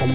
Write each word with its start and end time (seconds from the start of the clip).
Hola, 0.00 0.14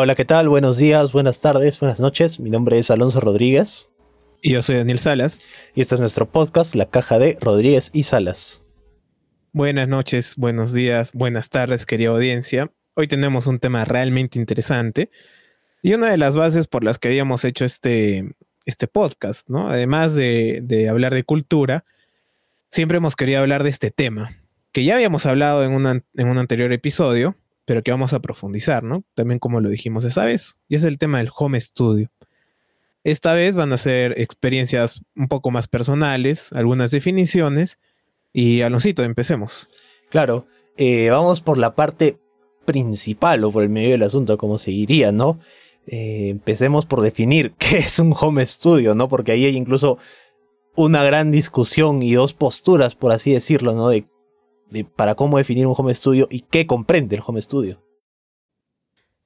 hola, 0.00 0.14
¿qué 0.14 0.24
tal? 0.24 0.48
Buenos 0.48 0.78
días, 0.78 1.12
buenas 1.12 1.42
tardes, 1.42 1.78
buenas 1.80 2.00
noches. 2.00 2.40
Mi 2.40 2.48
nombre 2.48 2.78
es 2.78 2.90
Alonso 2.90 3.20
Rodríguez. 3.20 3.90
Y 4.40 4.54
yo 4.54 4.62
soy 4.62 4.76
Daniel 4.76 4.98
Salas. 4.98 5.40
Y 5.74 5.82
este 5.82 5.96
es 5.96 6.00
nuestro 6.00 6.30
podcast, 6.30 6.74
La 6.74 6.86
Caja 6.86 7.18
de 7.18 7.36
Rodríguez 7.42 7.90
y 7.92 8.04
Salas. 8.04 8.64
Buenas 9.52 9.86
noches, 9.86 10.36
buenos 10.36 10.72
días, 10.72 11.12
buenas 11.12 11.50
tardes, 11.50 11.84
querida 11.84 12.08
audiencia. 12.08 12.72
Hoy 12.96 13.08
tenemos 13.08 13.48
un 13.48 13.58
tema 13.58 13.84
realmente 13.84 14.38
interesante 14.38 15.10
y 15.82 15.94
una 15.94 16.10
de 16.10 16.16
las 16.16 16.36
bases 16.36 16.68
por 16.68 16.84
las 16.84 16.98
que 17.00 17.08
habíamos 17.08 17.44
hecho 17.44 17.64
este, 17.64 18.34
este 18.66 18.86
podcast, 18.86 19.48
¿no? 19.48 19.68
Además 19.68 20.14
de, 20.14 20.60
de 20.62 20.88
hablar 20.88 21.12
de 21.12 21.24
cultura, 21.24 21.84
siempre 22.70 22.98
hemos 22.98 23.16
querido 23.16 23.40
hablar 23.40 23.64
de 23.64 23.70
este 23.70 23.90
tema, 23.90 24.36
que 24.70 24.84
ya 24.84 24.94
habíamos 24.94 25.26
hablado 25.26 25.64
en, 25.64 26.04
en 26.14 26.28
un 26.28 26.38
anterior 26.38 26.72
episodio, 26.72 27.36
pero 27.64 27.82
que 27.82 27.90
vamos 27.90 28.12
a 28.12 28.20
profundizar, 28.20 28.84
¿no? 28.84 29.02
También 29.14 29.40
como 29.40 29.60
lo 29.60 29.70
dijimos 29.70 30.04
esa 30.04 30.24
vez, 30.24 30.60
y 30.68 30.76
es 30.76 30.84
el 30.84 30.98
tema 30.98 31.18
del 31.18 31.30
home 31.36 31.60
studio. 31.60 32.12
Esta 33.02 33.34
vez 33.34 33.56
van 33.56 33.72
a 33.72 33.76
ser 33.76 34.20
experiencias 34.20 35.02
un 35.16 35.26
poco 35.26 35.50
más 35.50 35.66
personales, 35.66 36.52
algunas 36.52 36.92
definiciones, 36.92 37.78
y 38.32 38.62
Aloncito, 38.62 39.02
empecemos. 39.02 39.68
Claro, 40.10 40.46
eh, 40.76 41.10
vamos 41.10 41.40
por 41.40 41.58
la 41.58 41.74
parte 41.74 42.18
principal 42.64 43.44
o 43.44 43.50
por 43.50 43.62
el 43.62 43.68
medio 43.68 43.90
del 43.90 44.02
asunto, 44.02 44.36
como 44.36 44.58
se 44.58 44.70
diría, 44.70 45.12
¿no? 45.12 45.38
Eh, 45.86 46.28
empecemos 46.30 46.86
por 46.86 47.00
definir 47.00 47.52
qué 47.58 47.78
es 47.78 47.98
un 47.98 48.14
home 48.18 48.44
studio, 48.46 48.94
¿no? 48.94 49.08
Porque 49.08 49.32
ahí 49.32 49.44
hay 49.44 49.56
incluso 49.56 49.98
una 50.76 51.04
gran 51.04 51.30
discusión 51.30 52.02
y 52.02 52.14
dos 52.14 52.34
posturas, 52.34 52.96
por 52.96 53.12
así 53.12 53.32
decirlo, 53.32 53.74
¿no? 53.74 53.88
de 53.88 54.06
para 54.96 55.14
cómo 55.14 55.38
definir 55.38 55.66
un 55.66 55.74
home 55.76 55.94
studio 55.94 56.26
y 56.30 56.40
qué 56.40 56.66
comprende 56.66 57.14
el 57.14 57.22
home 57.24 57.40
studio. 57.40 57.80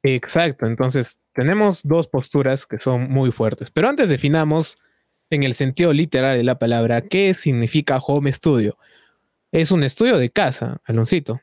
Exacto, 0.03 0.67
entonces 0.67 1.21
tenemos 1.33 1.83
dos 1.83 2.07
posturas 2.07 2.67
que 2.67 2.79
son 2.79 3.11
muy 3.11 3.33
fuertes, 3.33 3.71
pero 3.71 3.89
antes 3.89 4.09
definamos 4.11 4.77
en 5.31 5.43
el 5.43 5.55
sentido 5.55 5.93
literal 5.93 6.37
de 6.37 6.45
la 6.45 6.59
palabra 6.59 7.03
qué 7.03 7.35
significa 7.35 7.99
home 7.99 8.33
studio. 8.33 8.77
Es 9.51 9.71
un 9.71 9.83
estudio 9.83 10.19
de 10.19 10.31
casa, 10.31 10.81
Aloncito. 10.85 11.41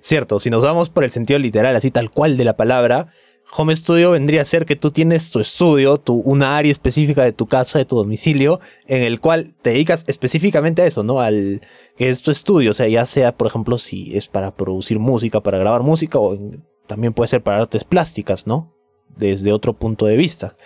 Cierto, 0.00 0.38
si 0.38 0.50
nos 0.50 0.62
vamos 0.62 0.90
por 0.90 1.04
el 1.04 1.10
sentido 1.10 1.38
literal, 1.38 1.76
así 1.76 1.90
tal 1.90 2.10
cual 2.10 2.36
de 2.36 2.44
la 2.44 2.56
palabra, 2.56 3.12
home 3.56 3.74
studio 3.74 4.12
vendría 4.12 4.42
a 4.42 4.44
ser 4.44 4.64
que 4.64 4.76
tú 4.76 4.90
tienes 4.90 5.30
tu 5.30 5.40
estudio, 5.40 5.98
tu, 5.98 6.14
una 6.14 6.56
área 6.56 6.70
específica 6.70 7.24
de 7.24 7.32
tu 7.32 7.46
casa, 7.46 7.78
de 7.78 7.84
tu 7.84 7.96
domicilio, 7.96 8.60
en 8.86 9.02
el 9.02 9.20
cual 9.20 9.54
te 9.62 9.70
dedicas 9.70 10.04
específicamente 10.06 10.82
a 10.82 10.86
eso, 10.86 11.02
¿no? 11.02 11.20
Al 11.20 11.60
que 11.96 12.08
es 12.08 12.22
tu 12.22 12.30
estudio, 12.30 12.70
o 12.70 12.74
sea, 12.74 12.88
ya 12.88 13.06
sea, 13.06 13.36
por 13.36 13.46
ejemplo, 13.48 13.78
si 13.78 14.16
es 14.16 14.28
para 14.28 14.54
producir 14.54 14.98
música, 14.98 15.40
para 15.40 15.58
grabar 15.58 15.82
música, 15.82 16.18
o 16.18 16.38
también 16.86 17.12
puede 17.12 17.28
ser 17.28 17.42
para 17.42 17.58
artes 17.58 17.84
plásticas, 17.84 18.46
¿no? 18.46 18.74
Desde 19.16 19.52
otro 19.52 19.74
punto 19.74 20.06
de 20.06 20.16
vista. 20.16 20.56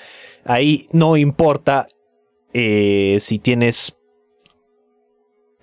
Ahí 0.44 0.88
no 0.92 1.16
importa 1.16 1.88
eh, 2.52 3.16
si 3.20 3.38
tienes 3.38 3.96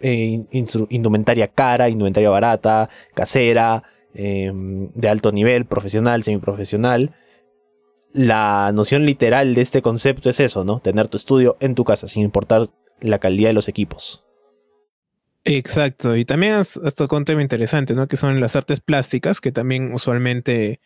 eh, 0.02 0.46
indumentaria 0.90 1.48
cara, 1.48 1.90
indumentaria 1.90 2.30
barata, 2.30 2.90
casera, 3.14 3.84
em, 4.14 4.90
de 4.94 5.10
alto 5.10 5.32
nivel, 5.32 5.66
profesional, 5.66 6.24
semiprofesional. 6.24 7.12
La 8.14 8.72
noción 8.74 9.06
literal 9.06 9.56
de 9.56 9.62
este 9.62 9.82
concepto 9.82 10.30
es 10.30 10.40
eso, 10.40 10.64
¿no? 10.64 10.80
Tener 10.80 11.08
tu 11.08 11.18
estudio 11.18 11.58
en 11.60 11.76
tu 11.76 11.84
casa, 11.84 12.08
sin 12.08 12.24
importar 12.24 12.64
la 13.00 13.20
calidad 13.20 13.50
de 13.50 13.54
los 13.54 13.68
equipos. 13.68 14.24
Exacto, 15.44 16.16
y 16.16 16.26
también 16.26 16.54
has, 16.54 16.80
tocado 16.96 17.18
un 17.18 17.26
tema 17.26 17.42
interesante, 17.42 17.96
¿no? 17.96 18.08
Que 18.08 18.18
son 18.18 18.40
las 18.40 18.56
artes 18.56 18.80
plásticas, 18.80 19.42
que 19.42 19.52
también 19.52 19.94
usualmente 19.94 20.80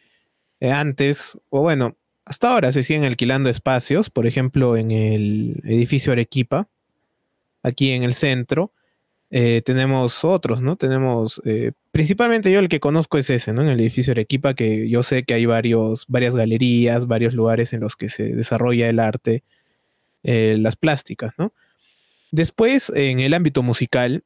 eh, 0.62 0.72
antes, 0.72 1.38
o 1.50 1.62
bueno, 1.62 1.98
hasta 2.24 2.54
ahora 2.54 2.72
se 2.72 2.84
siguen 2.84 3.04
alquilando 3.04 3.50
espacios, 3.50 4.10
por 4.10 4.26
ejemplo, 4.26 4.78
en 4.78 4.92
el 4.92 5.62
edificio 5.66 6.14
Arequipa, 6.14 6.70
aquí 7.64 7.92
en 7.92 8.04
el 8.04 8.14
centro, 8.14 8.72
eh, 9.32 9.62
tenemos 9.66 10.24
otros, 10.24 10.62
¿no? 10.62 10.76
Tenemos, 10.76 11.42
eh, 11.46 11.72
principalmente 11.92 12.52
yo 12.52 12.60
el 12.60 12.70
que 12.70 12.80
conozco 12.80 13.18
es 13.18 13.30
ese, 13.30 13.54
¿no? 13.54 13.62
En 13.62 13.70
el 13.70 13.80
edificio 13.80 14.12
Arequipa, 14.12 14.54
que 14.54 14.88
yo 14.90 15.04
sé 15.04 15.24
que 15.24 15.34
hay 15.34 15.46
varios, 15.46 16.06
varias 16.08 16.36
galerías, 16.36 17.08
varios 17.08 17.34
lugares 17.34 17.74
en 17.74 17.82
los 17.82 17.96
que 17.96 18.10
se 18.10 18.36
desarrolla 18.36 18.90
el 18.90 19.00
arte, 19.00 19.44
las 20.24 20.76
plásticas, 20.76 21.34
¿no? 21.38 21.54
Después, 22.32 22.92
en 22.96 23.20
el 23.20 23.34
ámbito 23.34 23.64
musical, 23.64 24.24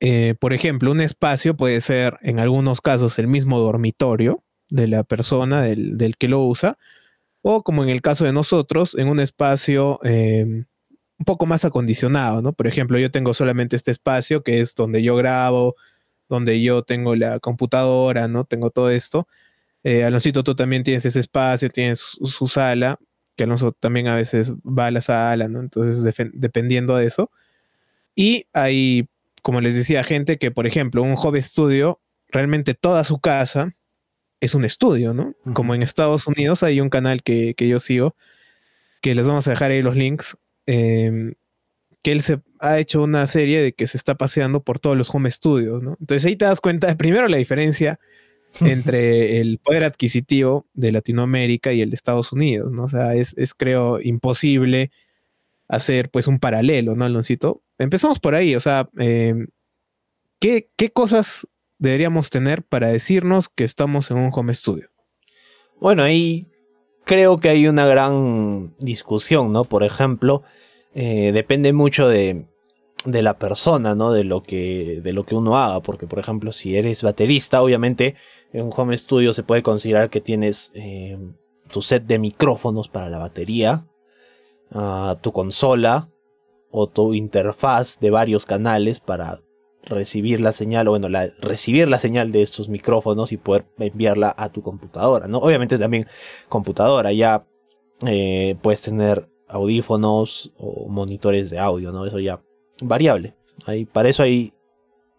eh, 0.00 0.34
por 0.38 0.52
ejemplo, 0.52 0.90
un 0.90 1.00
espacio 1.00 1.56
puede 1.56 1.80
ser 1.80 2.18
en 2.22 2.40
algunos 2.40 2.80
casos 2.80 3.18
el 3.18 3.28
mismo 3.28 3.58
dormitorio 3.60 4.42
de 4.68 4.86
la 4.86 5.04
persona, 5.04 5.62
del, 5.62 6.16
que 6.18 6.28
lo 6.28 6.42
usa, 6.44 6.78
o 7.42 7.62
como 7.62 7.82
en 7.82 7.90
el 7.90 8.02
caso 8.02 8.24
de 8.24 8.32
nosotros, 8.32 8.94
en 8.96 9.08
un 9.08 9.20
espacio 9.20 10.00
em, 10.02 10.64
un 11.18 11.24
poco 11.24 11.46
más 11.46 11.64
acondicionado, 11.64 12.42
¿no? 12.42 12.52
Por 12.52 12.66
ejemplo, 12.66 12.98
yo 12.98 13.10
tengo 13.10 13.34
solamente 13.34 13.76
este 13.76 13.90
espacio 13.90 14.42
que 14.42 14.60
es 14.60 14.74
donde 14.74 15.02
yo 15.02 15.16
grabo, 15.16 15.76
donde 16.28 16.62
yo 16.62 16.82
tengo 16.82 17.14
la 17.16 17.40
computadora, 17.40 18.28
¿no? 18.28 18.44
Tengo 18.44 18.70
todo 18.70 18.90
esto. 18.90 19.28
Eh, 19.84 20.04
Aloncito, 20.04 20.44
tú 20.44 20.54
también 20.54 20.82
tienes 20.82 21.06
ese 21.06 21.20
espacio, 21.20 21.70
tienes 21.70 22.00
su, 22.00 22.48
sala, 22.48 22.98
que 23.36 23.44
Alonso 23.44 23.72
también 23.72 24.08
a 24.08 24.16
veces 24.16 24.52
va 24.64 24.86
a 24.86 24.90
la 24.90 25.00
sala, 25.00 25.48
¿no? 25.48 25.60
Entonces, 25.60 26.02
dependiendo 26.34 26.96
de 26.96 27.06
eso. 27.06 27.30
Y 28.14 28.46
hay 28.52 29.08
como 29.46 29.60
les 29.60 29.76
decía, 29.76 30.02
gente 30.02 30.38
que, 30.38 30.50
por 30.50 30.66
ejemplo, 30.66 31.04
un 31.04 31.14
home 31.16 31.40
studio, 31.40 32.00
realmente 32.30 32.74
toda 32.74 33.04
su 33.04 33.20
casa 33.20 33.76
es 34.40 34.56
un 34.56 34.64
estudio, 34.64 35.14
¿no? 35.14 35.36
Como 35.52 35.72
en 35.76 35.84
Estados 35.84 36.26
Unidos 36.26 36.64
hay 36.64 36.80
un 36.80 36.90
canal 36.90 37.22
que, 37.22 37.54
yo 37.56 37.78
sigo, 37.78 38.16
que 39.00 39.14
les 39.14 39.28
vamos 39.28 39.46
a 39.46 39.50
dejar 39.50 39.70
ahí 39.70 39.82
los 39.82 39.94
links, 39.94 40.36
em, 40.66 41.34
que 42.02 42.12
él 42.12 42.22
se 42.22 42.40
ha 42.60 42.78
hecho 42.78 43.02
una 43.02 43.26
serie 43.26 43.62
de 43.62 43.72
que 43.72 43.86
se 43.86 43.96
está 43.96 44.14
paseando 44.14 44.62
por 44.62 44.78
todos 44.78 44.96
los 44.96 45.12
home 45.14 45.30
studios, 45.30 45.82
¿no? 45.82 45.96
Entonces 46.00 46.24
ahí 46.26 46.36
te 46.36 46.44
das 46.44 46.60
cuenta, 46.60 46.88
primero, 46.96 47.28
la 47.28 47.38
diferencia 47.38 47.98
entre 48.60 49.40
el 49.40 49.58
poder 49.58 49.84
adquisitivo 49.84 50.66
de 50.74 50.92
Latinoamérica 50.92 51.72
y 51.72 51.80
el 51.80 51.90
de 51.90 51.96
Estados 51.96 52.32
Unidos, 52.32 52.72
¿no? 52.72 52.84
O 52.84 52.88
sea, 52.88 53.14
es, 53.14 53.36
es 53.36 53.54
creo, 53.54 54.00
imposible 54.00 54.90
hacer 55.68 56.10
pues 56.10 56.26
un 56.26 56.38
paralelo, 56.38 56.94
¿no, 56.94 57.04
Aloncito? 57.04 57.62
Empezamos 57.78 58.20
por 58.20 58.34
ahí, 58.34 58.54
o 58.54 58.60
sea, 58.60 58.88
em, 58.98 59.48
¿qué, 60.40 60.68
cosas 60.92 61.46
deberíamos 61.78 62.30
tener 62.30 62.62
para 62.62 62.88
decirnos 62.88 63.48
que 63.48 63.64
estamos 63.64 64.10
en 64.10 64.18
un 64.18 64.30
home 64.32 64.54
studio? 64.54 64.90
Bueno, 65.80 66.02
ahí 66.02 66.48
creo 67.06 67.38
que 67.38 67.48
hay 67.48 67.68
una 67.68 67.86
gran 67.86 68.74
discusión, 68.78 69.52
¿no? 69.52 69.64
Por 69.64 69.84
ejemplo, 69.84 70.42
eh, 70.92 71.30
depende 71.32 71.72
mucho 71.72 72.08
de, 72.08 72.46
de, 73.04 73.22
la 73.22 73.38
persona, 73.38 73.94
¿no? 73.94 74.10
De 74.10 74.24
lo, 74.24 74.42
que, 74.42 75.00
de 75.02 75.12
lo 75.12 75.24
que 75.24 75.36
uno 75.36 75.56
haga, 75.56 75.80
porque 75.80 76.08
por 76.08 76.18
ejemplo, 76.18 76.50
si 76.50 76.76
eres 76.76 77.04
baterista, 77.04 77.62
obviamente 77.62 78.16
en 78.52 78.64
un 78.66 78.72
home 78.76 78.98
studio 78.98 79.32
se 79.32 79.44
puede 79.44 79.62
considerar 79.62 80.10
que 80.10 80.20
tienes 80.20 80.72
em, 80.74 81.36
tu 81.70 81.80
set 81.80 82.04
de 82.06 82.18
micrófonos 82.18 82.88
para 82.88 83.08
la 83.08 83.18
batería, 83.18 83.86
tu 85.20 85.30
consola 85.30 86.10
o 86.72 86.88
tu 86.88 87.14
interfaz 87.14 88.00
de 88.00 88.10
varios 88.10 88.46
canales 88.46 88.98
para 88.98 89.38
recibir 89.86 90.40
la 90.40 90.52
señal, 90.52 90.88
o 90.88 90.90
bueno, 90.90 91.08
recibir 91.40 91.88
la 91.88 91.98
señal 91.98 92.32
de 92.32 92.42
estos 92.42 92.68
micrófonos 92.68 93.32
y 93.32 93.36
poder 93.36 93.64
enviarla 93.78 94.34
a 94.36 94.50
tu 94.50 94.60
computadora, 94.62 95.28
¿no? 95.28 95.38
Obviamente 95.38 95.78
también 95.78 96.06
computadora, 96.48 97.12
ya 97.12 97.46
eh, 98.06 98.56
puedes 98.62 98.82
tener 98.82 99.28
audífonos 99.48 100.52
o 100.58 100.88
monitores 100.88 101.50
de 101.50 101.58
audio, 101.58 101.92
¿no? 101.92 102.04
Eso 102.04 102.18
ya 102.18 102.42
variable. 102.80 103.34
Para 103.92 104.08
eso 104.08 104.22
hay 104.22 104.52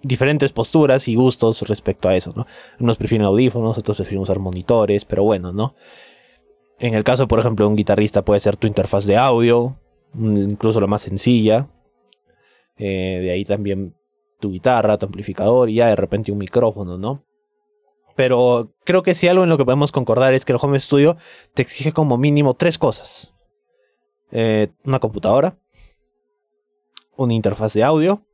diferentes 0.03 0.51
posturas 0.51 1.07
y 1.07 1.15
gustos 1.15 1.61
respecto 1.63 2.07
a 2.09 2.15
eso, 2.15 2.33
¿no? 2.35 2.45
Unos 2.79 2.97
prefieren 2.97 3.25
audífonos, 3.25 3.77
otros 3.77 3.97
prefieren 3.97 4.21
usar 4.21 4.39
monitores, 4.39 5.05
pero 5.05 5.23
bueno, 5.23 5.53
¿no? 5.53 5.75
En 6.79 6.93
el 6.93 7.03
caso, 7.03 7.27
por 7.27 7.39
ejemplo, 7.39 7.65
de 7.65 7.69
un 7.69 7.75
guitarrista 7.75 8.23
puede 8.23 8.39
ser 8.39 8.57
tu 8.57 8.67
interfaz 8.67 9.05
de 9.07 9.17
audio, 9.17 9.79
incluso 10.13 10.79
la 10.79 10.87
más 10.87 11.01
sencilla. 11.01 11.69
Eh, 12.77 13.19
de 13.23 13.31
ahí 13.31 13.43
también 13.43 13.95
tu 14.39 14.51
guitarra, 14.51 14.97
tu 14.97 15.05
amplificador 15.05 15.69
y 15.69 15.75
ya 15.75 15.87
de 15.87 15.95
repente 15.95 16.31
un 16.31 16.37
micrófono, 16.37 16.97
¿no? 16.97 17.23
Pero 18.15 18.73
creo 18.83 19.03
que 19.03 19.13
si 19.13 19.27
algo 19.27 19.43
en 19.43 19.49
lo 19.49 19.57
que 19.57 19.65
podemos 19.65 19.91
concordar 19.91 20.33
es 20.33 20.43
que 20.43 20.51
el 20.51 20.59
home 20.61 20.79
studio 20.79 21.17
te 21.53 21.61
exige 21.61 21.93
como 21.93 22.17
mínimo 22.17 22.55
tres 22.55 22.77
cosas. 22.77 23.33
Eh, 24.31 24.69
una 24.83 24.99
computadora, 24.99 25.59
una 27.15 27.33
interfaz 27.33 27.73
de 27.73 27.83
audio 27.83 28.25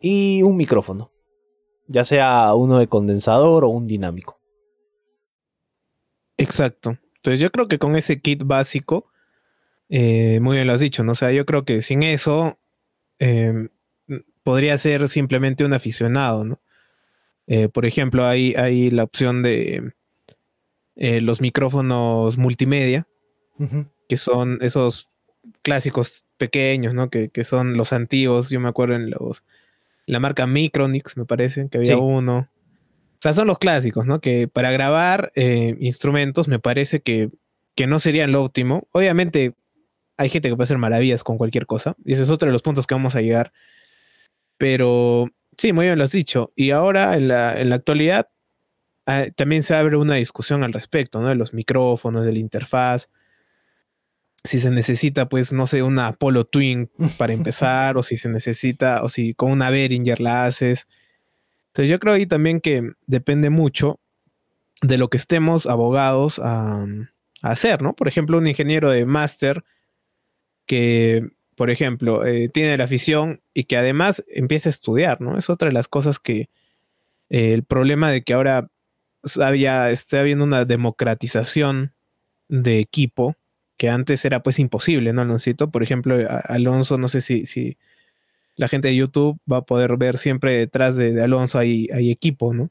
y 0.00 0.42
un 0.42 0.56
micrófono. 0.56 1.10
Ya 1.86 2.04
sea 2.04 2.54
uno 2.54 2.78
de 2.78 2.88
condensador 2.88 3.64
o 3.64 3.68
un 3.68 3.86
dinámico. 3.86 4.40
Exacto. 6.38 6.96
Entonces 7.16 7.40
yo 7.40 7.50
creo 7.50 7.68
que 7.68 7.78
con 7.78 7.96
ese 7.96 8.20
kit 8.20 8.44
básico, 8.44 9.06
eh, 9.88 10.40
muy 10.40 10.56
bien 10.56 10.66
lo 10.66 10.72
has 10.72 10.80
dicho, 10.80 11.04
¿no? 11.04 11.12
O 11.12 11.14
sea, 11.14 11.32
yo 11.32 11.44
creo 11.46 11.64
que 11.64 11.82
sin 11.82 12.02
eso 12.02 12.58
em, 13.18 13.68
podría 14.44 14.78
ser 14.78 15.08
simplemente 15.08 15.64
un 15.64 15.72
aficionado, 15.72 16.44
¿no? 16.44 16.60
Eh, 17.46 17.68
por 17.68 17.86
ejemplo, 17.86 18.26
hay, 18.26 18.54
hay 18.54 18.90
la 18.90 19.02
opción 19.02 19.42
de 19.42 19.92
eh, 20.96 21.20
los 21.20 21.40
micrófonos 21.40 22.38
multimedia, 22.38 23.06
que 24.08 24.16
son 24.16 24.58
esos 24.62 25.08
clásicos 25.62 26.24
pequeños, 26.36 26.94
¿no? 26.94 27.10
Que, 27.10 27.30
son 27.44 27.76
los 27.76 27.92
antiguos, 27.92 28.50
yo 28.50 28.60
me 28.60 28.68
acuerdo 28.68 28.94
en 28.94 29.10
los... 29.10 29.42
La 30.06 30.20
marca 30.20 30.46
Micronix, 30.46 31.16
me 31.16 31.24
parece, 31.24 31.68
que 31.70 31.78
había 31.78 31.96
uno. 31.96 32.48
O 33.14 33.18
sea, 33.20 33.32
son 33.32 33.46
los 33.46 33.58
clásicos, 33.58 34.04
¿no? 34.04 34.20
Que 34.20 34.48
para 34.48 34.70
grabar 34.70 35.32
eh, 35.34 35.76
instrumentos 35.80 36.46
me 36.46 36.58
parece 36.58 37.00
que, 37.00 37.30
que 37.74 37.86
no 37.86 37.98
serían 37.98 38.30
lo 38.30 38.44
óptimo. 38.44 38.86
Obviamente 38.92 39.54
hay 40.18 40.28
gente 40.28 40.50
que 40.50 40.56
puede 40.56 40.64
hacer 40.64 40.76
maravillas 40.76 41.24
con 41.24 41.38
cualquier 41.38 41.64
cosa. 41.64 41.96
Y 42.04 42.12
ese 42.12 42.22
es 42.22 42.30
otro 42.30 42.48
de 42.48 42.52
los 42.52 42.60
puntos 42.60 42.86
que 42.86 42.94
vamos 42.94 43.16
a 43.16 43.22
llegar. 43.22 43.52
Pero 44.64 45.30
sí, 45.58 45.74
muy 45.74 45.84
bien 45.84 45.98
lo 45.98 46.04
has 46.04 46.12
dicho. 46.12 46.50
Y 46.56 46.70
ahora, 46.70 47.18
en 47.18 47.28
la, 47.28 47.60
en 47.60 47.68
la 47.68 47.74
actualidad, 47.74 48.30
ah, 49.04 49.26
también 49.36 49.62
se 49.62 49.74
abre 49.74 49.98
una 49.98 50.14
discusión 50.14 50.64
al 50.64 50.72
respecto, 50.72 51.20
¿no? 51.20 51.28
De 51.28 51.34
los 51.34 51.52
micrófonos, 51.52 52.24
de 52.24 52.32
la 52.32 52.38
interfaz. 52.38 53.10
Si 54.42 54.60
se 54.60 54.70
necesita, 54.70 55.28
pues, 55.28 55.52
no 55.52 55.66
sé, 55.66 55.82
una 55.82 56.06
Apollo 56.06 56.46
Twin 56.46 56.90
para 57.18 57.32
empezar, 57.34 57.98
o 57.98 58.02
si 58.02 58.16
se 58.16 58.30
necesita, 58.30 59.02
o 59.02 59.10
si 59.10 59.34
con 59.34 59.50
una 59.50 59.68
Behringer 59.68 60.18
la 60.18 60.46
haces. 60.46 60.88
Entonces, 61.66 61.90
yo 61.90 62.00
creo 62.00 62.14
ahí 62.14 62.24
también 62.24 62.62
que 62.62 62.92
depende 63.06 63.50
mucho 63.50 64.00
de 64.80 64.96
lo 64.96 65.10
que 65.10 65.18
estemos 65.18 65.66
abogados 65.66 66.38
a, 66.38 66.86
a 67.42 67.50
hacer, 67.50 67.82
¿no? 67.82 67.92
Por 67.92 68.08
ejemplo, 68.08 68.38
un 68.38 68.46
ingeniero 68.46 68.88
de 68.88 69.04
máster 69.04 69.62
que 70.64 71.34
por 71.56 71.70
ejemplo, 71.70 72.24
eh, 72.24 72.48
tiene 72.48 72.76
la 72.76 72.84
afición 72.84 73.40
y 73.52 73.64
que 73.64 73.76
además 73.76 74.24
empieza 74.28 74.68
a 74.68 74.70
estudiar, 74.70 75.20
¿no? 75.20 75.38
Es 75.38 75.50
otra 75.50 75.68
de 75.68 75.74
las 75.74 75.88
cosas 75.88 76.18
que 76.18 76.48
eh, 77.30 77.52
el 77.52 77.64
problema 77.64 78.10
de 78.10 78.22
que 78.22 78.34
ahora 78.34 78.70
había, 79.40 79.90
está 79.90 80.20
habiendo 80.20 80.44
una 80.44 80.64
democratización 80.64 81.94
de 82.48 82.80
equipo 82.80 83.36
que 83.76 83.88
antes 83.88 84.24
era 84.24 84.42
pues 84.42 84.58
imposible, 84.58 85.12
¿no, 85.12 85.22
Aloncito? 85.22 85.70
Por 85.70 85.82
ejemplo, 85.82 86.16
Alonso, 86.44 86.98
no 86.98 87.08
sé 87.08 87.20
si, 87.20 87.46
si 87.46 87.76
la 88.56 88.68
gente 88.68 88.88
de 88.88 88.96
YouTube 88.96 89.40
va 89.50 89.58
a 89.58 89.62
poder 89.62 89.96
ver 89.96 90.18
siempre 90.18 90.52
detrás 90.52 90.96
de, 90.96 91.20
Alonso 91.22 91.58
hay, 91.58 91.88
hay 91.92 92.10
equipo, 92.10 92.54
¿no? 92.54 92.70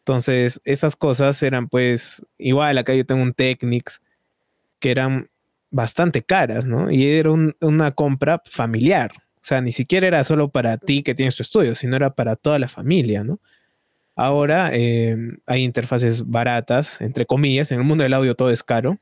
Entonces, 0.00 0.60
esas 0.64 0.96
cosas 0.96 1.42
eran 1.42 1.68
pues, 1.68 2.24
igual 2.38 2.78
acá 2.78 2.94
yo 2.94 3.06
tengo 3.06 3.22
un 3.22 3.34
Technics, 3.34 4.02
que 4.80 4.90
eran 4.90 5.30
bastante 5.72 6.22
caras, 6.22 6.66
¿no? 6.66 6.90
Y 6.92 7.08
era 7.08 7.32
una 7.32 7.90
compra 7.92 8.40
familiar. 8.44 9.10
O 9.36 9.44
sea, 9.44 9.60
ni 9.60 9.72
siquiera 9.72 10.06
era 10.06 10.22
solo 10.22 10.50
para 10.50 10.78
ti 10.78 11.02
que 11.02 11.16
tienes 11.16 11.34
tu 11.34 11.42
estudio, 11.42 11.74
sino 11.74 11.96
era 11.96 12.14
para 12.14 12.36
toda 12.36 12.60
la 12.60 12.68
familia, 12.68 13.24
¿no? 13.24 13.40
Ahora 14.14 14.70
eh, 14.72 15.16
hay 15.46 15.64
interfaces 15.64 16.28
baratas, 16.28 17.00
entre 17.00 17.26
comillas, 17.26 17.72
en 17.72 17.78
el 17.78 17.84
mundo 17.84 18.04
del 18.04 18.14
audio 18.14 18.36
todo 18.36 18.50
es 18.50 18.62
caro, 18.62 18.98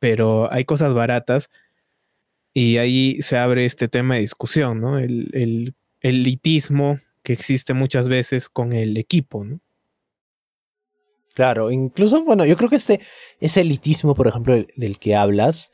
pero 0.00 0.50
hay 0.52 0.64
cosas 0.64 0.94
baratas 0.94 1.50
y 2.54 2.78
ahí 2.78 3.20
se 3.20 3.36
abre 3.36 3.66
este 3.66 3.88
tema 3.88 4.14
de 4.14 4.22
discusión, 4.22 4.80
¿no? 4.80 4.98
El, 4.98 5.28
el, 5.32 5.74
elitismo 6.00 7.00
que 7.24 7.32
existe 7.32 7.74
muchas 7.74 8.08
veces 8.08 8.48
con 8.48 8.72
el 8.72 8.96
equipo, 8.96 9.44
¿no? 9.44 9.60
Claro, 11.34 11.70
incluso, 11.70 12.24
bueno, 12.24 12.44
yo 12.46 12.56
creo 12.56 12.70
que 12.70 12.76
este, 12.76 13.00
ese 13.40 13.60
elitismo, 13.60 14.14
por 14.14 14.28
ejemplo, 14.28 14.64
del 14.76 14.98
que 14.98 15.14
hablas, 15.14 15.72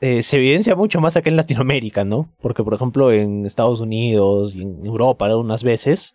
eh, 0.00 0.22
se 0.22 0.36
evidencia 0.36 0.74
mucho 0.74 1.00
más 1.00 1.16
acá 1.16 1.30
en 1.30 1.36
Latinoamérica, 1.36 2.04
¿no? 2.04 2.28
Porque, 2.40 2.64
por 2.64 2.74
ejemplo, 2.74 3.12
en 3.12 3.46
Estados 3.46 3.80
Unidos 3.80 4.54
y 4.54 4.62
en 4.62 4.84
Europa 4.84 5.26
algunas 5.26 5.62
veces 5.62 6.14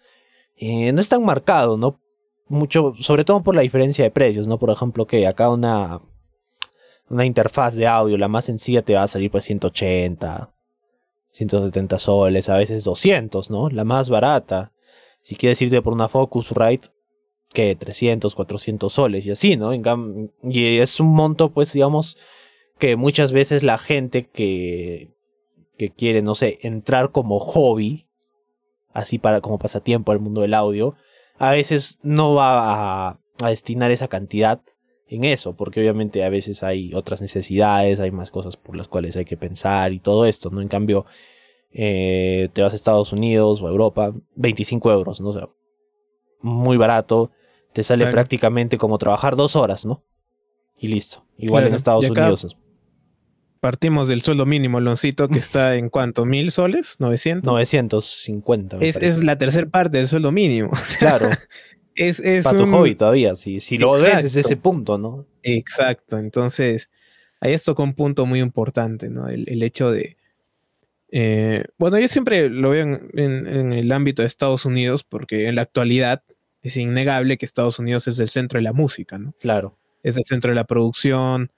eh, 0.57 0.91
no 0.91 1.01
es 1.01 1.09
tan 1.09 1.23
marcado, 1.23 1.77
¿no? 1.77 1.99
Mucho, 2.47 2.93
sobre 2.99 3.23
todo 3.23 3.41
por 3.43 3.55
la 3.55 3.61
diferencia 3.61 4.03
de 4.03 4.11
precios, 4.11 4.47
¿no? 4.47 4.57
Por 4.59 4.71
ejemplo, 4.71 5.07
que 5.07 5.25
acá 5.27 5.49
una, 5.49 6.01
una 7.09 7.25
interfaz 7.25 7.75
de 7.75 7.87
audio, 7.87 8.17
la 8.17 8.27
más 8.27 8.45
sencilla, 8.45 8.81
te 8.81 8.95
va 8.95 9.03
a 9.03 9.07
salir 9.07 9.31
pues 9.31 9.45
180, 9.45 10.51
170 11.31 11.99
soles, 11.99 12.49
a 12.49 12.57
veces 12.57 12.83
200, 12.83 13.49
¿no? 13.49 13.69
La 13.69 13.83
más 13.83 14.09
barata. 14.09 14.71
Si 15.21 15.35
quieres 15.35 15.61
irte 15.61 15.81
por 15.81 15.93
una 15.93 16.09
Focusrite, 16.09 16.89
que 17.53 17.75
300, 17.75 18.35
400 18.35 18.93
soles 18.93 19.25
y 19.25 19.31
así, 19.31 19.57
¿no? 19.57 19.73
Y 19.73 20.77
es 20.77 20.99
un 20.99 21.07
monto, 21.07 21.49
pues, 21.51 21.73
digamos, 21.73 22.17
que 22.79 22.95
muchas 22.95 23.31
veces 23.33 23.61
la 23.61 23.77
gente 23.77 24.23
que, 24.23 25.13
que 25.77 25.91
quiere, 25.91 26.21
no 26.21 26.33
sé, 26.33 26.57
entrar 26.61 27.11
como 27.11 27.39
hobby, 27.39 28.07
así 28.93 29.19
para 29.19 29.41
como 29.41 29.59
pasatiempo 29.59 30.11
al 30.11 30.19
mundo 30.19 30.41
del 30.41 30.53
audio, 30.53 30.95
a 31.37 31.51
veces 31.51 31.99
no 32.01 32.33
va 32.33 33.09
a, 33.09 33.19
destinar 33.47 33.91
esa 33.91 34.07
cantidad 34.07 34.61
en 35.07 35.23
eso, 35.23 35.55
porque 35.55 35.79
obviamente 35.79 36.23
a 36.23 36.29
veces 36.29 36.63
hay 36.63 36.93
otras 36.93 37.21
necesidades, 37.21 37.99
hay 37.99 38.11
más 38.11 38.31
cosas 38.31 38.57
por 38.57 38.75
las 38.75 38.87
cuales 38.87 39.15
hay 39.15 39.25
que 39.25 39.37
pensar 39.37 39.93
y 39.93 39.99
todo 39.99 40.25
esto, 40.25 40.49
¿no? 40.49 40.61
En 40.61 40.67
cambio, 40.67 41.05
eh, 41.71 42.49
te 42.53 42.61
vas 42.61 42.73
a 42.73 42.75
Estados 42.75 43.13
Unidos 43.13 43.61
o 43.61 43.67
a 43.67 43.71
Europa, 43.71 44.13
25 44.35 44.91
euros, 44.91 45.21
¿no? 45.21 45.29
O 45.29 45.33
sea, 45.33 45.49
muy 46.41 46.77
barato, 46.77 47.31
te 47.71 47.83
sale 47.83 48.07
prácticamente 48.07 48.77
como 48.77 48.97
trabajar 48.97 49.35
dos 49.35 49.55
horas, 49.55 49.85
¿no? 49.85 50.03
Y 50.77 50.87
listo. 50.89 51.25
Igual 51.37 51.67
en 51.67 51.75
Estados 51.75 52.09
Unidos 52.09 52.57
partimos 53.59 54.07
del 54.07 54.21
sueldo 54.21 54.45
mínimo, 54.45 54.79
Loncito, 54.79 55.27
que 55.27 55.39
está 55.39 55.75
en 55.75 55.89
cuánto, 55.89 56.25
mil 56.25 56.51
soles, 56.51 56.95
900. 56.99 57.45
950. 57.45 58.77
Es, 58.81 58.95
es, 58.97 59.23
la 59.23 59.37
tercera 59.37 59.67
parte 59.67 59.97
del 59.97 60.07
sueldo 60.07 60.31
mínimo. 60.31 60.71
claro. 60.99 61.29
Es, 61.95 62.19
es 62.19 62.45
Para 62.45 62.57
tu 62.57 62.65
hobby 62.67 62.95
todavía, 62.95 63.35
si, 63.35 63.59
si 63.59 63.77
lo 63.77 63.93
ves 63.93 64.23
es 64.23 64.35
ese 64.35 64.55
punto, 64.55 64.97
¿no? 64.97 65.25
Exacto, 65.43 66.17
entonces 66.17 66.89
ahí 67.41 67.53
esto 67.53 67.75
con 67.75 67.89
un 67.89 67.95
punto 67.95 68.25
muy 68.25 68.39
importante, 68.39 69.09
¿no? 69.09 69.27
El, 69.27 69.61
hecho 69.63 69.91
de... 69.91 70.17
Eh, 71.11 71.65
bueno, 71.77 71.99
yo 71.99 72.07
siempre 72.07 72.49
lo 72.49 72.69
veo 72.69 72.83
en, 72.83 73.09
en, 73.47 73.73
el 73.73 73.91
ámbito 73.91 74.21
de 74.21 74.27
Estados 74.27 74.65
Unidos 74.65 75.03
porque 75.03 75.47
en 75.47 75.55
la 75.55 75.63
actualidad 75.63 76.23
es 76.61 76.77
innegable 76.77 77.37
que 77.37 77.45
Estados 77.45 77.79
Unidos 77.79 78.07
es 78.07 78.19
el 78.19 78.29
centro 78.29 78.59
de 78.59 78.63
la 78.63 78.73
música, 78.73 79.17
¿no? 79.17 79.33
Claro. 79.39 79.77
Es 80.03 80.17
el 80.17 80.23
centro 80.23 80.51
de 80.51 80.55
la 80.55 80.65
producción, 80.65 81.51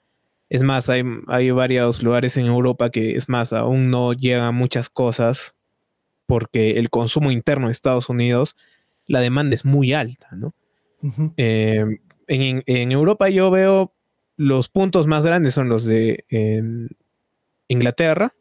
es 0.52 0.62
más, 0.62 0.90
hay, 0.90 1.02
hay 1.28 1.50
varios 1.50 2.02
lugares 2.02 2.36
en 2.36 2.44
Europa 2.44 2.90
que, 2.90 3.16
es 3.16 3.26
más, 3.30 3.54
aún 3.54 3.90
no 3.90 4.12
llegan 4.12 4.54
muchas 4.54 4.90
cosas 4.90 5.54
porque 6.26 6.72
el 6.72 6.90
consumo 6.90 7.30
interno 7.30 7.68
de 7.68 7.72
Estados 7.72 8.10
Unidos, 8.10 8.54
la 9.06 9.20
demanda 9.20 9.54
es 9.54 9.64
muy 9.64 9.94
alta, 9.94 10.28
¿no? 10.36 10.52
Em, 11.38 12.00
en, 12.26 12.92
Europa 12.92 13.30
yo 13.30 13.50
veo 13.50 13.94
los 14.36 14.68
puntos 14.68 15.06
más 15.06 15.24
grandes 15.24 15.54
son 15.54 15.70
los 15.70 15.86
de 15.86 16.26
Inglaterra, 17.68 18.34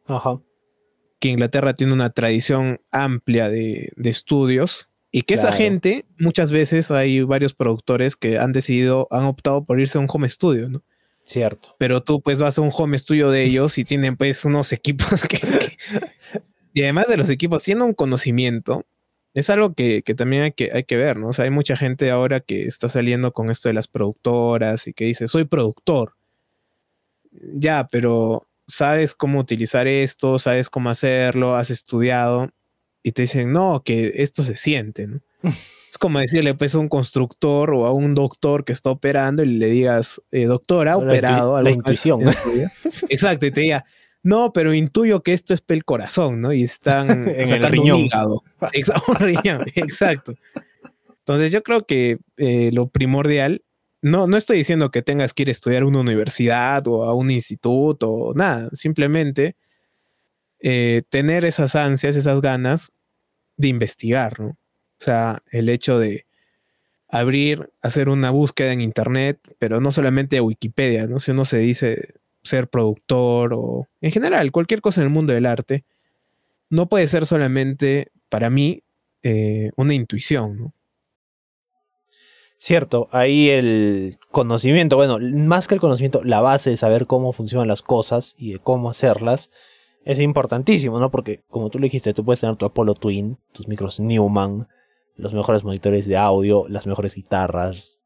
que 1.19 1.29
Inglaterra 1.29 1.75
tiene 1.75 1.93
una 1.93 2.09
tradición 2.09 2.81
amplia 2.91 3.47
de, 3.47 3.93
estudios 4.03 4.89
y 5.11 5.21
que 5.21 5.35
esa 5.35 5.53
gente, 5.53 6.05
muchas 6.19 6.51
veces 6.51 6.91
hay 6.91 7.21
varios 7.23 7.53
productores 7.53 8.17
que 8.17 8.37
han 8.37 8.51
decidido, 8.51 9.07
han 9.11 9.23
optado 9.23 9.63
por 9.63 9.79
irse 9.79 9.97
a 9.97 10.01
un 10.01 10.07
home 10.11 10.27
studio, 10.27 10.69
¿no? 10.69 10.83
Cierto. 11.31 11.75
Pero 11.77 12.03
tú 12.03 12.21
pues 12.21 12.39
vas 12.39 12.57
a 12.57 12.61
un 12.61 12.71
home 12.73 12.99
studio 12.99 13.31
de 13.31 13.45
ellos 13.45 13.77
y 13.77 13.85
tienen 13.85 14.17
pues 14.17 14.43
unos 14.43 14.73
equipos 14.73 15.21
que, 15.29 15.39
Y 16.73 16.83
además 16.83 17.07
de 17.07 17.15
los 17.15 17.29
equipos, 17.29 17.63
tienen 17.63 17.83
un 17.83 17.93
conocimiento, 17.93 18.85
es 19.33 19.49
algo 19.49 19.73
que, 19.73 20.03
también 20.17 20.43
hay 20.43 20.51
que, 20.51 20.71
hay 20.73 20.83
que 20.83 20.97
ver, 20.97 21.15
¿no? 21.15 21.29
O 21.29 21.33
sea, 21.33 21.45
hay 21.45 21.51
mucha 21.51 21.77
gente 21.77 22.11
ahora 22.11 22.41
que 22.41 22.65
está 22.65 22.89
saliendo 22.89 23.31
con 23.31 23.49
esto 23.49 23.69
de 23.69 23.73
las 23.73 23.87
productoras 23.87 24.87
y 24.87 24.93
que 24.93 25.05
dice, 25.05 25.29
soy 25.29 25.45
productor. 25.45 26.15
Ya, 27.31 27.87
pero 27.89 28.45
sabes 28.67 29.15
cómo 29.15 29.39
utilizar 29.39 29.87
esto, 29.87 30.37
sabes 30.37 30.69
cómo 30.69 30.89
hacerlo, 30.89 31.55
has 31.55 31.69
estudiado 31.69 32.49
y 33.03 33.13
te 33.13 33.21
dicen, 33.21 33.53
no, 33.53 33.83
que 33.85 34.11
esto 34.15 34.43
se 34.43 34.57
siente, 34.57 35.07
¿no? 35.07 35.21
Es 35.91 35.97
como 35.97 36.19
decirle 36.19 36.53
pues 36.53 36.73
a 36.73 36.79
un 36.79 36.87
constructor 36.87 37.73
o 37.73 37.85
a 37.85 37.91
un 37.91 38.15
doctor 38.15 38.63
que 38.63 38.71
está 38.71 38.91
operando 38.91 39.43
y 39.43 39.47
le 39.47 39.67
digas, 39.67 40.21
eh, 40.31 40.45
doctor, 40.45 40.87
ha 40.87 40.95
operado. 40.95 41.61
La, 41.61 41.69
intuición. 41.69 42.21
Exacto, 43.09 43.45
y 43.45 43.51
te 43.51 43.59
diga, 43.59 43.83
no, 44.23 44.53
pero 44.53 44.73
intuyo 44.73 45.21
que 45.21 45.33
esto 45.33 45.53
es 45.53 45.59
pel 45.59 45.83
corazón, 45.83 46.39
¿no? 46.39 46.53
Y 46.53 46.63
están 46.63 47.09
en 47.27 47.51
el 47.51 47.63
riñón. 49.19 49.65
Exacto. 49.75 50.33
Entonces 51.19 51.51
yo 51.51 51.61
creo 51.61 51.85
que 51.85 52.19
eh, 52.37 52.69
lo 52.71 52.87
primordial, 52.87 53.65
no, 54.01 54.27
no 54.27 54.37
estoy 54.37 54.59
diciendo 54.59 54.91
que 54.91 55.01
tengas 55.01 55.33
que 55.33 55.43
ir 55.43 55.49
a 55.49 55.51
estudiar 55.51 55.83
a 55.83 55.87
una 55.87 55.99
universidad 55.99 56.87
o 56.87 57.03
a 57.03 57.13
un 57.13 57.31
instituto 57.31 58.09
o 58.09 58.33
nada, 58.33 58.69
simplemente 58.71 59.57
eh, 60.61 61.03
tener 61.09 61.43
esas 61.43 61.75
ansias, 61.75 62.15
esas 62.15 62.39
ganas 62.39 62.93
de 63.57 63.67
investigar, 63.67 64.39
¿no? 64.39 64.57
O 65.01 65.03
sea, 65.03 65.41
el 65.51 65.67
hecho 65.69 65.97
de 65.97 66.27
abrir, 67.09 67.71
hacer 67.81 68.07
una 68.07 68.29
búsqueda 68.29 68.71
en 68.71 68.81
internet, 68.81 69.39
pero 69.57 69.81
no 69.81 69.91
solamente 69.91 70.39
Wikipedia, 70.39 71.07
¿no? 71.07 71.19
Si 71.19 71.31
uno 71.31 71.43
se 71.43 71.57
dice 71.57 72.13
ser 72.43 72.69
productor 72.69 73.53
o 73.53 73.87
en 73.99 74.11
general 74.11 74.51
cualquier 74.51 74.81
cosa 74.81 75.01
en 75.01 75.07
el 75.07 75.13
mundo 75.13 75.33
del 75.33 75.47
arte, 75.47 75.85
no 76.69 76.87
puede 76.87 77.07
ser 77.07 77.25
solamente 77.25 78.11
para 78.29 78.51
mí 78.51 78.83
eh, 79.23 79.71
una 79.75 79.95
intuición. 79.95 80.71
Cierto, 82.57 83.09
ahí 83.11 83.49
el 83.49 84.19
conocimiento, 84.29 84.97
bueno, 84.97 85.17
más 85.19 85.67
que 85.67 85.73
el 85.73 85.81
conocimiento, 85.81 86.23
la 86.23 86.41
base 86.41 86.69
de 86.69 86.77
saber 86.77 87.07
cómo 87.07 87.33
funcionan 87.33 87.67
las 87.67 87.81
cosas 87.81 88.35
y 88.37 88.53
de 88.53 88.59
cómo 88.59 88.89
hacerlas 88.91 89.49
es 90.05 90.19
importantísimo, 90.19 90.99
¿no? 90.99 91.09
Porque 91.09 91.41
como 91.49 91.71
tú 91.71 91.79
le 91.79 91.85
dijiste, 91.85 92.13
tú 92.13 92.23
puedes 92.23 92.41
tener 92.41 92.55
tu 92.55 92.65
Apollo 92.65 92.93
Twin, 92.93 93.39
tus 93.51 93.67
micros 93.67 93.99
Newman, 93.99 94.67
los 95.21 95.33
mejores 95.33 95.63
monitores 95.63 96.07
de 96.07 96.17
audio, 96.17 96.65
las 96.67 96.87
mejores 96.87 97.15
guitarras, 97.15 98.03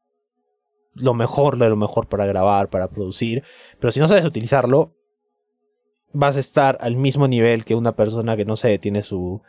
lo 0.94 1.14
mejor 1.14 1.58
de 1.58 1.68
lo 1.68 1.76
mejor 1.76 2.08
para 2.08 2.26
grabar, 2.26 2.70
para 2.70 2.88
producir, 2.88 3.42
pero 3.80 3.90
si 3.92 4.00
no 4.00 4.08
sabes 4.08 4.24
utilizarlo, 4.24 4.94
vas 6.12 6.36
a 6.36 6.40
estar 6.40 6.78
al 6.80 6.96
mismo 6.96 7.26
nivel 7.26 7.64
que 7.64 7.74
una 7.74 7.96
persona 7.96 8.36
que 8.36 8.44
no 8.44 8.56
sé, 8.56 8.78
tiene 8.78 9.02
su 9.02 9.42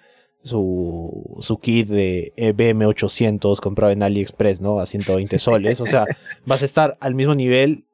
su, 0.43 1.37
su 1.41 1.59
kit 1.59 1.87
de 1.87 2.33
e 2.35 2.55
BM800 2.55 3.59
comprado 3.59 3.91
en 3.91 4.03
AliExpress, 4.03 4.61
¿no? 4.61 4.79
A 4.79 4.85
120 4.85 5.39
soles. 5.39 5.81
O 5.81 5.85
sea, 5.85 6.05
vas 6.45 6.61
a 6.61 6.65
estar 6.65 6.97
al 6.99 7.15
mismo 7.15 7.35
nivel 7.35 7.85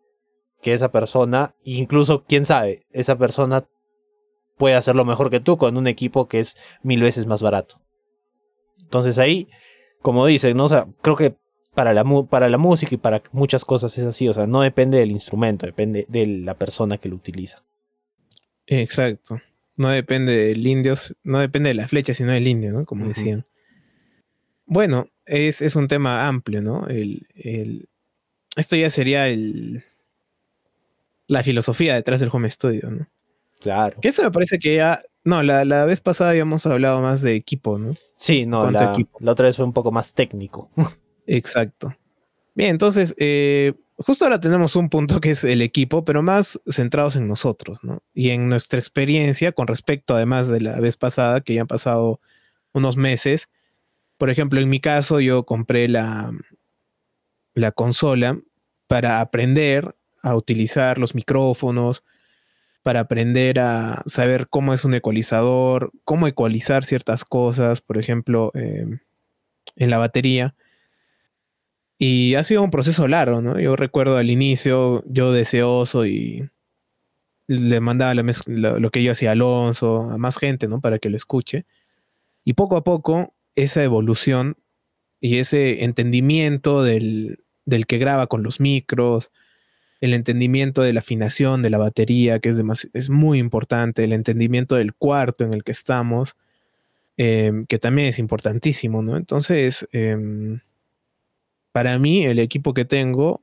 que 0.62 0.74
esa 0.74 0.92
persona. 0.92 1.56
Incluso, 1.64 2.24
quién 2.26 2.46
sabe, 2.46 2.82
esa 2.92 3.18
persona 3.18 3.66
puede 4.58 4.76
hacerlo 4.76 5.06
mejor 5.06 5.30
que 5.30 5.40
tú 5.40 5.58
con 5.58 5.78
un 5.78 5.88
equipo 5.88 6.28
que 6.28 6.40
es 6.40 6.56
mil 6.84 7.02
veces 7.02 7.26
más 7.26 7.42
barato. 7.42 7.76
Entonces 8.82 9.18
ahí, 9.18 9.48
como 10.04 10.28
dicen, 10.28 10.56
¿no? 10.56 10.66
O 10.66 10.70
sea, 10.70 10.86
creo 11.02 11.16
que 11.16 11.34
para 11.74 11.94
la, 11.94 12.04
para 12.30 12.50
la 12.50 12.58
música 12.60 12.94
y 12.94 13.00
para 13.00 13.24
muchas 13.32 13.66
cosas 13.66 13.98
es 13.98 14.06
así. 14.06 14.28
O 14.28 14.34
sea, 14.34 14.46
no 14.46 14.62
depende 14.62 15.00
del 15.00 15.10
instrumento, 15.10 15.66
depende 15.66 16.06
de 16.08 16.28
la 16.28 16.54
persona 16.54 17.00
que 17.00 17.10
lo 17.10 17.16
utiliza. 17.16 17.64
Exacto. 18.68 19.42
No 19.76 19.90
depende 19.90 20.34
del 20.34 20.68
indio, 20.68 20.94
no 21.24 21.40
depende 21.40 21.70
de 21.70 21.74
la 21.74 21.88
flecha, 21.88 22.14
sino 22.14 22.32
del 22.32 22.48
indio, 22.48 22.72
¿no? 22.72 22.86
Como 22.86 23.08
decían. 23.08 23.46
Bueno, 24.66 25.08
es, 25.26 25.76
un 25.76 25.88
tema 25.88 26.28
amplio, 26.28 26.62
¿no? 26.62 26.88
El, 26.88 27.88
esto 28.56 28.76
ya 28.76 28.90
sería 28.90 29.30
el, 29.30 29.84
la 31.28 31.44
filosofía 31.44 31.96
detrás 31.96 32.20
del 32.20 32.30
home 32.32 32.52
studio, 32.52 32.92
¿no? 32.92 33.08
Claro. 33.62 33.98
Que 34.02 34.10
eso 34.10 34.22
me 34.22 34.32
parece 34.32 34.60
que 34.60 34.76
ya. 34.76 35.02
No, 35.26 35.42
la, 35.42 35.86
vez 35.86 36.02
pasada 36.02 36.32
habíamos 36.32 36.66
hablado 36.66 37.02
más 37.02 37.22
de 37.22 37.36
equipo, 37.36 37.78
¿no? 37.78 37.92
Sí, 38.18 38.46
no, 38.46 38.70
la, 38.70 38.96
la, 39.20 39.32
otra 39.32 39.46
vez 39.46 39.56
fue 39.56 39.66
un 39.66 39.74
poco 39.74 39.92
más 39.92 40.14
técnico. 40.14 40.70
Exacto. 41.28 41.96
Bien, 42.56 42.72
entonces, 42.72 43.16
eh, 43.18 43.74
justo 43.98 44.26
ahora 44.26 44.40
tenemos 44.40 44.76
un 44.76 44.90
punto 44.90 45.22
que 45.22 45.32
es 45.32 45.44
el 45.44 45.62
equipo, 45.62 46.04
pero 46.04 46.22
más 46.22 46.60
centrados 46.68 47.16
en 47.16 47.28
nosotros, 47.28 47.80
¿no? 47.84 48.04
Y 48.14 48.30
en 48.30 48.50
nuestra 48.50 48.80
experiencia 48.80 49.54
con 49.54 49.68
respecto, 49.68 50.16
además 50.16 50.50
de 50.50 50.62
la 50.62 50.80
vez 50.80 50.98
pasada, 50.98 51.42
que 51.42 51.54
ya 51.54 51.62
han 51.62 51.68
pasado 51.68 52.20
unos 52.74 52.98
meses. 52.98 53.50
Por 54.18 54.30
ejemplo, 54.30 54.60
en 54.60 54.70
mi 54.70 54.80
caso, 54.80 55.20
yo 55.20 55.46
compré 55.46 55.88
la, 55.88 56.32
la 57.54 57.72
consola 57.72 58.40
para 58.88 59.22
aprender 59.22 59.96
a 60.22 60.36
utilizar 60.36 60.98
los 60.98 61.16
micrófonos, 61.16 62.04
para 62.84 63.00
aprender 63.00 63.60
a 63.60 64.04
saber 64.06 64.48
cómo 64.50 64.74
es 64.74 64.84
un 64.84 64.94
ecualizador, 64.94 65.92
cómo 66.04 66.28
ecualizar 66.28 66.84
ciertas 66.84 67.24
cosas, 67.24 67.82
por 67.82 67.98
ejemplo, 67.98 68.52
eh, 68.54 68.86
en 69.78 69.90
la 69.90 69.98
batería. 69.98 70.54
Y 71.98 72.36
ha 72.36 72.44
sido 72.44 72.62
un 72.62 72.72
proceso 72.72 73.08
largo, 73.08 73.42
¿no? 73.42 73.58
Yo 73.60 73.78
recuerdo 73.78 74.18
al 74.18 74.30
inicio, 74.30 75.04
yo 75.08 75.32
deseoso 75.32 76.06
y 76.06 76.50
le 77.48 77.80
mandaba 77.80 78.14
lo, 78.14 78.92
que 78.92 79.04
yo 79.04 79.14
hacía 79.14 79.30
a 79.30 79.32
Alonso, 79.34 80.02
a 80.12 80.18
más 80.18 80.38
gente, 80.38 80.68
¿no? 80.68 80.82
Para 80.82 81.00
que 81.00 81.10
lo 81.10 81.16
escuche. 81.16 81.66
Y 82.44 82.54
poco 82.54 82.76
a 82.76 82.84
poco, 82.84 83.34
esa 83.56 83.84
evolución 83.84 84.58
y 85.22 85.38
ese 85.38 85.86
entendimiento 85.86 86.84
del 86.84 87.38
que 87.88 87.98
graba 87.98 88.28
con 88.28 88.44
los 88.44 88.60
micros, 88.60 89.32
el 90.04 90.14
entendimiento 90.14 90.82
de 90.82 90.92
la 90.92 91.00
afinación 91.00 91.62
de 91.62 91.70
la 91.70 91.78
batería, 91.78 92.40
que 92.40 92.50
es, 92.50 92.62
es 92.92 93.10
muy 93.10 93.40
importante, 93.40 94.04
el 94.04 94.12
entendimiento 94.12 94.76
del 94.76 94.94
cuarto 94.94 95.46
en 95.46 95.54
el 95.54 95.64
que 95.64 95.72
estamos, 95.72 96.36
em, 97.16 97.66
que 97.68 97.80
también 97.80 98.10
es 98.10 98.20
importantísimo, 98.20 99.02
¿no? 99.02 99.16
Entonces, 99.16 99.88
em, 99.94 100.60
para 101.72 101.98
mí, 102.00 102.26
el 102.26 102.40
equipo 102.40 102.74
que 102.74 102.84
tengo, 102.84 103.40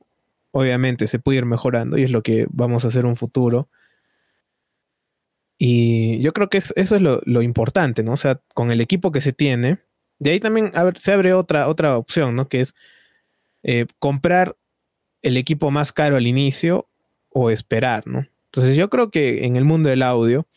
obviamente 0.51 1.07
se 1.07 1.17
puede 1.17 1.39
ir 1.39 1.45
mejorando 1.45 1.97
y 1.97 2.03
es 2.03 2.11
lo 2.11 2.21
que 2.21 2.45
vamos 2.51 2.85
a 2.85 2.89
hacer 2.89 3.07
un 3.07 3.15
futuro. 3.15 3.67
Y 5.57 6.19
yo 6.21 6.31
creo 6.33 6.49
que 6.49 6.59
eso 6.59 6.73
es 6.75 7.01
lo, 7.01 7.41
importante, 7.41 8.03
¿no? 8.03 8.13
O 8.13 8.17
sea, 8.17 8.39
con 8.53 8.69
el 8.71 8.81
equipo 8.81 9.11
que 9.11 9.21
se 9.21 9.33
tiene, 9.33 9.79
de 10.19 10.31
ahí 10.31 10.39
también 10.39 10.71
se 10.95 11.13
abre 11.13 11.33
otra, 11.33 11.67
otra 11.67 11.97
opción, 11.97 12.35
¿no? 12.35 12.47
Que 12.49 12.61
es 12.61 12.75
eh, 13.63 13.87
comprar 13.99 14.55
el 15.21 15.37
equipo 15.37 15.71
más 15.71 15.91
caro 15.91 16.17
al 16.17 16.27
inicio 16.27 16.87
o 17.29 17.49
esperar, 17.49 18.07
¿no? 18.07 18.27
Entonces 18.45 18.75
yo 18.75 18.89
creo 18.89 19.11
que 19.11 19.45
en 19.45 19.55
el 19.55 19.63
mundo 19.63 19.89
del 19.89 20.03
audio, 20.03 20.47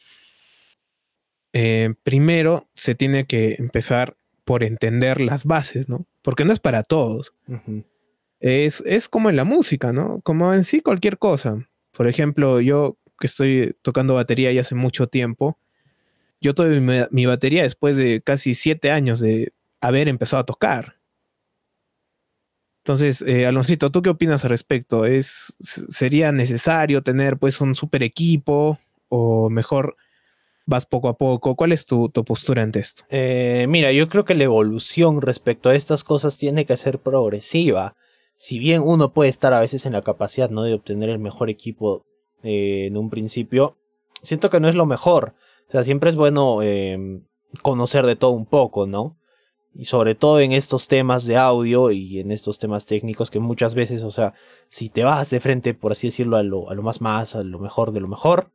eh, 1.53 1.95
primero 2.03 2.69
se 2.75 2.95
tiene 2.95 3.27
que 3.27 3.55
empezar 3.59 4.17
por 4.45 4.65
entender 4.65 5.21
las 5.21 5.45
bases, 5.45 5.89
¿no? 5.89 6.07
Porque 6.23 6.45
no 6.45 6.53
es 6.53 6.61
para 6.61 6.83
todos. 6.83 7.33
es, 8.41 8.83
es, 8.87 9.09
como 9.09 9.31
en 9.31 9.37
la 9.37 9.45
música, 9.45 9.93
¿no? 9.93 10.21
Como 10.23 10.53
en 10.53 10.65
sí 10.65 10.81
cualquier 10.81 11.19
cosa. 11.19 11.69
Por 11.93 12.09
ejemplo, 12.09 12.61
yo 12.61 12.99
que 13.19 13.27
estoy 13.27 13.77
tocando 13.83 14.15
batería 14.15 14.53
ya 14.53 14.63
hace 14.63 14.75
mucho 14.75 15.07
tiempo, 15.07 15.59
yo 16.41 16.55
tuve 16.55 17.09
mi, 17.11 17.27
batería 17.27 17.63
después 17.63 17.97
de 17.97 18.21
casi 18.21 18.55
siete 18.55 18.91
años 18.91 19.21
de 19.21 19.53
haber 19.81 20.09
empezado 20.09 20.43
a 20.43 20.47
tocar. 20.47 20.97
Entonces, 22.85 23.23
eh, 23.23 23.47
Aloncito, 23.47 23.91
¿tú 23.91 24.03
qué 24.03 24.11
opinas 24.11 24.45
al 24.45 24.51
respecto? 24.51 25.07
¿Es, 25.07 25.57
¿Sería 25.59 26.33
necesario 26.33 27.03
tener 27.03 27.39
pues 27.39 27.63
un 27.63 27.75
super 27.75 28.03
equipo 28.03 28.79
o 29.09 29.49
mejor 29.49 29.97
vas 30.67 30.85
poco 30.85 31.09
a 31.09 31.17
poco. 31.17 31.57
¿Cuál 31.57 31.73
es 31.73 31.87
tu, 31.87 32.11
postura 32.11 32.63
ante 32.63 32.81
esto? 32.81 33.05
Eh, 33.09 33.67
mira, 33.69 33.93
yo 33.93 34.09
creo 34.09 34.25
que 34.25 34.35
la 34.35 34.45
evolución 34.45 35.23
respecto 35.23 35.71
a 35.71 35.75
estas 35.75 36.05
cosas 36.05 36.37
tiene 36.37 36.67
que 36.67 36.77
ser 36.77 36.99
progresiva. 36.99 37.97
Si 38.37 38.59
bien 38.59 38.83
uno 38.83 39.13
puede 39.13 39.31
estar 39.31 39.55
a 39.55 39.61
veces 39.61 39.87
en 39.87 39.93
la 39.93 40.03
capacidad 40.03 40.51
¿no? 40.51 40.63
de 40.63 40.75
obtener 40.75 41.09
el 41.09 41.19
mejor 41.19 41.51
equipo 41.51 42.05
eh, 42.43 42.87
en 42.87 42.97
un 42.97 43.11
principio, 43.11 43.75
siento 44.23 44.51
que 44.51 44.61
no 44.61 44.69
es 44.69 44.75
lo 44.75 44.87
mejor. 44.87 45.35
O 45.69 45.71
sea, 45.71 45.85
siempre 45.85 46.11
es 46.11 46.17
bueno 46.17 46.63
em, 46.63 47.25
conocer 47.63 48.05
de 48.07 48.17
todo 48.17 48.33
un 48.33 48.47
poco, 48.47 48.87
¿no? 48.87 49.17
Y 49.75 49.87
sobre 49.87 50.15
todo 50.15 50.41
en 50.41 50.53
estos 50.53 50.87
temas 50.87 51.25
de 51.27 51.37
audio 51.37 51.91
y 51.91 52.21
en 52.21 52.31
estos 52.31 52.59
temas 52.59 52.87
técnicos 52.87 53.31
que 53.31 53.41
muchas 53.41 53.75
veces, 53.75 54.03
o 54.05 54.11
sea, 54.13 54.35
si 54.69 54.89
te 54.89 55.03
vas 55.03 55.31
de 55.31 55.41
frente, 55.41 55.75
por 55.75 55.93
así 55.93 56.07
decirlo, 56.07 56.37
a 56.37 56.43
lo, 56.45 56.71
a 56.71 56.75
lo 56.75 56.83
más 56.83 57.01
más, 57.01 57.35
a 57.35 57.43
lo 57.43 57.59
mejor 57.59 57.93
de 57.93 58.01
lo 58.01 58.07
mejor, 58.07 58.53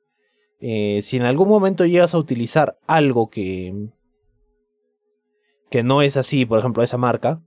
eh, 0.62 1.02
si 1.02 1.18
en 1.18 1.24
algún 1.24 1.50
momento 1.50 1.86
llegas 1.86 2.14
a 2.14 2.18
utilizar 2.18 2.78
algo 2.88 3.30
que, 3.30 3.90
que 5.70 5.84
no 5.84 6.02
es 6.02 6.18
así, 6.18 6.46
por 6.46 6.60
ejemplo, 6.60 6.84
esa 6.84 6.98
marca, 6.98 7.42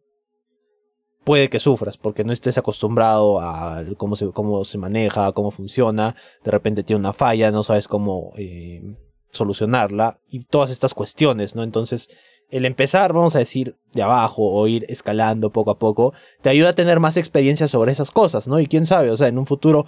puede 1.24 1.48
que 1.48 1.60
sufras 1.60 1.96
porque 1.96 2.24
no 2.24 2.32
estés 2.32 2.58
acostumbrado 2.58 3.40
a 3.40 3.84
cómo 3.96 4.16
se, 4.16 4.30
cómo 4.30 4.64
se 4.64 4.78
maneja, 4.78 5.32
cómo 5.32 5.50
funciona, 5.50 6.16
de 6.44 6.50
repente 6.50 6.82
tiene 6.82 7.00
una 7.00 7.12
falla, 7.12 7.50
no 7.50 7.62
sabes 7.62 7.88
cómo 7.88 8.32
eh, 8.36 8.82
solucionarla 9.30 10.20
y 10.28 10.40
todas 10.44 10.70
estas 10.70 10.94
cuestiones, 10.94 11.54
¿no? 11.54 11.62
Entonces, 11.62 12.08
el 12.52 12.66
empezar, 12.66 13.12
vamos 13.14 13.34
a 13.34 13.38
decir, 13.38 13.76
de 13.94 14.02
abajo 14.02 14.52
o 14.52 14.68
ir 14.68 14.84
escalando 14.88 15.50
poco 15.50 15.70
a 15.70 15.78
poco, 15.78 16.12
te 16.42 16.50
ayuda 16.50 16.68
a 16.68 16.74
tener 16.74 17.00
más 17.00 17.16
experiencia 17.16 17.66
sobre 17.66 17.92
esas 17.92 18.10
cosas, 18.10 18.46
¿no? 18.46 18.60
Y 18.60 18.66
quién 18.66 18.84
sabe, 18.84 19.10
o 19.10 19.16
sea, 19.16 19.28
en 19.28 19.38
un 19.38 19.46
futuro 19.46 19.86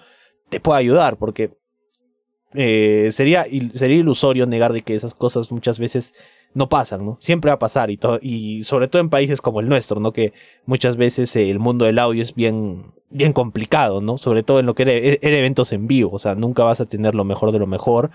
te 0.48 0.60
puede 0.60 0.80
ayudar 0.80 1.18
porque 1.18 1.52
eh, 2.54 3.08
sería, 3.10 3.44
sería 3.74 3.96
ilusorio 3.96 4.46
negar 4.46 4.72
de 4.72 4.80
que 4.80 4.94
esas 4.94 5.14
cosas 5.14 5.52
muchas 5.52 5.78
veces 5.78 6.14
no 6.54 6.70
pasan, 6.70 7.04
¿no? 7.04 7.18
Siempre 7.20 7.50
va 7.50 7.56
a 7.56 7.58
pasar 7.58 7.90
y, 7.90 7.98
y 8.22 8.62
sobre 8.62 8.88
todo 8.88 9.02
en 9.02 9.10
países 9.10 9.42
como 9.42 9.60
el 9.60 9.68
nuestro, 9.68 10.00
¿no? 10.00 10.12
Que 10.12 10.32
muchas 10.64 10.96
veces 10.96 11.36
el 11.36 11.58
mundo 11.58 11.84
del 11.84 11.98
audio 11.98 12.22
es 12.22 12.34
bien, 12.34 12.94
bien 13.10 13.34
complicado, 13.34 14.00
¿no? 14.00 14.16
Sobre 14.16 14.42
todo 14.42 14.58
en 14.60 14.66
lo 14.66 14.74
que 14.74 14.84
era, 14.84 14.92
eventos 15.20 15.72
en 15.72 15.86
vivo, 15.86 16.12
o 16.12 16.18
sea, 16.18 16.34
nunca 16.34 16.64
vas 16.64 16.80
a 16.80 16.86
tener 16.86 17.14
lo 17.14 17.24
mejor 17.24 17.52
de 17.52 17.58
lo 17.58 17.66
mejor. 17.66 18.10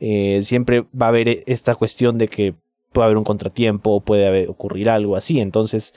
Eh, 0.00 0.40
siempre 0.42 0.86
va 0.98 1.06
a 1.06 1.08
haber 1.10 1.44
esta 1.46 1.74
cuestión 1.74 2.16
de 2.16 2.28
que 2.28 2.54
puede 2.92 3.06
haber 3.06 3.18
un 3.18 3.24
contratiempo 3.24 4.00
puede 4.02 4.48
ocurrir 4.48 4.88
algo 4.90 5.16
así. 5.16 5.40
Entonces, 5.40 5.94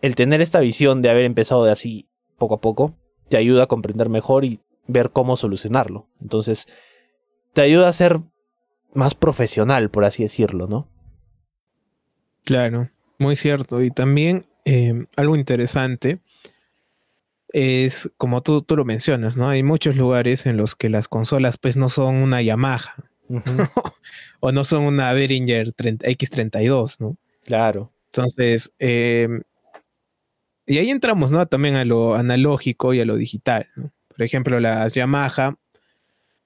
el 0.00 0.14
tener 0.14 0.42
esta 0.42 0.60
visión 0.60 1.02
de 1.02 1.10
haber 1.10 1.24
empezado 1.24 1.64
de 1.64 1.72
así 1.72 2.08
poco 2.38 2.54
a 2.56 2.60
poco 2.60 2.94
te 3.28 3.36
ayuda 3.36 3.64
a 3.64 3.66
comprender 3.66 4.08
mejor 4.08 4.44
y 4.44 4.60
ver 4.86 5.10
cómo 5.10 5.36
solucionarlo. 5.36 6.08
Entonces, 6.20 6.66
te 7.54 7.62
ayuda 7.62 7.88
a 7.88 7.92
ser 7.92 8.20
más 8.94 9.14
profesional, 9.14 9.90
por 9.90 10.04
así 10.04 10.22
decirlo, 10.22 10.66
¿no? 10.66 10.86
Claro, 12.44 12.90
muy 13.18 13.36
cierto. 13.36 13.82
Y 13.82 13.90
también 13.90 14.44
em, 14.64 15.06
algo 15.16 15.36
interesante 15.36 16.20
es, 17.48 18.10
como 18.16 18.42
tú, 18.42 18.60
tú 18.62 18.76
lo 18.76 18.84
mencionas, 18.84 19.36
¿no? 19.36 19.48
Hay 19.48 19.62
muchos 19.62 19.96
lugares 19.96 20.46
en 20.46 20.56
los 20.56 20.74
que 20.74 20.88
las 20.88 21.08
consolas 21.08 21.58
pues 21.58 21.76
no 21.76 21.88
son 21.88 22.16
una 22.16 22.42
Yamaha 22.42 23.11
o 24.40 24.52
no 24.52 24.64
son 24.64 24.84
una 24.84 25.12
Behringer 25.12 25.74
X32, 25.74 26.96
¿no? 27.00 27.16
Claro. 27.44 27.92
Entonces, 28.06 28.72
em, 28.78 29.42
y 30.66 30.78
ahí 30.78 30.90
entramos, 30.90 31.30
¿no? 31.30 31.46
También 31.46 31.76
a 31.76 31.84
lo 31.84 32.14
analógico 32.14 32.94
y 32.94 33.00
a 33.00 33.04
lo 33.04 33.16
digital, 33.16 33.66
¿no? 33.76 33.90
Por 34.08 34.22
ejemplo, 34.22 34.60
las 34.60 34.94
Yamaha, 34.94 35.56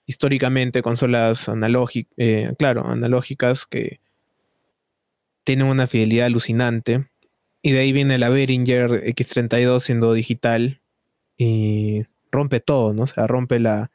históricamente 0.07 0.83
consolas 0.83 1.49
analógicas, 1.49 2.15
eh, 2.17 2.53
claro, 2.59 2.87
analógicas 2.87 3.67
que 3.67 4.01
tienen 5.45 5.67
una 5.67 5.87
fidelidad 5.87 6.27
alucinante. 6.27 7.09
Y 7.63 7.73
de 7.73 7.81
ahí 7.81 7.93
viene 7.93 8.19
la 8.19 8.29
Behringer 8.29 9.05
X32 9.15 9.81
siendo 9.81 10.13
digital 10.13 10.81
y 11.37 12.05
rompe 12.31 12.61
todo, 12.61 12.95
¿no? 12.95 13.03
O 13.03 13.07
sea, 13.07 13.27
rompe 13.27 13.59
la... 13.61 13.91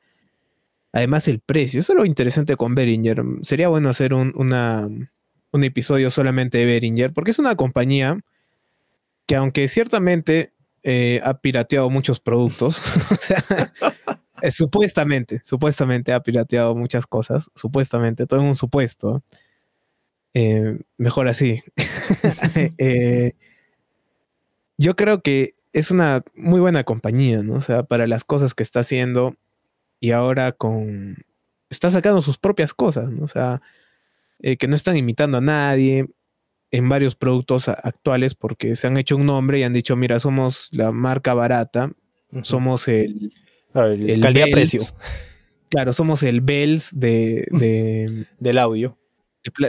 Además 0.93 1.27
el 1.27 1.39
precio. 1.39 1.79
Eso 1.79 1.93
es 1.93 1.97
lo 1.97 2.05
interesante 2.05 2.57
con 2.57 2.75
Behringer. 2.75 3.23
Sería 3.43 3.69
bueno 3.69 3.89
hacer 3.89 4.13
un, 4.13 4.33
un 5.51 5.63
episodio 5.63 6.11
solamente 6.11 6.57
de 6.57 6.65
Behringer, 6.65 7.13
porque 7.13 7.31
es 7.31 7.39
una 7.39 7.55
compañía 7.55 8.19
que 9.25 9.35
aunque 9.35 9.67
ciertamente 9.67 10.53
eh, 10.83 11.21
ha 11.23 11.35
pirateado 11.35 11.89
muchos 11.89 12.19
productos, 12.19 12.75
sea, 13.19 13.43
supuestamente, 14.49 15.41
supuestamente 15.43 16.11
ha 16.13 16.21
pirateado 16.21 16.75
muchas 16.75 17.05
cosas, 17.05 17.49
supuestamente, 17.55 18.25
todo 18.25 18.39
en 18.39 18.47
un 18.47 18.55
supuesto. 18.55 19.23
Eh, 20.33 20.79
mejor 20.97 21.27
así. 21.27 21.61
Eh, 22.77 23.33
yo 24.77 24.95
creo 24.95 25.21
que 25.21 25.55
es 25.73 25.91
una 25.91 26.23
muy 26.35 26.59
buena 26.59 26.83
compañía, 26.83 27.43
¿no? 27.43 27.53
O 27.55 27.61
sea, 27.61 27.83
para 27.83 28.07
las 28.07 28.23
cosas 28.25 28.53
que 28.53 28.63
está 28.63 28.81
haciendo 28.81 29.35
y 30.01 30.11
ahora 30.11 30.51
con... 30.51 31.23
Está 31.69 31.89
sacando 31.89 32.21
sus 32.21 32.37
propias 32.37 32.73
cosas, 32.73 33.09
¿no? 33.09 33.23
O 33.23 33.27
sea, 33.29 33.61
que 34.41 34.67
no 34.67 34.75
están 34.75 34.97
imitando 34.97 35.37
a 35.37 35.41
nadie, 35.41 36.07
en 36.71 36.87
varios 36.87 37.15
productos 37.15 37.67
actuales 37.67 38.33
porque 38.33 38.75
se 38.75 38.87
han 38.87 38.97
hecho 38.97 39.17
un 39.17 39.25
nombre 39.25 39.59
y 39.59 39.63
han 39.63 39.73
dicho, 39.73 39.95
mira, 39.95 40.19
somos 40.19 40.69
la 40.71 40.91
marca 40.91 41.33
barata, 41.33 41.91
somos 42.43 42.87
el, 42.87 43.31
el, 43.73 44.21
calidad-precio. 44.21 44.81
Claro, 45.69 45.93
somos 45.93 46.23
el 46.23 46.41
Bells 46.41 46.97
de, 46.97 48.25
del 48.39 48.57
audio. 48.57 48.97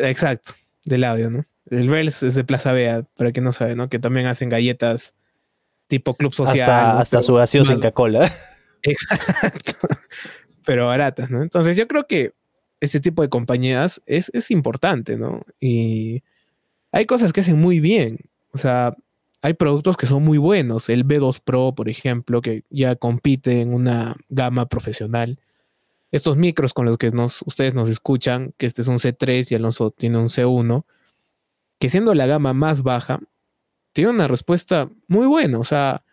exacto, 0.02 0.54
del 0.84 1.04
audio, 1.04 1.30
¿no? 1.30 1.44
El 1.70 1.88
Bells 1.88 2.22
es 2.22 2.34
de 2.34 2.44
Plaza 2.44 2.72
Vea, 2.72 3.02
para 3.16 3.32
quien 3.32 3.44
no 3.44 3.52
sabe, 3.52 3.74
¿no? 3.74 3.88
Que 3.88 3.98
también 3.98 4.26
hacen 4.26 4.48
galletas 4.48 5.14
tipo 5.88 6.14
club 6.14 6.32
social. 6.32 6.98
Hasta, 6.98 7.22
su 7.22 7.34
gaseosa 7.34 7.72
en 7.72 7.78
Coca-Cola. 7.78 8.32
Exacto. 8.82 9.88
pero 10.64 10.86
baratas, 10.86 11.30
¿no? 11.30 11.42
Entonces 11.42 11.76
yo 11.76 11.86
creo 11.88 12.06
que 12.06 12.32
ese 12.80 13.00
tipo 13.00 13.22
de 13.22 13.28
compañías 13.28 14.02
es, 14.06 14.30
es 14.34 14.50
importante, 14.50 15.16
¿no? 15.16 15.42
Y 15.60 16.22
hay 16.92 17.06
cosas 17.06 17.32
que 17.32 17.40
hacen 17.40 17.58
muy 17.58 17.80
bien. 17.80 18.18
O 18.52 18.58
sea, 18.58 18.96
hay 19.40 19.54
productos 19.54 19.96
que 19.96 20.06
son 20.06 20.22
muy 20.24 20.38
buenos. 20.38 20.88
El 20.88 21.06
B2 21.06 21.40
Pro, 21.44 21.74
por 21.74 21.88
ejemplo, 21.88 22.42
que 22.42 22.64
ya 22.70 22.96
compite 22.96 23.60
en 23.60 23.72
una 23.74 24.16
gama 24.28 24.66
profesional. 24.66 25.38
Estos 26.12 26.36
micros 26.36 26.74
con 26.74 26.86
los 26.86 26.98
que 26.98 27.10
ustedes 27.46 27.74
nos 27.74 27.88
escuchan, 27.88 28.52
que 28.58 28.66
este 28.66 28.82
es 28.82 28.88
un 28.88 28.98
C3 28.98 29.50
y 29.50 29.54
Alonso 29.54 29.90
tiene 29.90 30.18
un 30.18 30.28
C1, 30.28 30.84
que 31.78 31.88
siendo 31.88 32.14
la 32.14 32.26
gama 32.26 32.52
más 32.52 32.82
baja, 32.82 33.20
tiene 33.92 34.10
una 34.10 34.28
respuesta 34.28 34.90
muy 35.08 35.26
buena. 35.26 35.58
O 35.58 35.64
sea, 35.64 36.04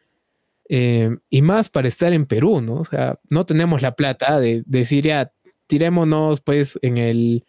eh, 0.71 1.17
y 1.31 1.41
más 1.41 1.69
para 1.69 1.87
estar 1.87 2.13
en 2.13 2.27
Perú, 2.27 2.61
¿no? 2.61 2.75
O 2.75 2.85
sea, 2.85 3.19
no 3.27 3.45
tenemos 3.45 3.81
la 3.81 3.95
plata 3.95 4.39
de, 4.39 4.61
decir 4.67 5.03
ya, 5.05 5.33
tirémonos 5.65 6.41
pues 6.41 6.77
en 6.83 6.97
el 6.97 7.45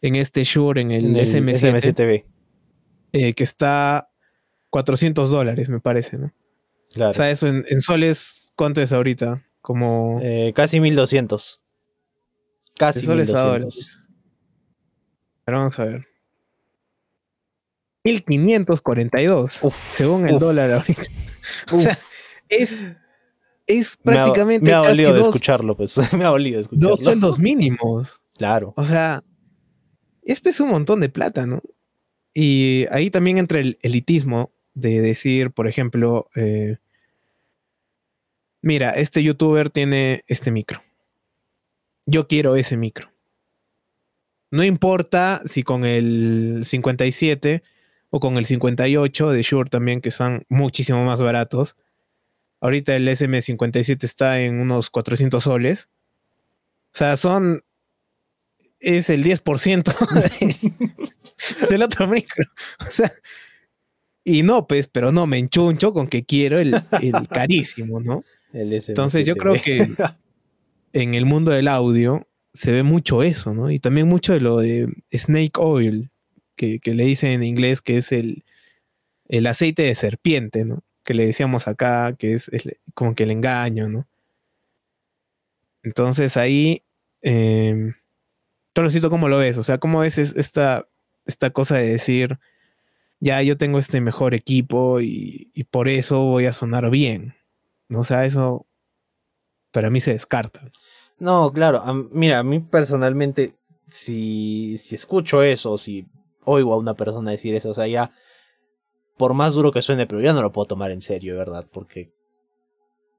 en 0.00 0.16
este 0.16 0.42
Shure, 0.44 0.80
en 0.80 0.90
el, 0.90 1.14
SM7, 1.14 2.24
eh, 3.12 3.34
que 3.34 3.44
está 3.44 4.08
400 4.70 5.30
dólares, 5.30 5.68
me 5.68 5.80
parece, 5.80 6.16
¿no? 6.16 6.32
Claro. 6.92 7.10
O 7.10 7.14
sea, 7.14 7.30
eso 7.30 7.46
en, 7.48 7.80
soles, 7.80 8.52
¿cuánto 8.56 8.80
es 8.80 8.92
ahorita? 8.92 9.44
Como... 9.60 10.20
Eh, 10.22 10.52
casi 10.54 10.80
1200. 10.80 11.60
Casi 12.78 13.06
1200. 13.06 14.08
Pero 15.44 15.58
vamos 15.58 15.78
a 15.78 15.84
ver. 15.84 16.06
1542, 18.04 19.60
según 19.96 20.28
el 20.28 20.38
dólar 20.38 20.70
ahorita. 20.70 21.02
o 21.72 21.78
sea, 21.78 21.98
es, 22.48 22.76
es 23.66 23.96
prácticamente. 23.96 24.66
Me 24.66 24.72
ha, 24.72 24.82
me 24.82 24.94
de 24.94 25.20
escucharlo, 25.20 25.76
pues. 25.76 25.96
me 26.12 26.24
ha 26.24 26.28
dolido 26.28 26.60
escucharlo. 26.60 26.90
Dos 26.90 27.00
sueldos 27.00 27.38
mínimos. 27.38 28.20
Claro. 28.36 28.74
O 28.76 28.84
sea, 28.84 29.22
es 30.22 30.60
un 30.60 30.70
montón 30.70 31.00
de 31.00 31.08
plata, 31.08 31.46
¿no? 31.46 31.62
Y 32.34 32.86
ahí 32.90 33.10
también 33.10 33.38
entra 33.38 33.60
el 33.60 33.78
elitismo 33.80 34.52
de 34.74 35.00
decir, 35.00 35.52
por 35.52 35.68
ejemplo, 35.68 36.28
eh, 36.36 36.76
mira, 38.60 38.90
este 38.90 39.22
youtuber 39.22 39.70
tiene 39.70 40.22
este 40.26 40.50
micro. 40.50 40.82
Yo 42.04 42.28
quiero 42.28 42.56
ese 42.56 42.76
micro. 42.76 43.10
No 44.50 44.64
importa 44.64 45.40
si 45.44 45.62
con 45.62 45.84
el 45.84 46.60
57 46.64 47.62
o 48.10 48.20
con 48.20 48.36
el 48.36 48.44
58 48.44 49.30
de 49.30 49.42
Shure 49.42 49.70
también, 49.70 50.00
que 50.00 50.10
son 50.10 50.44
muchísimo 50.48 51.04
más 51.04 51.22
baratos. 51.22 51.76
Ahorita 52.60 52.96
el 52.96 53.06
SM57 53.08 54.04
está 54.04 54.40
en 54.40 54.60
unos 54.60 54.90
400 54.90 55.42
soles. 55.42 55.88
O 56.94 56.98
sea, 56.98 57.16
son... 57.16 57.62
Es 58.78 59.10
el 59.10 59.24
10% 59.24 59.94
del 61.70 61.82
otro 61.82 62.06
micro. 62.06 62.44
O 62.80 62.90
sea, 62.90 63.10
y 64.28 64.42
no, 64.42 64.66
pues, 64.66 64.88
pero 64.88 65.12
no, 65.12 65.28
me 65.28 65.38
enchuncho 65.38 65.92
con 65.92 66.08
que 66.08 66.24
quiero 66.24 66.58
el, 66.58 66.74
carísimo, 67.30 68.00
¿no? 68.00 68.24
Entonces 68.52 69.24
yo 69.24 69.36
creo 69.36 69.54
que 69.54 69.86
en 70.92 71.14
el 71.14 71.26
mundo 71.26 71.52
del 71.52 71.68
audio 71.68 72.26
se 72.52 72.72
ve 72.72 72.82
mucho 72.82 73.22
eso, 73.22 73.54
¿no? 73.54 73.70
Y 73.70 73.78
también 73.78 74.08
mucho 74.08 74.32
de 74.32 74.40
lo 74.40 74.58
de 74.58 74.88
snake 75.12 75.56
oil, 75.60 76.10
que, 76.56 76.80
le 76.84 77.04
dicen 77.04 77.30
en 77.30 77.44
inglés 77.44 77.82
que 77.82 77.98
es 77.98 78.10
el, 78.10 78.42
el, 79.28 79.46
aceite 79.46 79.84
de 79.84 79.94
serpiente, 79.94 80.64
¿no? 80.64 80.82
Que 81.06 81.14
le 81.14 81.24
decíamos 81.26 81.68
acá, 81.68 82.14
que 82.18 82.34
es, 82.34 82.50
como 82.92 83.14
que 83.14 83.22
el 83.22 83.30
engaño, 83.30 83.88
¿no? 83.88 84.06
Entonces 85.82 86.36
ahí, 86.36 86.82
eh, 87.22 87.94
¿cómo 89.08 89.28
lo 89.30 89.38
ves? 89.38 89.56
O 89.56 89.62
sea, 89.62 89.78
¿cómo 89.78 90.00
ves 90.00 90.18
esta 90.18 90.86
esta 91.26 91.50
cosa 91.50 91.76
de 91.76 91.88
decir, 91.88 92.38
ya 93.20 93.42
yo 93.42 93.56
tengo 93.56 93.78
este 93.78 94.00
mejor 94.00 94.34
equipo 94.34 95.00
y, 95.00 95.50
por 95.70 95.88
eso 95.88 96.20
voy 96.20 96.46
a 96.46 96.52
sonar 96.52 96.88
bien. 96.90 97.34
¿no? 97.88 98.00
O 98.00 98.04
sea, 98.04 98.24
eso 98.24 98.66
para 99.72 99.90
mí 99.90 100.00
se 100.00 100.12
descarta. 100.12 100.62
No, 101.18 101.52
claro, 101.52 101.82
mira, 102.12 102.38
a 102.38 102.42
mí 102.42 102.60
personalmente, 102.60 103.52
si, 103.84 104.78
si 104.78 104.94
escucho 104.94 105.42
eso, 105.42 105.76
si 105.76 106.06
oigo 106.44 106.72
a 106.72 106.78
una 106.78 106.94
persona 106.94 107.32
decir 107.32 107.54
eso, 107.54 107.70
o 107.70 107.74
sea, 107.74 107.86
ya, 107.86 108.12
por 109.16 109.34
más 109.34 109.54
duro 109.54 109.72
que 109.72 109.82
suene, 109.82 110.06
pero 110.06 110.20
ya 110.20 110.32
no 110.32 110.42
lo 110.42 110.52
puedo 110.52 110.66
tomar 110.66 110.90
en 110.90 111.00
serio, 111.00 111.36
¿verdad? 111.36 111.66
Porque 111.70 112.12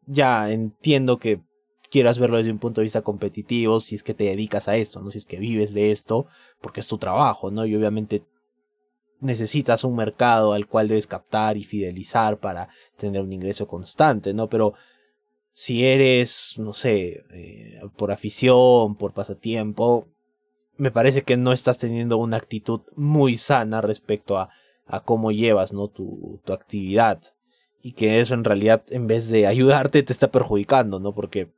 ya 0.05 0.51
entiendo 0.51 1.17
que 1.17 1.41
quieras 1.89 2.19
verlo 2.19 2.37
desde 2.37 2.51
un 2.51 2.59
punto 2.59 2.81
de 2.81 2.85
vista 2.85 3.01
competitivo, 3.01 3.79
si 3.79 3.95
es 3.95 4.03
que 4.03 4.13
te 4.13 4.25
dedicas 4.25 4.67
a 4.67 4.75
esto, 4.75 5.01
¿no? 5.01 5.09
Si 5.09 5.17
es 5.17 5.25
que 5.25 5.37
vives 5.37 5.73
de 5.73 5.91
esto, 5.91 6.27
porque 6.61 6.81
es 6.81 6.87
tu 6.87 6.97
trabajo, 6.97 7.51
¿no? 7.51 7.65
Y 7.65 7.75
obviamente 7.75 8.23
necesitas 9.19 9.83
un 9.83 9.95
mercado 9.95 10.53
al 10.53 10.67
cual 10.67 10.87
debes 10.87 11.07
captar 11.07 11.57
y 11.57 11.63
fidelizar 11.63 12.37
para 12.39 12.69
tener 12.97 13.21
un 13.21 13.33
ingreso 13.33 13.67
constante, 13.67 14.33
¿no? 14.33 14.47
Pero 14.49 14.73
si 15.53 15.85
eres, 15.85 16.55
no 16.57 16.73
sé, 16.73 17.23
eh, 17.31 17.81
por 17.95 18.11
afición, 18.11 18.95
por 18.95 19.13
pasatiempo, 19.13 20.07
me 20.77 20.91
parece 20.91 21.23
que 21.23 21.37
no 21.37 21.51
estás 21.51 21.79
teniendo 21.79 22.17
una 22.17 22.37
actitud 22.37 22.81
muy 22.95 23.37
sana 23.37 23.81
respecto 23.81 24.37
a, 24.37 24.49
a 24.87 25.01
cómo 25.01 25.31
llevas, 25.31 25.73
¿no? 25.73 25.87
Tu, 25.87 26.41
tu 26.43 26.53
actividad. 26.53 27.21
Y 27.81 27.93
que 27.93 28.19
eso 28.19 28.33
en 28.33 28.43
realidad, 28.43 28.83
en 28.89 29.07
vez 29.07 29.29
de 29.29 29.47
ayudarte, 29.47 30.03
te 30.03 30.13
está 30.13 30.31
perjudicando, 30.31 30.99
¿no? 30.99 31.13
Porque 31.13 31.51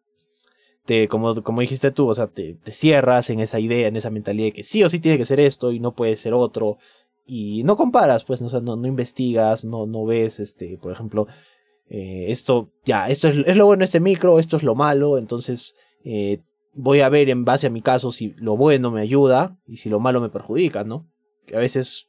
como, 1.08 1.36
como 1.44 1.62
dijiste 1.62 1.92
tú, 1.92 2.08
o 2.08 2.16
sea, 2.16 2.28
te, 2.28 2.58
cierras 2.72 3.30
en 3.30 3.40
esa 3.40 3.60
idea, 3.60 3.88
en 3.88 3.96
esa 3.96 4.10
mentalidad 4.10 4.48
de 4.48 4.54
que 4.54 4.64
sí 4.64 4.84
o 4.84 4.90
sí 4.90 5.00
tiene 5.00 5.18
que 5.18 5.26
ser 5.26 5.40
esto 5.40 5.72
y 5.72 5.80
no 5.80 5.94
puede 5.94 6.16
ser 6.16 6.34
otro. 6.34 6.78
Y 7.26 7.64
no 7.64 7.78
comparas, 7.78 8.24
pues, 8.24 8.42
o 8.42 8.50
sea, 8.50 8.60
no, 8.60 8.76
no 8.76 8.88
investigas, 8.88 9.66
no, 9.66 9.86
no 9.86 10.06
ves, 10.06 10.40
este, 10.40 10.78
por 10.80 10.92
ejemplo, 10.92 11.28
eh, 11.88 12.26
esto, 12.30 12.72
ya, 12.86 13.08
esto 13.10 13.28
es, 13.28 13.56
lo 13.56 13.66
bueno 13.66 13.84
este 13.84 14.00
micro, 14.00 14.40
esto 14.40 14.58
es 14.58 14.64
lo 14.64 14.74
malo, 14.74 15.18
entonces 15.18 15.76
eh, 16.04 16.40
voy 16.74 17.02
a 17.02 17.10
ver 17.10 17.30
en 17.30 17.46
base 17.46 17.68
a 17.68 17.72
mi 17.72 17.82
caso 17.82 18.12
si 18.12 18.34
lo 18.38 18.58
bueno 18.58 18.90
me 18.90 19.02
ayuda 19.02 19.60
y 19.68 19.78
si 19.78 19.90
lo 19.90 20.00
malo 20.00 20.22
me 20.22 20.30
perjudica, 20.30 20.84
¿no? 20.84 21.08
Que 21.46 21.56
a 21.56 21.60
veces 21.60 22.09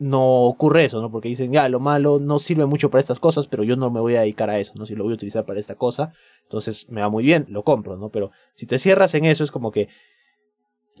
no 0.00 0.24
ocurre 0.24 0.86
eso, 0.86 1.02
¿no? 1.02 1.10
Porque 1.10 1.28
dicen, 1.28 1.52
ya, 1.52 1.68
lo 1.68 1.78
malo 1.78 2.18
no 2.18 2.38
sirve 2.38 2.64
mucho 2.64 2.90
para 2.90 3.00
estas 3.00 3.20
cosas, 3.20 3.46
pero 3.46 3.64
yo 3.64 3.76
no 3.76 3.90
me 3.90 4.00
voy 4.00 4.16
a 4.16 4.22
dedicar 4.22 4.48
a 4.48 4.58
eso, 4.58 4.72
¿no? 4.76 4.86
Si 4.86 4.94
lo 4.94 5.04
voy 5.04 5.12
a 5.12 5.14
utilizar 5.14 5.44
para 5.44 5.60
esta 5.60 5.74
cosa, 5.74 6.10
entonces 6.42 6.88
me 6.88 7.02
va 7.02 7.10
muy 7.10 7.22
bien, 7.22 7.44
lo 7.50 7.64
compro, 7.64 7.98
¿no? 7.98 8.08
Pero 8.08 8.30
si 8.54 8.66
te 8.66 8.78
cierras 8.78 9.14
en 9.14 9.26
eso, 9.26 9.44
es 9.44 9.50
como 9.50 9.70
que 9.70 9.90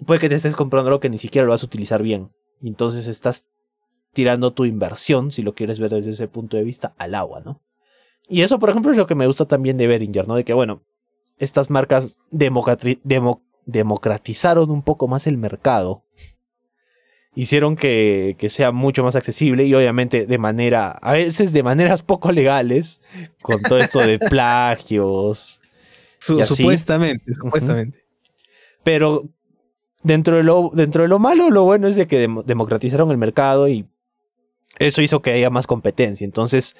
puede 0.04 0.20
que 0.20 0.28
te 0.28 0.34
estés 0.34 0.54
comprando 0.54 0.88
algo 0.88 1.00
que 1.00 1.08
ni 1.08 1.16
siquiera 1.16 1.46
lo 1.46 1.52
vas 1.52 1.62
a 1.62 1.66
utilizar 1.66 2.02
bien. 2.02 2.30
Y 2.60 2.68
entonces 2.68 3.06
estás 3.06 3.46
tirando 4.12 4.52
tu 4.52 4.66
inversión, 4.66 5.30
si 5.30 5.40
lo 5.40 5.54
quieres 5.54 5.80
ver 5.80 5.92
desde 5.92 6.10
ese 6.10 6.28
punto 6.28 6.58
de 6.58 6.64
vista, 6.64 6.92
al 6.98 7.14
agua, 7.14 7.40
¿no? 7.40 7.62
Y 8.28 8.42
eso, 8.42 8.58
por 8.58 8.68
ejemplo, 8.68 8.92
es 8.92 8.98
lo 8.98 9.06
que 9.06 9.14
me 9.14 9.26
gusta 9.26 9.46
también 9.46 9.78
de 9.78 9.86
Behringer, 9.86 10.28
¿no? 10.28 10.34
De 10.34 10.44
que, 10.44 10.52
bueno, 10.52 10.82
estas 11.38 11.70
marcas 11.70 12.18
democratizaron 12.30 14.70
un 14.70 14.82
poco 14.82 15.08
más 15.08 15.26
el 15.26 15.38
mercado 15.38 16.04
hicieron 17.34 17.76
que, 17.76 18.36
sea 18.48 18.72
mucho 18.72 19.02
más 19.04 19.16
accesible 19.16 19.64
y 19.64 19.74
obviamente 19.74 20.26
de 20.26 20.38
manera, 20.38 20.90
a 20.90 21.12
veces 21.12 21.52
de 21.52 21.62
maneras 21.62 22.02
poco 22.02 22.32
legales, 22.32 23.00
con 23.42 23.62
todo 23.62 23.78
esto 23.78 24.00
de 24.00 24.18
plagios. 24.30 25.60
supuestamente, 26.18 27.34
supuestamente. 27.34 28.04
Pero 28.82 29.28
dentro 30.02 30.36
de, 30.36 30.42
lo, 30.42 30.70
dentro 30.74 31.02
de 31.02 31.08
lo 31.08 31.18
malo, 31.18 31.50
lo 31.50 31.64
bueno 31.64 31.86
es 31.86 31.96
de 31.96 32.06
que 32.06 32.28
democratizaron 32.44 33.10
el 33.10 33.18
mercado 33.18 33.68
y 33.68 33.86
eso 34.78 35.02
hizo 35.02 35.22
que 35.22 35.32
haya 35.32 35.50
más 35.50 35.66
competencia. 35.66 36.24
Entonces 36.24 36.76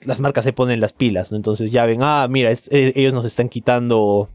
las 0.00 0.20
marcas 0.20 0.44
se 0.44 0.52
ponen 0.52 0.80
las 0.80 0.92
pilas, 0.92 1.30
¿no? 1.30 1.36
Entonces 1.36 1.70
ya 1.70 1.86
ven, 1.86 2.00
ah, 2.02 2.26
mira, 2.28 2.50
e, 2.50 2.92
ellos 2.96 3.14
nos 3.14 3.24
están 3.24 3.48
quitando 3.48 4.28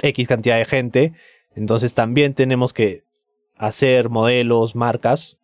X 0.00 0.26
cantidad 0.26 0.58
de 0.58 0.64
gente. 0.64 1.12
Entonces 1.54 1.94
también 1.94 2.34
tenemos 2.34 2.72
que 2.72 3.04
hacer 3.60 4.08
modelos, 4.08 4.74
marcas, 4.74 5.36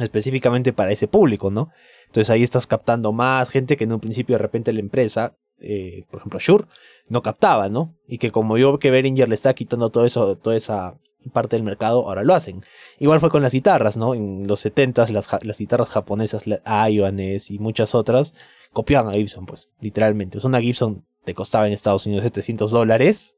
específicamente 0.00 0.72
para 0.72 0.92
ese 0.92 1.06
público, 1.06 1.50
¿no? 1.50 1.70
Entonces 2.06 2.30
ahí 2.30 2.42
estás 2.42 2.66
captando 2.66 3.12
más 3.12 3.50
gente 3.50 3.76
que 3.76 3.84
en 3.84 3.92
un 3.92 4.00
principio 4.00 4.36
de 4.36 4.42
repente 4.42 4.72
la 4.72 4.80
empresa, 4.80 5.36
eh, 5.60 6.04
por 6.10 6.20
ejemplo 6.20 6.38
Shure, 6.40 6.64
no 7.08 7.22
captaba, 7.22 7.68
¿no? 7.68 7.94
Y 8.06 8.16
que 8.16 8.30
como 8.30 8.56
yo 8.56 8.78
que 8.78 8.90
Behringer 8.90 9.28
le 9.28 9.34
está 9.34 9.52
quitando 9.52 9.90
todo 9.90 10.06
eso, 10.06 10.36
toda 10.36 10.56
esa 10.56 10.98
parte 11.32 11.56
del 11.56 11.64
mercado, 11.64 12.06
ahora 12.06 12.24
lo 12.24 12.34
hacen. 12.34 12.62
Igual 12.98 13.20
fue 13.20 13.28
con 13.28 13.42
las 13.42 13.52
guitarras, 13.52 13.98
¿no? 13.98 14.14
En 14.14 14.46
los 14.46 14.64
70s 14.64 15.10
las, 15.10 15.28
las 15.42 15.58
guitarras 15.58 15.90
japonesas, 15.90 16.44
Ibanez 16.46 17.50
y 17.50 17.58
muchas 17.58 17.94
otras, 17.94 18.32
copiaban 18.72 19.12
a 19.12 19.16
Gibson, 19.16 19.44
pues, 19.44 19.70
literalmente. 19.80 20.38
Una 20.46 20.62
Gibson 20.62 21.04
te 21.24 21.34
costaba 21.34 21.66
en 21.66 21.74
Estados 21.74 22.06
Unidos 22.06 22.22
700 22.22 22.70
dólares, 22.70 23.36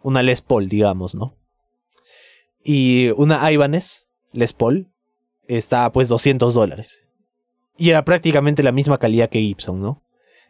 una 0.00 0.22
Les 0.22 0.42
Paul, 0.42 0.68
digamos, 0.68 1.16
¿no? 1.16 1.34
Y 2.68 3.10
una 3.10 3.52
Ibanez 3.52 4.08
Les 4.32 4.52
Paul 4.52 4.90
está 5.46 5.92
pues 5.92 6.08
200 6.08 6.52
dólares. 6.52 7.08
Y 7.78 7.90
era 7.90 8.04
prácticamente 8.04 8.64
la 8.64 8.72
misma 8.72 8.98
calidad 8.98 9.28
que 9.28 9.38
Gibson, 9.38 9.80
¿no? 9.80 10.02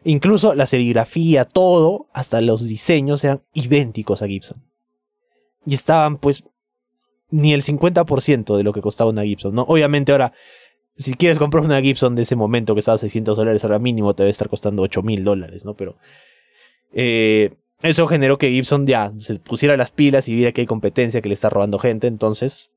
Incluso 0.03 0.55
la 0.55 0.65
serigrafía, 0.65 1.45
todo, 1.45 2.07
hasta 2.13 2.41
los 2.41 2.67
diseños 2.67 3.23
eran 3.23 3.43
idénticos 3.53 4.23
a 4.23 4.27
Gibson. 4.27 4.63
Y 5.63 5.75
estaban 5.75 6.17
pues 6.17 6.43
ni 7.29 7.53
el 7.53 7.61
50% 7.61 8.57
de 8.57 8.63
lo 8.63 8.73
que 8.73 8.81
costaba 8.81 9.11
una 9.11 9.23
Gibson, 9.23 9.53
¿no? 9.53 9.61
Obviamente 9.63 10.11
ahora, 10.11 10.33
si 10.95 11.13
quieres 11.13 11.37
comprar 11.37 11.63
una 11.63 11.79
Gibson 11.81 12.15
de 12.15 12.23
ese 12.23 12.35
momento 12.35 12.73
que 12.73 12.79
estaba 12.79 12.95
a 12.95 12.99
600 12.99 13.37
dólares, 13.37 13.63
ahora 13.63 13.77
mínimo 13.77 14.15
te 14.15 14.23
debe 14.23 14.31
estar 14.31 14.49
costando 14.49 14.81
8 14.81 15.03
mil 15.03 15.23
dólares, 15.23 15.65
¿no? 15.65 15.75
Pero 15.75 15.97
eh, 16.93 17.51
eso 17.81 18.07
generó 18.07 18.37
que 18.37 18.49
Gibson 18.49 18.87
ya 18.87 19.13
se 19.17 19.39
pusiera 19.39 19.77
las 19.77 19.91
pilas 19.91 20.27
y 20.27 20.35
viera 20.35 20.51
que 20.51 20.61
hay 20.61 20.67
competencia, 20.67 21.21
que 21.21 21.29
le 21.29 21.33
está 21.33 21.49
robando 21.49 21.79
gente, 21.79 22.07
entonces 22.07 22.71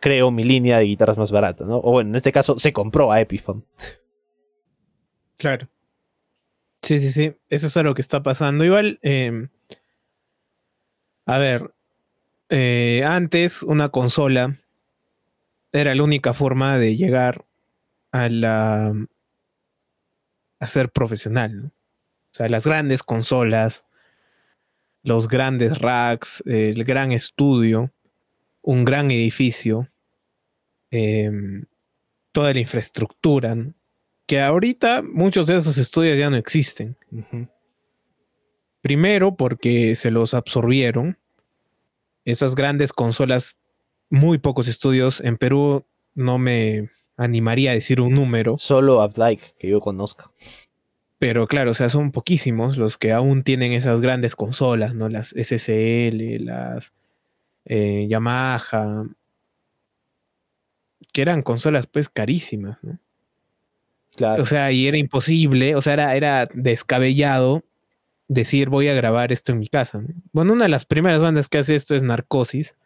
creo 0.00 0.30
mi 0.30 0.44
línea 0.44 0.78
de 0.78 0.84
guitarras 0.84 1.18
más 1.18 1.30
barata, 1.30 1.64
¿no? 1.64 1.78
O 1.78 1.92
bueno, 1.92 2.10
en 2.10 2.16
este 2.16 2.32
caso 2.32 2.58
se 2.58 2.72
compró 2.72 3.12
a 3.12 3.20
Epiphone. 3.20 3.64
Claro. 5.36 5.68
Sí, 6.82 6.98
sí, 6.98 7.12
sí. 7.12 7.34
Eso 7.48 7.66
es 7.66 7.76
lo 7.76 7.94
que 7.94 8.00
está 8.00 8.22
pasando. 8.22 8.64
Igual, 8.64 8.98
em, 9.02 9.48
a 11.26 11.38
ver, 11.38 11.74
eh, 12.48 13.02
antes 13.06 13.62
una 13.62 13.90
consola 13.90 14.58
era 15.72 15.94
la 15.94 16.02
única 16.02 16.34
forma 16.34 16.78
de 16.78 16.96
llegar 16.96 17.46
a 18.12 18.28
la 18.28 18.92
a 20.58 20.66
ser 20.66 20.90
profesional, 20.90 21.62
¿no? 21.62 21.72
O 22.32 22.36
sea, 22.36 22.48
las 22.48 22.66
grandes 22.66 23.02
consolas, 23.02 23.84
los 25.02 25.28
grandes 25.28 25.78
racks, 25.78 26.42
el 26.46 26.84
gran 26.84 27.12
estudio, 27.12 27.92
un 28.62 28.84
gran 28.84 29.10
edificio, 29.10 29.88
em, 30.90 31.64
toda 32.32 32.52
la 32.52 32.60
infraestructura, 32.60 33.56
que 34.26 34.40
ahorita 34.40 35.02
muchos 35.02 35.46
de 35.46 35.56
esos 35.56 35.76
estudios 35.78 36.18
ya 36.18 36.30
no 36.30 36.36
existen. 36.36 36.96
Primero 38.80 39.36
porque 39.36 39.94
se 39.94 40.10
los 40.10 40.34
absorbieron. 40.34 41.18
Esas 42.24 42.54
grandes 42.54 42.92
consolas, 42.92 43.56
muy 44.08 44.38
pocos 44.38 44.68
estudios. 44.68 45.20
En 45.20 45.36
Perú 45.36 45.84
no 46.14 46.38
me 46.38 46.90
animaría 47.16 47.72
a 47.72 47.74
decir 47.74 48.00
un 48.00 48.14
número. 48.14 48.56
Solo 48.58 49.04
Updike, 49.04 49.56
que 49.58 49.68
yo 49.68 49.80
conozca. 49.80 50.30
Pero 51.20 51.46
claro, 51.46 51.72
o 51.72 51.74
sea, 51.74 51.90
son 51.90 52.12
poquísimos 52.12 52.78
los 52.78 52.96
que 52.96 53.12
aún 53.12 53.42
tienen 53.42 53.74
esas 53.74 54.00
grandes 54.00 54.34
consolas, 54.34 54.94
¿no? 54.94 55.10
Las 55.10 55.34
SSL, 55.36 56.46
las 56.46 56.94
eh, 57.66 58.06
Yamaha, 58.08 59.04
que 61.12 61.20
eran 61.20 61.42
consolas 61.42 61.86
pues 61.86 62.08
carísimas, 62.08 62.78
¿no? 62.80 62.98
Claro. 64.16 64.42
O 64.42 64.46
sea, 64.46 64.72
y 64.72 64.88
era 64.88 64.96
imposible, 64.96 65.76
o 65.76 65.82
sea, 65.82 65.92
era, 65.92 66.16
era 66.16 66.48
descabellado 66.54 67.64
decir 68.26 68.70
voy 68.70 68.88
a 68.88 68.94
grabar 68.94 69.30
esto 69.30 69.52
en 69.52 69.58
mi 69.58 69.68
casa. 69.68 70.02
Bueno, 70.32 70.54
una 70.54 70.64
de 70.64 70.70
las 70.70 70.86
primeras 70.86 71.20
bandas 71.20 71.50
que 71.50 71.58
hace 71.58 71.74
esto 71.74 71.94
es 71.94 72.02
Narcosis. 72.02 72.76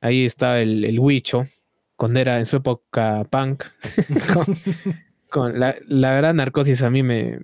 Ahí 0.00 0.24
está 0.24 0.60
el, 0.60 0.84
el 0.84 1.00
Huicho, 1.00 1.48
cuando 1.96 2.20
era 2.20 2.38
en 2.38 2.44
su 2.44 2.58
época 2.58 3.26
punk. 3.28 3.64
la, 5.34 6.10
verdad, 6.12 6.34
Narcosis 6.34 6.82
a 6.82 6.90
mí 6.90 7.02
me, 7.02 7.40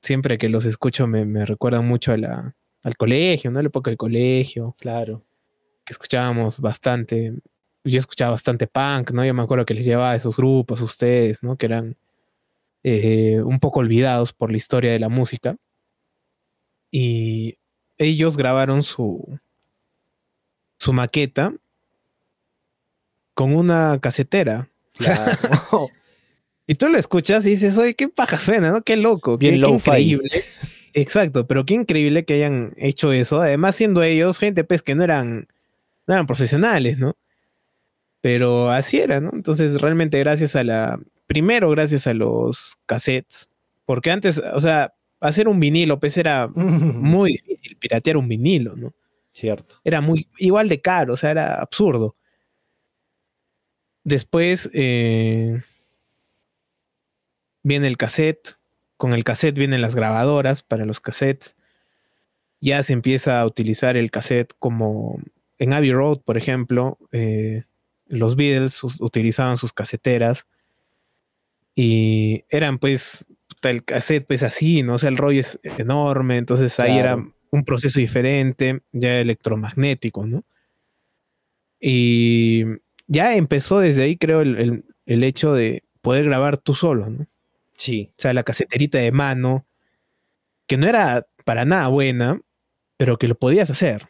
siempre 0.00 0.38
que 0.38 0.48
los 0.48 0.64
escucho 0.64 1.06
me, 1.06 1.24
me 1.24 1.46
recuerdan 1.46 1.86
mucho 1.86 2.12
a 2.12 2.16
la, 2.16 2.54
al 2.84 2.96
colegio, 2.96 3.50
¿no? 3.50 3.58
A 3.58 3.62
la 3.62 3.68
época 3.68 3.90
del 3.90 3.98
colegio. 3.98 4.74
Claro. 4.78 5.24
Que 5.84 5.92
escuchábamos 5.92 6.60
bastante, 6.60 7.34
yo 7.84 7.98
escuchaba 7.98 8.32
bastante 8.32 8.66
punk, 8.66 9.12
¿no? 9.12 9.24
Yo 9.24 9.34
me 9.34 9.42
acuerdo 9.42 9.64
que 9.64 9.74
les 9.74 9.84
llevaba 9.84 10.12
a 10.12 10.16
esos 10.16 10.36
grupos 10.36 10.80
a 10.80 10.84
ustedes, 10.84 11.42
¿no? 11.42 11.56
Que 11.56 11.66
eran 11.66 11.96
eh, 12.82 13.40
un 13.42 13.60
poco 13.60 13.80
olvidados 13.80 14.32
por 14.32 14.50
la 14.50 14.56
historia 14.56 14.92
de 14.92 14.98
la 14.98 15.08
música. 15.08 15.56
Y 16.90 17.58
ellos 17.98 18.36
grabaron 18.36 18.82
su, 18.82 19.38
su 20.78 20.92
maqueta 20.92 21.54
con 23.34 23.54
una 23.54 23.98
casetera. 24.00 24.68
Claro. 24.92 25.32
Y 26.66 26.74
tú 26.76 26.88
lo 26.88 26.98
escuchas 26.98 27.44
y 27.46 27.50
dices, 27.50 27.76
oye, 27.78 27.94
qué 27.94 28.08
paja 28.08 28.38
suena, 28.38 28.70
¿no? 28.70 28.82
Qué 28.82 28.96
loco, 28.96 29.38
qué, 29.38 29.48
increíble. 29.48 30.44
Exacto, 30.94 31.46
pero 31.46 31.64
qué 31.64 31.74
increíble 31.74 32.24
que 32.24 32.34
hayan 32.34 32.74
hecho 32.76 33.12
eso. 33.12 33.40
Además, 33.40 33.76
siendo 33.76 34.02
ellos 34.02 34.38
gente 34.38 34.64
pues 34.64 34.82
que 34.82 34.94
no 34.94 35.02
eran, 35.02 35.48
no 36.06 36.14
eran 36.14 36.26
profesionales, 36.26 36.98
¿no? 36.98 37.16
Pero 38.20 38.70
así 38.70 39.00
era, 39.00 39.20
¿no? 39.20 39.30
Entonces, 39.32 39.80
realmente 39.80 40.18
gracias 40.18 40.54
a 40.54 40.62
la, 40.62 41.00
primero 41.26 41.70
gracias 41.70 42.06
a 42.06 42.14
los 42.14 42.76
cassettes, 42.86 43.50
porque 43.84 44.10
antes, 44.10 44.40
o 44.54 44.60
sea, 44.60 44.94
hacer 45.20 45.48
un 45.48 45.58
vinilo, 45.58 45.98
pues 45.98 46.16
era 46.16 46.46
muy 46.54 47.32
difícil 47.32 47.76
piratear 47.76 48.16
un 48.16 48.28
vinilo, 48.28 48.76
¿no? 48.76 48.94
Cierto. 49.32 49.76
Era 49.82 50.00
muy, 50.00 50.28
igual 50.38 50.68
de 50.68 50.80
caro, 50.80 51.14
o 51.14 51.16
sea, 51.16 51.30
era 51.30 51.54
absurdo. 51.54 52.16
Después, 54.04 54.68
eh, 54.74 55.62
viene 57.62 57.86
el 57.86 57.96
cassette, 57.96 58.56
con 58.96 59.12
el 59.12 59.24
cassette 59.24 59.56
vienen 59.56 59.82
las 59.82 59.94
grabadoras 59.94 60.62
para 60.62 60.84
los 60.84 61.00
cassettes. 61.00 61.56
Ya 62.60 62.82
se 62.82 62.92
empieza 62.92 63.40
a 63.40 63.46
utilizar 63.46 63.96
el 63.96 64.10
cassette 64.10 64.54
como 64.58 65.20
en 65.58 65.72
Abbey 65.72 65.92
Road, 65.92 66.20
por 66.20 66.36
ejemplo, 66.38 66.98
eh, 67.10 67.64
los 68.06 68.36
Beatles 68.36 68.82
utilizaban 69.00 69.56
sus 69.56 69.72
caseteras 69.72 70.46
y 71.74 72.44
eran 72.48 72.78
pues 72.78 73.24
el 73.62 73.84
cassette 73.84 74.26
pues 74.26 74.42
así, 74.42 74.82
¿no? 74.82 74.94
O 74.94 74.98
sea, 74.98 75.08
el 75.08 75.16
rollo 75.16 75.40
es 75.40 75.58
enorme, 75.62 76.36
entonces 76.36 76.78
ahí 76.78 76.98
era 76.98 77.16
un 77.50 77.64
proceso 77.64 78.00
diferente, 78.00 78.82
ya 78.92 79.20
electromagnético, 79.20 80.26
¿no? 80.26 80.44
Y 81.80 82.64
ya 83.06 83.34
empezó 83.34 83.80
desde 83.80 84.02
ahí, 84.02 84.16
creo, 84.16 84.42
el 84.42 85.24
hecho 85.24 85.54
de 85.54 85.84
poder 86.00 86.24
grabar 86.24 86.58
tú 86.58 86.74
solo, 86.74 87.08
¿no? 87.10 87.26
Sí. 87.82 88.12
O 88.12 88.22
sea, 88.22 88.32
la 88.32 88.44
caseterita 88.44 88.98
de 88.98 89.10
mano, 89.10 89.66
que 90.68 90.76
no 90.76 90.86
era 90.86 91.26
para 91.44 91.64
nada 91.64 91.88
buena, 91.88 92.40
pero 92.96 93.18
que 93.18 93.26
lo 93.26 93.34
podías 93.34 93.70
hacer. 93.70 94.08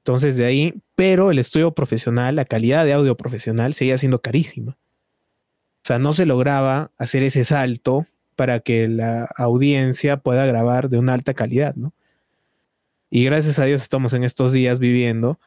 Entonces 0.00 0.36
de 0.36 0.44
ahí, 0.44 0.74
pero 0.94 1.30
el 1.30 1.38
estudio 1.38 1.72
profesional, 1.72 2.36
la 2.36 2.44
calidad 2.44 2.84
de 2.84 2.92
audio 2.92 3.16
profesional 3.16 3.72
seguía 3.72 3.96
siendo 3.96 4.20
carísima. 4.20 4.72
O 4.72 5.86
sea, 5.86 5.98
no 5.98 6.12
se 6.12 6.26
lograba 6.26 6.92
hacer 6.98 7.22
ese 7.22 7.42
salto 7.46 8.06
para 8.34 8.60
que 8.60 8.86
la 8.86 9.30
audiencia 9.38 10.18
pueda 10.18 10.44
grabar 10.44 10.90
de 10.90 10.98
una 10.98 11.14
alta 11.14 11.32
calidad, 11.32 11.74
¿no? 11.74 11.94
Y 13.08 13.24
gracias 13.24 13.58
a 13.58 13.64
Dios 13.64 13.80
estamos 13.80 14.12
en 14.12 14.24
estos 14.24 14.52
días 14.52 14.78
viviendo 14.78 15.40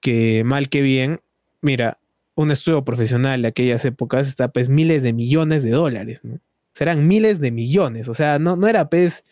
que 0.00 0.44
mal 0.46 0.70
que 0.70 0.80
bien, 0.80 1.20
mira, 1.60 1.98
un 2.40 2.50
estudio 2.50 2.82
profesional 2.82 3.42
de 3.42 3.48
aquellas 3.48 3.84
épocas 3.84 4.26
está 4.26 4.48
pues 4.48 4.70
miles 4.70 5.02
de 5.02 5.12
millones 5.12 5.62
de 5.62 5.72
dólares, 5.72 6.20
¿no? 6.22 6.40
Serán 6.72 7.06
miles 7.06 7.38
de 7.38 7.50
millones, 7.50 8.08
o 8.08 8.14
sea, 8.14 8.38
no, 8.38 8.56
no 8.56 8.66
era 8.66 8.88
pues 8.88 9.24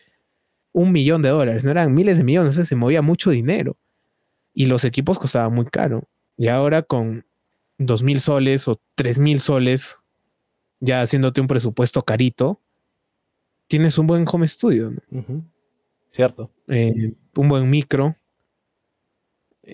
un 0.73 0.93
millón 0.93 1.23
de 1.23 1.31
dólares, 1.31 1.65
no 1.65 1.71
eran 1.71 1.95
miles 1.95 2.19
de 2.19 2.25
millones, 2.25 2.51
o 2.51 2.57
sea, 2.57 2.67
se 2.67 2.77
movía 2.77 3.01
mucho 3.01 3.31
dinero. 3.31 3.79
Y 4.53 4.67
los 4.67 4.85
equipos 4.85 5.19
costaban 5.19 5.55
muy 5.55 5.65
caro. 5.65 6.05
Y 6.37 6.49
ahora 6.49 6.83
con 6.83 7.25
dos 7.79 8.03
mil 8.03 8.21
soles 8.21 8.69
o 8.69 8.79
tres 8.95 9.19
mil 9.19 9.41
soles, 9.41 9.97
ya 10.81 11.01
haciéndote 11.01 11.41
un 11.41 11.47
presupuesto 11.47 12.03
carito, 12.05 12.61
tienes 13.69 13.97
un 13.97 14.07
buen 14.07 14.27
home 14.31 14.47
studio. 14.47 14.91
¿no? 14.91 15.23
Cierto. 16.11 16.51
Eh, 16.67 17.15
un 17.37 17.49
buen 17.49 17.71
micro, 17.71 18.17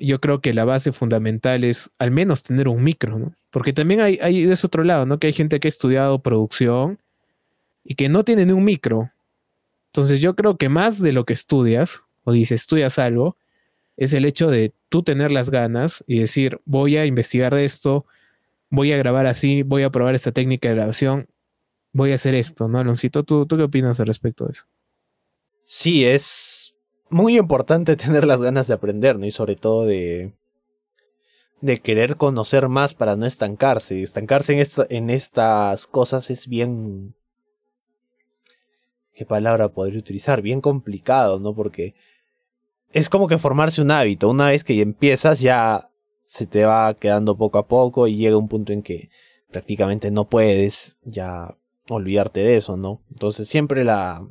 yo 0.00 0.20
creo 0.20 0.40
que 0.40 0.54
la 0.54 0.64
base 0.64 0.92
fundamental 0.92 1.64
es 1.64 1.90
al 1.98 2.10
menos 2.10 2.42
tener 2.42 2.68
un 2.68 2.82
micro, 2.82 3.18
¿no? 3.18 3.34
Porque 3.50 3.72
también 3.72 4.00
hay, 4.00 4.18
hay 4.20 4.44
de 4.44 4.54
ese 4.54 4.66
otro 4.66 4.84
lado, 4.84 5.06
¿no? 5.06 5.18
Que 5.18 5.28
hay 5.28 5.32
gente 5.32 5.60
que 5.60 5.68
ha 5.68 5.70
estudiado 5.70 6.20
producción 6.22 6.98
y 7.84 7.94
que 7.94 8.08
no 8.08 8.24
tiene 8.24 8.46
ni 8.46 8.52
un 8.52 8.64
micro. 8.64 9.10
Entonces 9.86 10.20
yo 10.20 10.34
creo 10.34 10.56
que 10.56 10.68
más 10.68 11.00
de 11.00 11.12
lo 11.12 11.24
que 11.24 11.32
estudias, 11.32 12.02
o 12.24 12.32
dices, 12.32 12.62
estudias 12.62 12.98
algo, 12.98 13.36
es 13.96 14.12
el 14.12 14.24
hecho 14.24 14.50
de 14.50 14.72
tú 14.88 15.02
tener 15.02 15.30
las 15.30 15.50
ganas 15.50 16.02
y 16.06 16.18
decir, 16.18 16.60
voy 16.64 16.96
a 16.96 17.06
investigar 17.06 17.54
de 17.54 17.64
esto, 17.64 18.06
voy 18.70 18.92
a 18.92 18.96
grabar 18.96 19.26
así, 19.26 19.62
voy 19.62 19.84
a 19.84 19.90
probar 19.90 20.14
esta 20.14 20.32
técnica 20.32 20.68
de 20.68 20.74
grabación, 20.74 21.28
voy 21.92 22.10
a 22.12 22.16
hacer 22.16 22.34
esto, 22.34 22.66
¿no, 22.66 22.80
Aloncito? 22.80 23.22
¿Tú, 23.22 23.46
tú 23.46 23.56
qué 23.56 23.62
opinas 23.62 24.00
al 24.00 24.08
respecto 24.08 24.46
de 24.46 24.52
eso? 24.52 24.64
Sí, 25.62 26.04
es 26.04 26.73
muy 27.14 27.38
importante 27.38 27.96
tener 28.04 28.26
las 28.26 28.40
ganas 28.42 28.66
de 28.66 28.74
aprender, 28.74 29.18
¿no? 29.18 29.24
Y 29.24 29.30
sobre 29.30 29.54
todo 29.54 29.86
de, 29.86 30.34
de 31.60 31.80
querer 31.80 32.16
conocer 32.16 32.68
más 32.68 32.92
para 32.92 33.14
no 33.14 33.24
estancarse. 33.24 34.02
Estancarse 34.02 34.60
en, 34.60 34.66
en 34.90 35.10
estas 35.10 35.86
cosas 35.86 36.30
es 36.30 36.48
bien... 36.48 37.14
¿Qué 39.14 39.24
palabra 39.24 39.68
podría 39.68 40.00
utilizar? 40.00 40.42
Bien 40.42 40.60
complicado, 40.60 41.38
¿no? 41.38 41.54
Porque 41.54 41.94
es 42.90 43.08
como 43.08 43.28
que 43.28 43.38
formarse 43.38 43.80
un 43.80 43.92
hábito. 43.92 44.28
Una 44.28 44.48
vez 44.48 44.64
que 44.64 44.80
empiezas 44.80 45.38
ya 45.38 45.88
se 46.24 46.46
te 46.46 46.64
va 46.64 46.94
quedando 46.94 47.36
poco 47.36 47.58
a 47.58 47.68
poco 47.68 48.08
y 48.08 48.16
llega 48.16 48.36
un 48.36 48.48
punto 48.48 48.72
en 48.72 48.82
que 48.82 49.10
prácticamente 49.52 50.10
no 50.10 50.28
puedes 50.28 50.98
ya 51.04 51.56
olvidarte 51.88 52.40
de 52.40 52.56
eso, 52.56 52.76
¿no? 52.76 53.02
Entonces 53.12 53.46
siempre 53.46 53.84
la, 53.84 54.26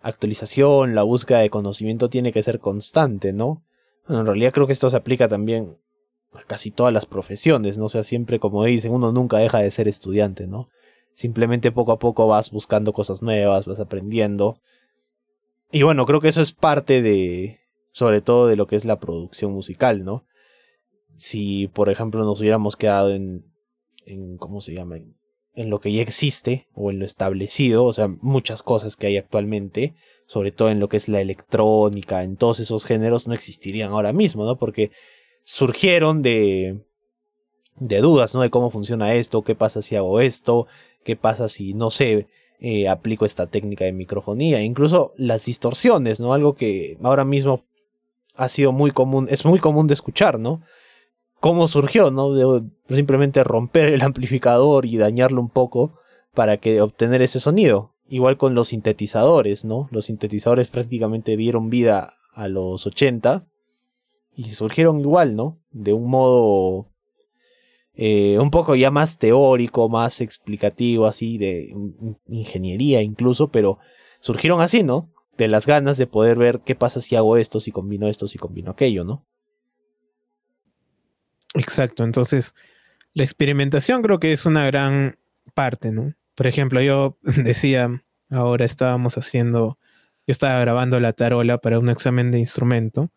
actualización, 0.00 0.94
la 0.94 1.02
búsqueda 1.02 1.40
de 1.40 1.50
conocimiento 1.50 2.08
tiene 2.08 2.32
que 2.32 2.42
ser 2.42 2.58
constante, 2.58 3.32
¿no? 3.32 3.62
Bueno, 4.06 4.20
en 4.20 4.26
realidad 4.26 4.52
creo 4.52 4.66
que 4.66 4.72
esto 4.72 4.90
se 4.90 4.96
aplica 4.96 5.28
también 5.28 5.78
a 6.32 6.42
casi 6.44 6.70
todas 6.70 6.92
las 6.92 7.06
profesiones, 7.06 7.78
¿no? 7.78 7.86
O 7.86 7.88
sea, 7.88 8.04
siempre 8.04 8.38
como 8.38 8.64
dicen, 8.64 8.92
uno 8.92 9.12
nunca 9.12 9.38
deja 9.38 9.58
de 9.58 9.70
ser 9.70 9.88
estudiante, 9.88 10.46
¿no? 10.46 10.68
Simplemente 11.14 11.72
poco 11.72 11.92
a 11.92 11.98
poco 11.98 12.26
vas 12.26 12.50
buscando 12.50 12.92
cosas 12.92 13.22
nuevas, 13.22 13.66
vas 13.66 13.80
aprendiendo. 13.80 14.58
Y 15.70 15.82
bueno, 15.82 16.06
creo 16.06 16.20
que 16.20 16.28
eso 16.28 16.40
es 16.40 16.52
parte 16.52 17.02
de, 17.02 17.60
sobre 17.92 18.20
todo 18.20 18.46
de 18.46 18.56
lo 18.56 18.66
que 18.66 18.76
es 18.76 18.84
la 18.84 18.98
producción 18.98 19.52
musical, 19.52 20.04
¿no? 20.04 20.24
Si, 21.14 21.68
por 21.68 21.90
ejemplo, 21.90 22.24
nos 22.24 22.40
hubiéramos 22.40 22.76
quedado 22.76 23.10
en, 23.10 23.42
en 24.06 24.38
¿cómo 24.38 24.60
se 24.60 24.72
llama? 24.72 24.96
en 24.96 25.19
lo 25.54 25.80
que 25.80 25.92
ya 25.92 26.02
existe 26.02 26.66
o 26.74 26.90
en 26.90 26.98
lo 26.98 27.04
establecido, 27.04 27.84
o 27.84 27.92
sea, 27.92 28.08
muchas 28.20 28.62
cosas 28.62 28.96
que 28.96 29.08
hay 29.08 29.16
actualmente, 29.16 29.94
sobre 30.26 30.52
todo 30.52 30.70
en 30.70 30.80
lo 30.80 30.88
que 30.88 30.96
es 30.96 31.08
la 31.08 31.20
electrónica, 31.20 32.22
en 32.22 32.36
todos 32.36 32.60
esos 32.60 32.84
géneros, 32.84 33.26
no 33.26 33.34
existirían 33.34 33.90
ahora 33.90 34.12
mismo, 34.12 34.44
¿no? 34.44 34.56
Porque 34.56 34.90
surgieron 35.44 36.22
de, 36.22 36.80
de 37.76 38.00
dudas, 38.00 38.34
¿no? 38.34 38.42
De 38.42 38.50
cómo 38.50 38.70
funciona 38.70 39.14
esto, 39.14 39.42
qué 39.42 39.54
pasa 39.54 39.82
si 39.82 39.96
hago 39.96 40.20
esto, 40.20 40.66
qué 41.04 41.16
pasa 41.16 41.48
si, 41.48 41.74
no 41.74 41.90
sé, 41.90 42.28
eh, 42.60 42.88
aplico 42.88 43.24
esta 43.24 43.46
técnica 43.46 43.84
de 43.84 43.92
microfonía, 43.92 44.62
incluso 44.62 45.12
las 45.16 45.46
distorsiones, 45.46 46.20
¿no? 46.20 46.32
Algo 46.32 46.54
que 46.54 46.96
ahora 47.02 47.24
mismo 47.24 47.62
ha 48.36 48.48
sido 48.48 48.72
muy 48.72 48.90
común, 48.90 49.26
es 49.30 49.44
muy 49.44 49.58
común 49.58 49.86
de 49.86 49.94
escuchar, 49.94 50.38
¿no? 50.38 50.62
Cómo 51.40 51.66
surgió, 51.68 52.10
¿no? 52.10 52.32
De 52.32 52.62
simplemente 52.88 53.42
romper 53.42 53.92
el 53.92 54.02
amplificador 54.02 54.86
y 54.86 54.96
dañarlo 54.98 55.40
un 55.40 55.48
poco 55.48 55.98
para 56.34 56.58
que 56.58 56.80
obtener 56.80 57.22
ese 57.22 57.40
sonido. 57.40 57.94
Igual 58.08 58.36
con 58.36 58.54
los 58.54 58.68
sintetizadores, 58.68 59.64
¿no? 59.64 59.88
Los 59.90 60.06
sintetizadores 60.06 60.68
prácticamente 60.68 61.36
dieron 61.36 61.70
vida 61.70 62.12
a 62.34 62.48
los 62.48 62.86
80 62.86 63.46
y 64.34 64.50
surgieron 64.50 65.00
igual, 65.00 65.36
¿no? 65.36 65.58
De 65.70 65.92
un 65.92 66.08
modo 66.08 66.88
eh, 67.94 68.38
un 68.38 68.50
poco 68.50 68.74
ya 68.74 68.90
más 68.90 69.18
teórico, 69.18 69.88
más 69.88 70.20
explicativo, 70.20 71.06
así 71.06 71.38
de 71.38 71.72
ingeniería 72.26 73.02
incluso, 73.02 73.48
pero 73.48 73.78
surgieron 74.20 74.60
así, 74.60 74.82
¿no? 74.82 75.12
De 75.36 75.48
las 75.48 75.66
ganas 75.66 75.96
de 75.96 76.06
poder 76.06 76.36
ver 76.36 76.60
qué 76.64 76.74
pasa 76.74 77.00
si 77.00 77.14
hago 77.14 77.36
esto, 77.36 77.60
si 77.60 77.70
combino 77.70 78.08
esto, 78.08 78.26
si 78.26 78.38
combino 78.38 78.72
aquello, 78.72 79.04
¿no? 79.04 79.26
Exacto, 81.54 82.04
entonces 82.04 82.54
la 83.14 83.24
experimentación 83.24 84.02
creo 84.02 84.20
que 84.20 84.32
es 84.32 84.46
una 84.46 84.66
gran 84.66 85.18
parte, 85.54 85.90
¿no? 85.90 86.14
Por 86.34 86.46
ejemplo, 86.46 86.80
yo 86.80 87.18
decía, 87.22 88.02
ahora 88.30 88.64
estábamos 88.64 89.18
haciendo, 89.18 89.78
yo 90.26 90.32
estaba 90.32 90.60
grabando 90.60 91.00
la 91.00 91.12
tarola 91.12 91.58
para 91.58 91.78
un 91.78 91.88
examen 91.88 92.30
de 92.30 92.38
instrumento 92.38 93.10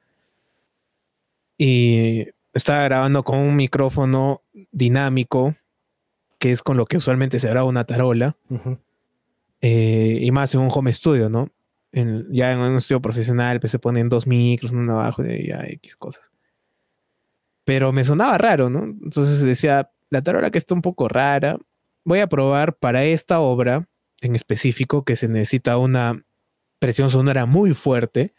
y 1.57 2.27
estaba 2.53 2.83
grabando 2.83 3.23
con 3.23 3.39
un 3.39 3.55
micrófono 3.55 4.41
dinámico, 4.71 5.55
que 6.39 6.51
es 6.51 6.61
con 6.63 6.77
lo 6.77 6.85
que 6.85 6.97
usualmente 6.97 7.39
se 7.39 7.49
graba 7.49 7.67
una 7.67 7.85
tarola, 7.85 8.35
eh, 9.61 10.19
y 10.21 10.31
más 10.31 10.53
en 10.55 10.61
un 10.61 10.69
home 10.71 10.91
studio, 10.91 11.29
¿no? 11.29 11.49
ya 12.31 12.51
en 12.51 12.57
un 12.57 12.77
estudio 12.77 13.03
profesional 13.03 13.59
pues 13.59 13.69
se 13.69 13.77
ponen 13.77 14.09
dos 14.09 14.25
micros, 14.25 14.71
uno 14.71 14.99
abajo 14.99 15.23
y 15.23 15.49
ya 15.49 15.63
X 15.67 15.95
cosas 15.95 16.32
pero 17.65 17.91
me 17.91 18.05
sonaba 18.05 18.37
raro, 18.37 18.69
¿no? 18.69 18.83
Entonces 18.83 19.41
decía, 19.41 19.91
la 20.09 20.21
tarola 20.21 20.51
que 20.51 20.57
está 20.57 20.75
un 20.75 20.81
poco 20.81 21.07
rara, 21.07 21.57
voy 22.03 22.19
a 22.19 22.27
probar 22.27 22.75
para 22.77 23.03
esta 23.05 23.39
obra 23.39 23.87
en 24.21 24.35
específico 24.35 25.03
que 25.03 25.15
se 25.15 25.27
necesita 25.27 25.77
una 25.77 26.23
presión 26.79 27.09
sonora 27.09 27.45
muy 27.45 27.73
fuerte, 27.73 28.33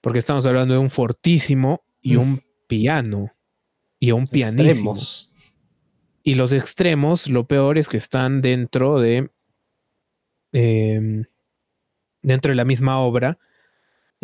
porque 0.00 0.18
estamos 0.18 0.44
hablando 0.46 0.74
de 0.74 0.80
un 0.80 0.90
fortísimo 0.90 1.84
y 2.00 2.16
un 2.16 2.40
piano 2.66 3.32
y 3.98 4.12
un 4.12 4.26
pianísimo. 4.26 4.94
Y 6.22 6.34
los 6.34 6.52
extremos, 6.52 7.26
lo 7.28 7.46
peor 7.46 7.78
es 7.78 7.88
que 7.88 7.96
están 7.96 8.40
dentro 8.42 8.98
de 9.00 9.30
em, 10.52 11.24
dentro 12.22 12.50
de 12.50 12.56
la 12.56 12.64
misma 12.64 12.98
obra 13.00 13.38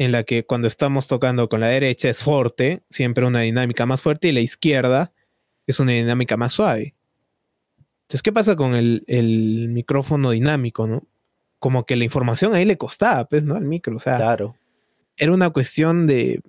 en 0.00 0.12
la 0.12 0.24
que 0.24 0.46
cuando 0.46 0.66
estamos 0.66 1.08
tocando 1.08 1.50
con 1.50 1.60
la 1.60 1.66
derecha 1.66 2.08
es 2.08 2.22
fuerte, 2.22 2.82
siempre 2.88 3.26
una 3.26 3.42
dinámica 3.42 3.84
más 3.84 4.00
fuerte, 4.00 4.28
y 4.28 4.32
la 4.32 4.40
izquierda 4.40 5.12
es 5.66 5.78
una 5.78 5.92
dinámica 5.92 6.38
más 6.38 6.54
suave. 6.54 6.94
Entonces, 8.04 8.22
¿qué 8.22 8.32
pasa 8.32 8.56
con 8.56 8.74
el, 8.74 9.68
micrófono 9.68 10.30
dinámico, 10.30 10.86
no? 10.86 11.06
Como 11.58 11.84
que 11.84 11.96
la 11.96 12.04
información 12.04 12.54
ahí 12.54 12.64
le 12.64 12.78
costaba, 12.78 13.26
pues, 13.26 13.44
¿no? 13.44 13.56
Al 13.56 13.64
micro, 13.64 13.94
o 13.94 14.00
sea. 14.00 14.16
Claro. 14.16 14.56
Era 15.18 15.32
una 15.32 15.50
cuestión 15.50 16.06
de. 16.06 16.40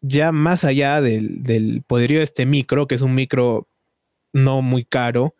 Ya 0.00 0.30
más 0.30 0.62
allá 0.62 1.00
del, 1.00 1.82
poderío 1.84 2.18
de 2.18 2.24
este 2.24 2.46
micro, 2.46 2.86
que 2.86 2.94
es 2.94 3.02
un 3.02 3.16
micro 3.16 3.66
no 4.32 4.62
muy 4.62 4.84
caro, 4.84 5.34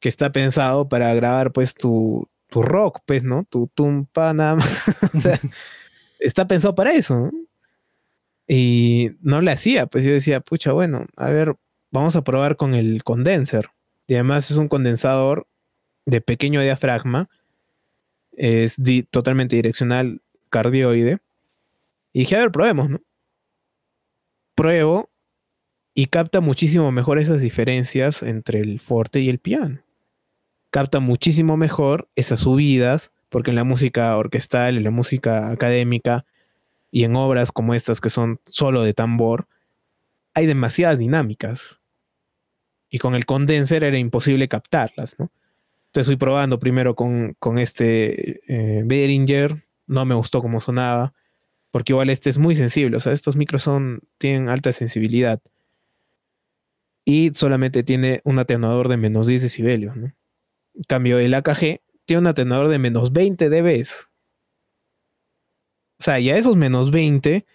que 0.00 0.08
está 0.08 0.32
pensado 0.32 0.88
para 0.88 1.12
grabar, 1.12 1.52
pues, 1.52 1.74
tu, 1.74 2.30
tu 2.48 2.62
rock, 2.62 3.00
pues, 3.04 3.24
¿no? 3.24 3.44
Tu 3.50 3.70
tumpa, 3.74 4.32
nada 4.32 4.54
más. 4.54 4.70
o 5.14 5.20
sea 5.20 5.38
está 6.24 6.48
pensado 6.48 6.74
para 6.74 6.92
eso. 6.92 7.30
Y 8.46 9.12
no 9.20 9.40
le 9.40 9.52
hacía, 9.52 9.86
pues 9.86 10.04
yo 10.04 10.10
decía, 10.10 10.40
pucha, 10.40 10.72
bueno, 10.72 11.06
a 11.16 11.30
ver, 11.30 11.56
vamos 11.90 12.16
a 12.16 12.24
probar 12.24 12.56
con 12.56 12.74
el 12.74 13.02
condenser. 13.04 13.70
Y 14.06 14.14
además 14.14 14.50
es 14.50 14.56
un 14.56 14.68
condensador 14.68 15.46
de 16.04 16.20
pequeño 16.20 16.60
diafragma, 16.60 17.30
es 18.32 18.76
totalmente 19.10 19.56
direccional 19.56 20.20
cardioide. 20.50 21.20
Y 22.12 22.20
dije, 22.20 22.36
a 22.36 22.40
ver, 22.40 22.52
probemos, 22.52 22.90
¿no? 22.90 23.00
Pruebo 24.54 25.08
y 25.94 26.06
capta 26.06 26.40
muchísimo 26.40 26.92
mejor 26.92 27.18
esas 27.18 27.40
diferencias 27.40 28.22
entre 28.22 28.60
el 28.60 28.80
forte 28.80 29.20
y 29.20 29.28
el 29.28 29.38
piano. 29.38 29.80
Capta 30.70 31.00
muchísimo 31.00 31.56
mejor 31.56 32.08
esas 32.14 32.40
subidas 32.40 33.12
porque 33.34 33.50
en 33.50 33.56
la 33.56 33.64
música 33.64 34.16
orquestal, 34.16 34.76
en 34.76 34.84
la 34.84 34.92
música 34.92 35.50
académica, 35.50 36.24
y 36.92 37.02
en 37.02 37.16
obras 37.16 37.50
como 37.50 37.74
estas 37.74 38.00
que 38.00 38.08
son 38.08 38.38
solo 38.46 38.84
de 38.84 38.94
tambor, 38.94 39.48
hay 40.34 40.46
demasiadas 40.46 41.00
dinámicas. 41.00 41.80
Y 42.88 43.00
con 43.00 43.16
el 43.16 43.26
condenser 43.26 43.82
era 43.82 43.98
imposible 43.98 44.46
captarlas, 44.46 45.18
¿no? 45.18 45.32
Entonces 45.86 46.06
fui 46.06 46.16
probando 46.16 46.60
primero 46.60 46.94
con, 46.94 47.34
este 47.58 48.40
eh, 48.46 48.82
Behringer, 48.84 49.64
no 49.88 50.04
me 50.04 50.14
gustó 50.14 50.40
cómo 50.40 50.60
sonaba, 50.60 51.12
porque 51.72 51.92
igual 51.92 52.10
este 52.10 52.30
es 52.30 52.38
muy 52.38 52.54
sensible, 52.54 52.98
o 52.98 53.00
sea, 53.00 53.12
estos 53.12 53.34
micros 53.34 53.68
tienen 54.18 54.48
alta 54.48 54.70
sensibilidad. 54.70 55.42
Y 57.04 57.32
solamente 57.34 57.82
tiene 57.82 58.20
un 58.22 58.38
atenuador 58.38 58.86
de 58.86 58.96
menos 58.96 59.26
10 59.26 59.42
decibelios. 59.42 59.96
En 59.96 60.14
cambio, 60.86 61.18
el 61.18 61.34
AKG 61.34 61.80
tiene 62.04 62.20
un 62.20 62.26
atenuador 62.26 62.68
de 62.68 62.78
menos 62.78 63.12
20 63.12 63.48
dB. 63.48 63.82
O 65.98 66.02
sea, 66.02 66.18
ya 66.18 66.36
esos 66.36 66.56
menos 66.56 66.90
20, 66.90 67.46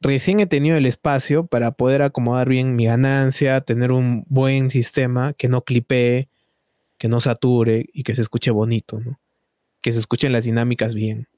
recién 0.00 0.40
he 0.40 0.46
tenido 0.46 0.76
el 0.76 0.86
espacio 0.86 1.46
para 1.46 1.72
poder 1.72 2.02
acomodar 2.02 2.48
bien 2.48 2.76
mi 2.76 2.86
ganancia, 2.86 3.60
tener 3.60 3.92
un 3.92 4.24
buen 4.28 4.70
sistema 4.70 5.32
que 5.32 5.48
no 5.48 5.62
clipee, 5.62 6.28
que 6.98 7.08
no 7.08 7.20
sature 7.20 7.86
y 7.92 8.02
que 8.02 8.14
se 8.14 8.22
escuche 8.22 8.50
bonito. 8.50 9.00
Que 9.80 9.92
se 9.92 9.98
escuchen 9.98 10.32
las 10.32 10.44
dinámicas 10.44 10.94
bien. 10.94 11.28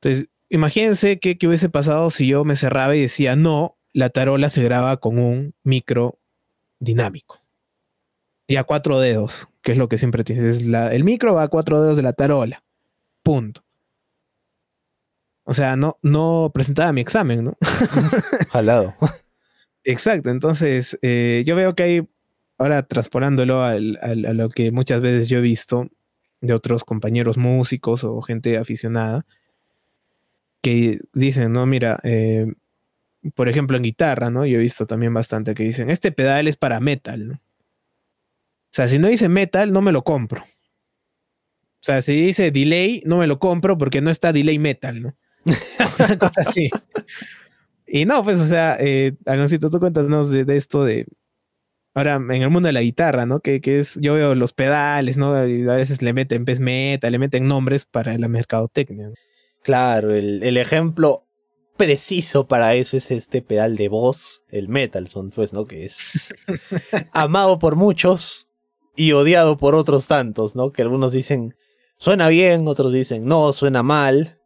Entonces, 0.00 0.28
imagínense 0.48 1.18
qué, 1.18 1.36
hubiese 1.46 1.68
pasado 1.68 2.10
si 2.10 2.26
yo 2.26 2.44
me 2.44 2.56
cerraba 2.56 2.96
y 2.96 3.00
decía, 3.00 3.36
no, 3.36 3.76
la 3.92 4.10
tarola 4.10 4.50
se 4.50 4.62
graba 4.62 4.98
con 4.98 5.18
un 5.18 5.54
micro 5.62 6.18
dinámico. 6.78 7.40
Y 8.46 8.56
a 8.56 8.64
cuatro 8.64 8.98
dedos, 8.98 9.48
que 9.62 9.72
es 9.72 9.78
lo 9.78 9.88
que 9.88 9.98
siempre 9.98 10.24
tienes. 10.24 10.62
el 10.62 11.04
micro 11.04 11.34
va 11.34 11.44
a 11.44 11.48
cuatro 11.48 11.82
dedos 11.82 11.96
de 11.96 12.02
la 12.02 12.12
tarola. 12.12 12.62
Punto. 13.22 13.64
O 15.44 15.54
sea, 15.54 15.76
no, 15.76 15.98
no 16.02 16.50
presentaba 16.54 16.92
mi 16.92 17.00
examen, 17.00 17.44
¿no? 17.44 17.56
Jalado. 18.50 18.94
Exacto, 19.84 20.30
entonces 20.30 20.98
eh, 21.02 21.42
yo 21.46 21.56
veo 21.56 21.74
que 21.74 21.82
hay, 21.82 22.08
ahora 22.58 22.82
transponándolo 22.84 23.62
a 23.62 23.78
lo 23.78 24.48
que 24.50 24.70
muchas 24.70 25.00
veces 25.00 25.28
yo 25.28 25.38
he 25.38 25.42
visto 25.42 25.88
de 26.40 26.52
otros 26.54 26.84
compañeros 26.84 27.38
músicos 27.38 28.04
o 28.04 28.20
gente 28.22 28.58
aficionada, 28.58 29.26
que 30.62 31.00
dicen, 31.14 31.52
no, 31.52 31.66
mira, 31.66 31.98
eh, 32.02 32.52
por 33.34 33.48
ejemplo 33.48 33.76
en 33.76 33.82
guitarra, 33.82 34.30
¿no? 34.30 34.46
Yo 34.46 34.58
he 34.58 34.62
visto 34.62 34.86
también 34.86 35.14
bastante 35.14 35.54
que 35.54 35.64
dicen, 35.64 35.90
este 35.90 36.12
pedal 36.12 36.48
es 36.48 36.56
para 36.56 36.80
metal, 36.80 37.28
¿no? 37.28 37.40
O 38.70 38.72
sea, 38.72 38.86
si 38.86 38.98
no 38.98 39.08
dice 39.08 39.28
metal, 39.28 39.72
no 39.72 39.82
me 39.82 39.90
lo 39.90 40.04
compro. 40.04 40.42
O 40.42 41.82
sea, 41.82 42.02
si 42.02 42.12
dice 42.12 42.50
delay, 42.50 43.02
no 43.04 43.18
me 43.18 43.26
lo 43.26 43.38
compro 43.38 43.76
porque 43.76 44.00
no 44.00 44.10
está 44.10 44.32
delay 44.32 44.58
metal, 44.58 45.02
¿no? 45.02 45.16
Una 45.98 46.18
cosa 46.18 46.42
así. 46.42 46.70
Y 47.86 48.04
no, 48.04 48.22
pues, 48.22 48.38
o 48.38 48.46
sea, 48.46 48.76
eh, 48.78 49.16
tú 49.60 49.80
cuéntanos 49.80 50.30
de, 50.30 50.44
esto 50.56 50.84
de. 50.84 51.06
Ahora, 51.94 52.16
en 52.16 52.42
el 52.42 52.50
mundo 52.50 52.68
de 52.68 52.72
la 52.72 52.82
guitarra, 52.82 53.26
¿no? 53.26 53.40
Que, 53.40 53.60
es, 53.64 53.98
yo 54.00 54.14
veo 54.14 54.36
los 54.36 54.52
pedales, 54.52 55.16
¿no? 55.16 55.46
Y 55.48 55.62
a 55.68 55.74
veces 55.74 56.02
le 56.02 56.12
meten 56.12 56.44
pez 56.44 56.60
metal, 56.60 57.10
le 57.10 57.18
meten 57.18 57.48
nombres 57.48 57.86
para 57.86 58.16
la 58.16 58.28
mercadotecnia. 58.28 59.10
Claro, 59.62 60.14
el, 60.14 60.44
el, 60.44 60.56
ejemplo 60.56 61.26
preciso 61.76 62.46
para 62.46 62.74
eso 62.74 62.96
es 62.96 63.10
este 63.10 63.42
pedal 63.42 63.76
de 63.76 63.88
voz, 63.88 64.44
el 64.50 64.68
Metalson, 64.68 65.30
pues, 65.30 65.52
¿no? 65.52 65.64
Que 65.64 65.84
es 65.84 66.32
amado 67.12 67.58
por 67.58 67.74
muchos 67.74 68.49
y 69.00 69.12
odiado 69.12 69.56
por 69.56 69.74
otros 69.76 70.08
tantos, 70.08 70.56
¿no? 70.56 70.72
Que 70.72 70.82
algunos 70.82 71.12
dicen 71.12 71.54
suena 71.96 72.28
bien, 72.28 72.68
otros 72.68 72.92
dicen 72.92 73.24
no, 73.24 73.54
suena 73.54 73.82
mal. 73.82 74.38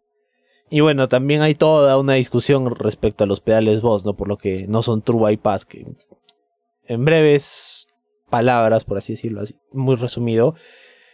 Y 0.70 0.78
bueno, 0.78 1.08
también 1.08 1.42
hay 1.42 1.56
toda 1.56 1.98
una 1.98 2.12
discusión 2.14 2.72
respecto 2.76 3.24
a 3.24 3.26
los 3.26 3.40
pedales 3.40 3.82
voz, 3.82 4.04
¿no? 4.04 4.14
Por 4.14 4.28
lo 4.28 4.38
que 4.38 4.68
no 4.68 4.84
son 4.84 5.02
true 5.02 5.20
bypass, 5.20 5.64
que 5.64 5.84
en 6.84 7.04
breves 7.04 7.88
palabras, 8.30 8.84
por 8.84 8.96
así 8.96 9.14
decirlo, 9.14 9.40
así, 9.40 9.56
muy 9.72 9.96
resumido, 9.96 10.54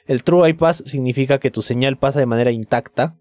el 0.06 0.22
true 0.22 0.42
bypass 0.42 0.82
significa 0.84 1.40
que 1.40 1.50
tu 1.50 1.62
señal 1.62 1.96
pasa 1.96 2.20
de 2.20 2.26
manera 2.26 2.50
intacta, 2.50 3.16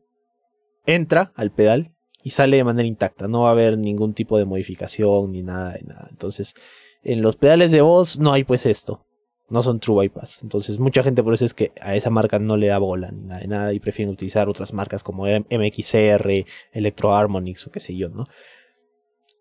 entra 0.85 1.31
al 1.35 1.51
pedal 1.51 1.93
y 2.23 2.31
sale 2.31 2.57
de 2.57 2.65
manera 2.65 2.89
intacta, 2.89 3.29
no 3.29 3.43
va 3.43 3.49
a 3.49 3.51
haber 3.53 3.77
ningún 3.77 4.13
tipo 4.13 4.37
de 4.37 4.43
modificación 4.43 5.31
ni 5.31 5.43
nada 5.43 5.71
de 5.71 5.83
nada. 5.83 6.07
Entonces, 6.11 6.55
en 7.03 7.21
los 7.21 7.37
pedales 7.37 7.71
de 7.71 7.79
voz 7.79 8.19
no 8.19 8.33
hay 8.33 8.43
pues 8.43 8.65
esto 8.65 9.05
no 9.49 9.63
son 9.63 9.79
true 9.79 9.95
bypass. 9.95 10.39
Entonces, 10.43 10.79
mucha 10.79 11.03
gente 11.03 11.23
por 11.23 11.33
eso 11.33 11.45
es 11.45 11.53
que 11.53 11.71
a 11.81 11.95
esa 11.95 12.09
marca 12.09 12.39
no 12.39 12.57
le 12.57 12.67
da 12.67 12.77
bola 12.77 13.11
ni 13.11 13.23
nada 13.23 13.39
de 13.39 13.47
nada 13.47 13.73
y 13.73 13.79
prefieren 13.79 14.13
utilizar 14.13 14.49
otras 14.49 14.73
marcas 14.73 15.03
como 15.03 15.25
MXR, 15.25 16.45
Electro 16.71 17.15
Harmonix 17.15 17.67
o 17.67 17.71
qué 17.71 17.79
sé 17.79 17.95
yo, 17.95 18.09
¿no? 18.09 18.27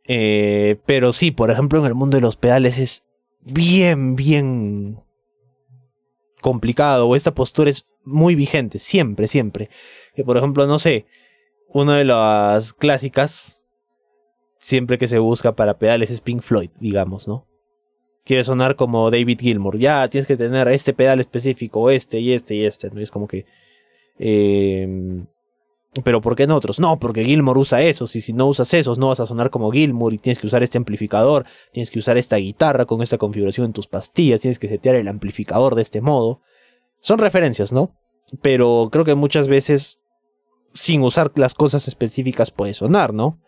Eh, 0.04 0.76
pero 0.86 1.12
sí, 1.12 1.30
por 1.30 1.50
ejemplo, 1.50 1.78
en 1.78 1.86
el 1.86 1.94
mundo 1.94 2.16
de 2.16 2.22
los 2.22 2.36
pedales 2.36 2.78
es 2.78 3.04
bien, 3.40 4.16
bien 4.16 5.02
complicado 6.40 7.06
o 7.06 7.16
esta 7.16 7.34
postura 7.34 7.70
es 7.70 7.86
muy 8.04 8.34
vigente, 8.34 8.78
siempre, 8.78 9.28
siempre. 9.28 9.68
Que 10.14 10.24
por 10.24 10.38
ejemplo, 10.38 10.66
no 10.66 10.78
sé, 10.78 11.06
una 11.68 11.96
de 11.96 12.04
las 12.04 12.72
clásicas, 12.72 13.64
siempre 14.58 14.96
que 14.96 15.08
se 15.08 15.18
busca 15.18 15.54
para 15.54 15.78
pedales 15.78 16.10
es 16.10 16.22
Pink 16.22 16.42
Floyd, 16.42 16.70
digamos, 16.80 17.28
¿no? 17.28 17.46
Quiere 18.28 18.44
sonar 18.44 18.76
como 18.76 19.10
David 19.10 19.40
Gilmour. 19.40 19.78
Ya 19.78 20.06
tienes 20.08 20.26
que 20.26 20.36
tener 20.36 20.68
este 20.68 20.92
pedal 20.92 21.18
específico, 21.18 21.90
este 21.90 22.20
y 22.20 22.34
este 22.34 22.54
y 22.56 22.64
este. 22.66 22.90
¿no? 22.90 23.00
es 23.00 23.10
como 23.10 23.26
que. 23.26 23.46
Em, 24.18 25.26
pero 26.04 26.20
¿por 26.20 26.36
qué 26.36 26.42
en 26.42 26.50
otros? 26.50 26.78
No, 26.78 26.98
porque 26.98 27.24
Gilmour 27.24 27.56
usa 27.56 27.82
esos. 27.82 28.14
Y 28.16 28.20
si 28.20 28.34
no 28.34 28.46
usas 28.46 28.74
esos, 28.74 28.98
no 28.98 29.08
vas 29.08 29.20
a 29.20 29.26
sonar 29.26 29.48
como 29.48 29.72
Gilmour. 29.72 30.12
Y 30.12 30.18
tienes 30.18 30.38
que 30.38 30.46
usar 30.46 30.62
este 30.62 30.76
amplificador. 30.76 31.46
Tienes 31.72 31.90
que 31.90 31.98
usar 31.98 32.18
esta 32.18 32.36
guitarra 32.36 32.84
con 32.84 33.00
esta 33.00 33.16
configuración 33.16 33.64
en 33.64 33.72
tus 33.72 33.86
pastillas. 33.86 34.42
Tienes 34.42 34.58
que 34.58 34.68
setear 34.68 34.96
el 34.96 35.08
amplificador 35.08 35.74
de 35.74 35.80
este 35.80 36.02
modo. 36.02 36.42
Son 37.00 37.18
referencias, 37.18 37.72
¿no? 37.72 37.96
Pero 38.42 38.90
creo 38.92 39.06
que 39.06 39.14
muchas 39.14 39.48
veces, 39.48 40.00
sin 40.74 41.02
usar 41.02 41.32
las 41.36 41.54
cosas 41.54 41.88
específicas, 41.88 42.50
puede 42.50 42.74
sonar, 42.74 43.14
¿no? 43.14 43.40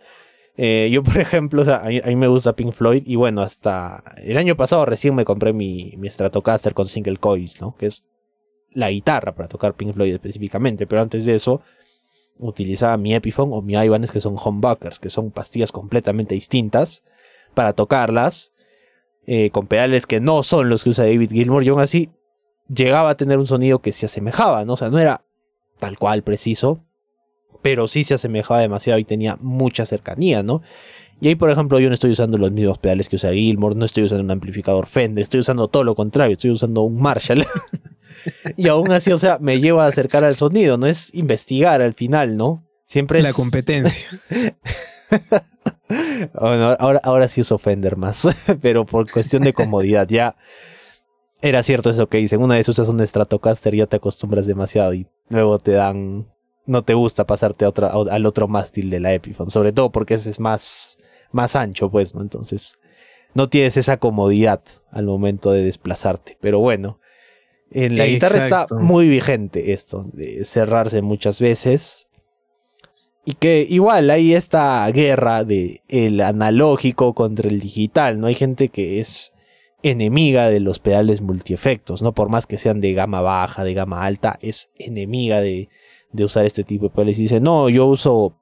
Eh, 0.63 0.91
yo, 0.93 1.03
por 1.03 1.17
ejemplo, 1.17 1.63
a, 1.73 1.87
mí, 1.87 2.17
me 2.17 2.29
gusta 2.29 2.55
Pink 2.55 2.73
Floyd 2.73 3.03
y 3.07 3.17
bueno, 3.17 3.41
hasta 3.41 4.05
el 4.19 4.37
año 4.37 4.57
pasado 4.59 4.85
recién 4.85 5.15
me 5.15 5.25
compré 5.25 5.55
mi, 5.55 5.95
mi 5.97 6.11
Stratocaster 6.11 6.75
con 6.75 6.85
single 6.85 7.17
coils, 7.17 7.63
¿no? 7.63 7.75
Que 7.79 7.87
es 7.87 8.05
la 8.71 8.91
guitarra 8.91 9.35
para 9.35 9.49
tocar 9.49 9.73
Pink 9.73 9.95
Floyd 9.95 10.13
específicamente, 10.13 10.87
pero 10.87 11.01
antes 11.01 11.25
de 11.25 11.35
eso 11.35 11.63
utilizaba 12.37 12.99
mi 12.99 13.15
Epiphone 13.15 13.55
o 13.55 13.63
mi 13.63 13.73
Ibanez 13.73 14.11
que 14.11 14.21
son 14.21 14.37
humbuckers, 14.37 14.99
que 14.99 15.09
son 15.09 15.31
pastillas 15.31 15.73
completamente 15.73 16.35
distintas 16.35 17.05
para 17.55 17.73
tocarlas 17.73 18.53
eh, 19.27 19.49
con 19.53 19.67
pedales 19.67 20.07
que 20.07 20.21
no 20.21 20.43
son 20.43 20.69
los 20.69 20.85
que 20.85 20.91
usa 20.91 21.07
David 21.07 21.31
Gilmour 21.31 21.65
y 21.65 21.69
aún 21.71 21.81
así 21.81 22.11
llegaba 22.69 23.09
a 23.09 23.17
tener 23.17 23.39
un 23.39 23.47
sonido 23.47 23.79
que 23.79 23.93
se 23.93 24.05
asemejaba, 24.05 24.67
¿no? 24.67 24.75
O 24.75 24.77
sea, 24.77 24.91
no 24.91 24.99
era 24.99 25.25
tal 25.79 25.97
cual 25.97 26.23
preciso, 26.23 26.85
pero 27.63 27.89
sí 27.89 28.05
se 28.05 28.15
asemejaba 28.15 28.61
demasiado 28.61 28.99
y 28.99 29.05
tenía 29.05 29.37
mucha 29.41 29.87
cercanía, 29.87 30.43
¿no? 30.43 30.63
Y 31.21 31.29
ahí, 31.29 31.35
por 31.35 31.51
ejemplo, 31.51 31.79
yo 31.79 31.89
no 31.89 31.95
estoy 31.95 32.13
usando 32.13 32.39
los 32.39 32.51
mismos 32.51 32.79
pedales 32.79 33.09
que 33.09 33.17
usa 33.17 33.33
Gilmore, 33.33 33.75
no 33.75 33.85
estoy 33.85 34.05
usando 34.05 34.25
un 34.25 34.31
amplificador 34.31 34.87
Fender, 34.87 35.23
estoy 35.23 35.41
usando 35.41 35.69
todo 35.69 35.85
lo 35.85 35.95
contrario, 35.95 36.33
estoy 36.33 36.51
usando 36.51 36.83
un 36.83 37.01
Marshall. 37.01 37.45
y 38.57 38.69
aún 38.69 38.91
así, 38.91 39.13
o 39.13 39.19
sea, 39.19 39.39
me 39.39 39.61
lleva 39.61 39.85
a 39.85 39.89
acercar 39.89 40.25
al 40.25 40.35
sonido, 40.35 40.79
no 40.79 40.87
es 40.87 41.15
investigar 41.15 41.83
al 41.83 41.93
final, 41.93 42.39
¿no? 42.39 42.67
Siempre 42.87 43.19
es... 43.19 43.25
La 43.25 43.33
competencia. 43.35 44.07
bueno, 46.41 46.75
ahora, 46.79 47.01
ahora 47.05 47.29
sí 47.29 47.43
uso 47.43 47.59
Fender 47.59 47.97
más, 47.97 48.27
pero 48.63 48.87
por 48.87 49.11
cuestión 49.11 49.43
de 49.43 49.53
comodidad, 49.53 50.09
ya 50.09 50.37
era 51.43 51.63
cierto 51.63 51.91
eso 51.91 52.09
que 52.09 52.19
dicen, 52.19 52.43
una 52.43 52.57
vez 52.57 52.69
usas 52.69 52.89
un 52.89 53.07
Stratocaster 53.07 53.75
ya 53.75 53.87
te 53.87 53.97
acostumbras 53.97 54.47
demasiado 54.47 54.95
y 54.95 55.07
luego 55.29 55.59
te 55.59 55.73
dan 55.73 56.27
no 56.67 56.85
te 56.85 56.95
gusta 56.95 57.27
pasarte 57.27 57.65
a 57.65 57.69
otra, 57.69 57.89
al 57.89 58.27
otro 58.27 58.49
mástil 58.49 58.91
de 58.91 59.01
la 59.01 59.13
Epiphone, 59.13 59.51
sobre 59.51 59.73
todo 59.73 59.91
porque 59.91 60.15
ese 60.15 60.31
es 60.31 60.41
más, 60.41 60.99
más 61.33 61.57
ancho, 61.57 61.91
pues, 61.91 62.15
¿no? 62.15 62.23
Entonces, 62.23 62.79
no 63.35 63.49
tienes 63.49 63.77
esa 63.77 63.99
comodidad 63.99 64.61
al 64.91 65.07
momento 65.07 65.53
de 65.53 65.65
desplazarte. 65.65 66.37
Pero 66.41 66.59
bueno, 66.59 67.01
en 67.71 67.97
la 67.97 68.07
guitarra 68.07 68.45
está 68.45 68.67
muy 68.71 69.09
vigente 69.09 69.73
esto, 69.73 70.07
de 70.13 70.45
cerrarse 70.45 71.03
muchas 71.03 71.41
veces. 71.41 72.07
Y 73.25 73.35
que 73.35 73.67
igual 73.69 74.11
hay 74.11 74.35
esta 74.35 74.89
guerra 74.91 75.45
de 75.45 75.83
el 75.89 76.21
analógico 76.21 77.15
contra 77.15 77.49
el 77.49 77.61
digital, 77.61 78.19
¿no? 78.19 78.27
Hay 78.27 78.35
gente 78.35 78.71
que 78.71 78.99
es 78.99 79.33
enemiga 79.83 80.49
de 80.49 80.61
los 80.61 80.79
pedales 80.79 81.21
multiefectos, 81.21 82.03
¿no? 82.03 82.13
Por 82.13 82.29
más 82.29 82.47
que 82.47 82.59
sean 82.59 82.81
de 82.81 82.93
gama 82.93 83.21
baja, 83.21 83.63
de 83.63 83.75
gama 83.75 84.05
alta, 84.05 84.39
es 84.43 84.71
enemiga 84.79 85.41
de, 85.41 85.69
de 86.13 86.25
usar 86.25 86.45
este 86.45 86.65
tipo 86.65 86.87
de 86.87 86.91
pedales. 86.91 87.19
Y 87.19 87.23
dice, 87.23 87.41
no, 87.41 87.69
yo 87.69 87.87
uso 87.87 88.37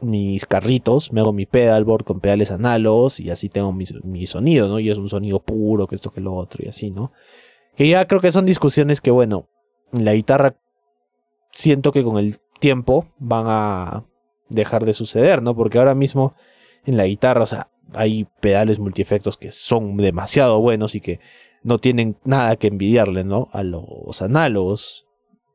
mis 0.00 0.46
carritos, 0.46 1.12
me 1.12 1.20
hago 1.20 1.32
mi 1.32 1.46
pedalboard 1.46 2.04
con 2.04 2.20
pedales 2.20 2.50
análogos 2.50 3.20
y 3.20 3.30
así 3.30 3.48
tengo 3.48 3.72
mi, 3.72 4.26
sonido, 4.26 4.68
¿no? 4.68 4.80
Y 4.80 4.90
es 4.90 4.98
un 4.98 5.08
sonido 5.08 5.40
puro, 5.40 5.86
que 5.86 5.94
esto, 5.94 6.10
que 6.10 6.20
lo 6.20 6.34
otro 6.34 6.64
y 6.64 6.68
así, 6.68 6.90
¿no? 6.90 7.12
Que 7.76 7.88
ya 7.88 8.06
creo 8.06 8.20
que 8.20 8.32
son 8.32 8.46
discusiones 8.46 9.00
que, 9.00 9.10
bueno, 9.10 9.48
en 9.92 10.04
la 10.04 10.14
guitarra 10.14 10.56
siento 11.52 11.92
que 11.92 12.02
con 12.02 12.18
el 12.18 12.38
tiempo 12.60 13.06
van 13.18 13.44
a 13.48 14.04
dejar 14.48 14.84
de 14.84 14.94
suceder, 14.94 15.42
¿no? 15.42 15.54
Porque 15.54 15.78
ahora 15.78 15.94
mismo 15.94 16.34
en 16.84 16.96
la 16.96 17.06
guitarra, 17.06 17.42
o 17.42 17.46
sea, 17.46 17.70
hay 17.92 18.26
pedales 18.40 18.78
multiefectos 18.78 19.36
que 19.36 19.52
son 19.52 19.96
demasiado 19.96 20.60
buenos 20.60 20.94
y 20.94 21.00
que 21.00 21.20
no 21.62 21.78
tienen 21.78 22.16
nada 22.24 22.56
que 22.56 22.68
envidiarle, 22.68 23.24
¿no? 23.24 23.48
A 23.52 23.62
los 23.62 24.22
análogos. 24.22 25.06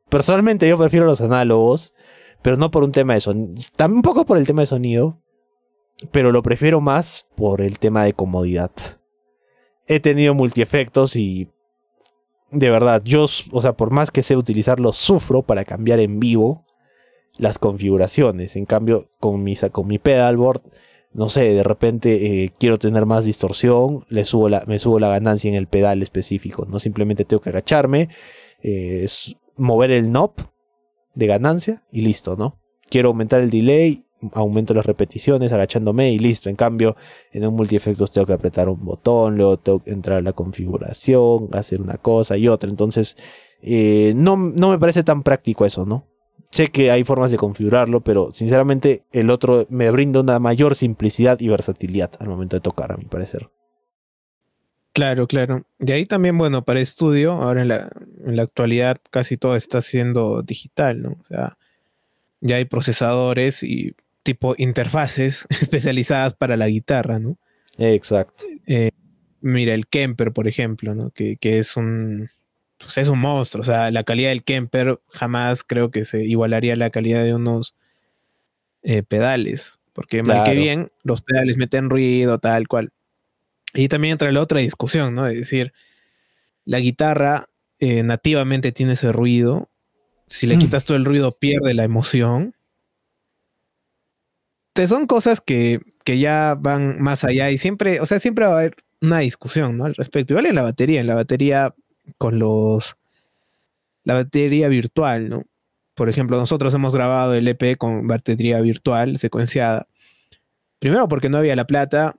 Personalmente 0.08 0.68
yo 0.68 0.76
prefiero 0.78 1.06
los 1.06 1.20
análogos, 1.20 1.94
pero 2.42 2.56
no 2.56 2.70
por 2.70 2.84
un 2.84 2.92
tema 2.92 3.14
de 3.14 3.20
sonido, 3.20 3.54
también 3.76 3.98
un 3.98 4.02
poco 4.02 4.24
por 4.24 4.38
el 4.38 4.46
tema 4.46 4.62
de 4.62 4.66
sonido, 4.66 5.20
pero 6.12 6.32
lo 6.32 6.42
prefiero 6.42 6.80
más 6.80 7.28
por 7.36 7.60
el 7.60 7.78
tema 7.78 8.04
de 8.04 8.12
comodidad. 8.12 8.70
He 9.86 10.00
tenido 10.00 10.34
multiefectos 10.34 11.16
y 11.16 11.50
de 12.50 12.70
verdad, 12.70 13.02
yo, 13.04 13.24
o 13.24 13.60
sea, 13.60 13.72
por 13.76 13.90
más 13.90 14.10
que 14.10 14.22
sé 14.22 14.36
utilizarlos, 14.36 14.96
sufro 14.96 15.42
para 15.42 15.64
cambiar 15.64 15.98
en 16.00 16.20
vivo 16.20 16.64
las 17.36 17.58
configuraciones. 17.58 18.56
En 18.56 18.66
cambio, 18.66 19.10
con 19.18 19.42
mi, 19.42 19.54
con 19.72 19.86
mi 19.86 19.98
pedalboard 19.98 20.62
no 21.16 21.30
sé, 21.30 21.54
de 21.54 21.62
repente 21.62 22.44
eh, 22.44 22.52
quiero 22.58 22.78
tener 22.78 23.06
más 23.06 23.24
distorsión, 23.24 24.04
le 24.10 24.26
subo 24.26 24.50
la, 24.50 24.64
me 24.66 24.78
subo 24.78 25.00
la 25.00 25.08
ganancia 25.08 25.48
en 25.48 25.54
el 25.54 25.66
pedal 25.66 26.02
específico. 26.02 26.66
No 26.68 26.78
simplemente 26.78 27.24
tengo 27.24 27.40
que 27.40 27.48
agacharme, 27.48 28.10
eh, 28.62 29.06
mover 29.56 29.90
el 29.90 30.10
knob 30.10 30.32
de 31.14 31.26
ganancia 31.26 31.82
y 31.90 32.02
listo, 32.02 32.36
¿no? 32.36 32.58
Quiero 32.88 33.08
aumentar 33.08 33.40
el 33.40 33.50
delay, 33.50 34.04
aumento 34.32 34.74
las 34.74 34.86
repeticiones 34.86 35.52
agachándome 35.52 36.12
y 36.12 36.18
listo. 36.18 36.48
En 36.48 36.56
cambio, 36.56 36.96
en 37.32 37.46
un 37.46 37.54
multiefectos 37.54 38.10
tengo 38.10 38.26
que 38.26 38.32
apretar 38.32 38.68
un 38.68 38.84
botón, 38.84 39.36
luego 39.36 39.58
tengo 39.58 39.82
que 39.82 39.90
entrar 39.90 40.18
a 40.18 40.22
la 40.22 40.32
configuración, 40.32 41.48
hacer 41.52 41.80
una 41.80 41.94
cosa 41.94 42.36
y 42.36 42.48
otra. 42.48 42.70
Entonces, 42.70 43.16
eh, 43.62 44.12
no, 44.14 44.36
no 44.36 44.70
me 44.70 44.78
parece 44.78 45.02
tan 45.02 45.22
práctico 45.22 45.66
eso, 45.66 45.84
¿no? 45.84 46.04
Sé 46.50 46.68
que 46.68 46.90
hay 46.90 47.02
formas 47.02 47.30
de 47.30 47.36
configurarlo, 47.36 48.02
pero 48.02 48.30
sinceramente 48.32 49.04
el 49.12 49.30
otro 49.30 49.66
me 49.68 49.90
brinda 49.90 50.20
una 50.20 50.38
mayor 50.38 50.74
simplicidad 50.74 51.40
y 51.40 51.48
versatilidad 51.48 52.12
al 52.20 52.28
momento 52.28 52.56
de 52.56 52.60
tocar, 52.60 52.92
a 52.92 52.96
mi 52.96 53.04
parecer. 53.04 53.50
Claro, 54.96 55.26
claro. 55.26 55.66
Y 55.78 55.92
ahí 55.92 56.06
también, 56.06 56.38
bueno, 56.38 56.64
para 56.64 56.80
estudio, 56.80 57.32
ahora 57.32 57.60
en 57.60 57.68
la, 57.68 57.90
en 58.24 58.34
la 58.34 58.44
actualidad 58.44 58.96
casi 59.10 59.36
todo 59.36 59.54
está 59.54 59.82
siendo 59.82 60.40
digital, 60.40 61.02
¿no? 61.02 61.18
O 61.20 61.24
sea, 61.24 61.58
ya 62.40 62.56
hay 62.56 62.64
procesadores 62.64 63.62
y 63.62 63.94
tipo 64.22 64.54
interfaces 64.56 65.46
especializadas 65.60 66.32
para 66.32 66.56
la 66.56 66.68
guitarra, 66.68 67.18
¿no? 67.18 67.36
Exacto. 67.76 68.44
Eh, 68.66 68.90
mira, 69.42 69.74
el 69.74 69.86
Kemper, 69.86 70.32
por 70.32 70.48
ejemplo, 70.48 70.94
¿no? 70.94 71.10
Que, 71.10 71.36
que 71.36 71.58
es 71.58 71.76
un, 71.76 72.30
pues 72.78 72.96
es 72.96 73.08
un 73.08 73.18
monstruo. 73.18 73.60
O 73.60 73.66
sea, 73.66 73.90
la 73.90 74.02
calidad 74.02 74.30
del 74.30 74.44
Kemper 74.44 74.98
jamás 75.10 75.62
creo 75.62 75.90
que 75.90 76.06
se 76.06 76.24
igualaría 76.24 76.72
a 76.72 76.76
la 76.76 76.88
calidad 76.88 77.22
de 77.22 77.34
unos 77.34 77.74
eh, 78.82 79.02
pedales. 79.02 79.78
Porque 79.92 80.22
mal 80.22 80.42
que 80.44 80.54
bien, 80.54 80.88
los 81.02 81.20
pedales 81.20 81.58
meten 81.58 81.90
ruido, 81.90 82.38
tal 82.38 82.66
cual. 82.66 82.92
Y 83.74 83.88
también 83.88 84.12
entra 84.12 84.32
la 84.32 84.40
otra 84.40 84.60
discusión, 84.60 85.14
¿no? 85.14 85.26
Es 85.26 85.38
decir, 85.38 85.72
la 86.64 86.80
guitarra 86.80 87.48
eh, 87.78 88.02
nativamente 88.02 88.72
tiene 88.72 88.94
ese 88.94 89.12
ruido. 89.12 89.68
Si 90.26 90.46
le 90.46 90.56
mm. 90.56 90.60
quitas 90.60 90.84
todo 90.84 90.96
el 90.96 91.04
ruido, 91.04 91.38
pierde 91.38 91.74
la 91.74 91.84
emoción. 91.84 92.54
Entonces 94.68 94.90
son 94.90 95.06
cosas 95.06 95.40
que, 95.40 95.80
que, 96.04 96.18
ya 96.18 96.56
van 96.58 97.00
más 97.00 97.24
allá 97.24 97.50
y 97.50 97.58
siempre, 97.58 98.00
o 98.00 98.06
sea, 98.06 98.18
siempre 98.18 98.44
va 98.44 98.52
a 98.52 98.58
haber 98.58 98.76
una 99.00 99.20
discusión, 99.20 99.78
¿no? 99.78 99.84
Al 99.84 99.94
respecto. 99.94 100.34
Igual 100.34 100.46
en 100.46 100.54
la 100.54 100.62
batería, 100.62 101.00
en 101.00 101.06
la 101.06 101.14
batería 101.14 101.74
con 102.18 102.38
los 102.38 102.96
la 104.04 104.14
batería 104.14 104.68
virtual, 104.68 105.28
¿no? 105.28 105.44
Por 105.94 106.08
ejemplo, 106.08 106.38
nosotros 106.38 106.72
hemos 106.74 106.94
grabado 106.94 107.34
el 107.34 107.48
EP 107.48 107.76
con 107.76 108.06
batería 108.06 108.60
virtual 108.60 109.18
secuenciada. 109.18 109.88
Primero 110.78 111.08
porque 111.08 111.28
no 111.28 111.38
había 111.38 111.56
la 111.56 111.66
plata, 111.66 112.16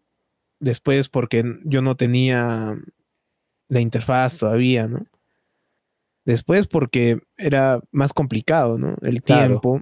después 0.60 1.10
porque 1.10 1.44
yo 1.64 1.82
no 1.82 1.96
tenía 1.96 2.78
la 3.68 3.80
interfaz 3.80 4.38
todavía, 4.38 4.88
¿no? 4.88 5.06
Después 6.26 6.68
porque 6.68 7.20
era 7.38 7.80
más 7.92 8.14
complicado, 8.14 8.78
¿no? 8.78 8.96
El 9.02 9.24
tiempo. 9.24 9.82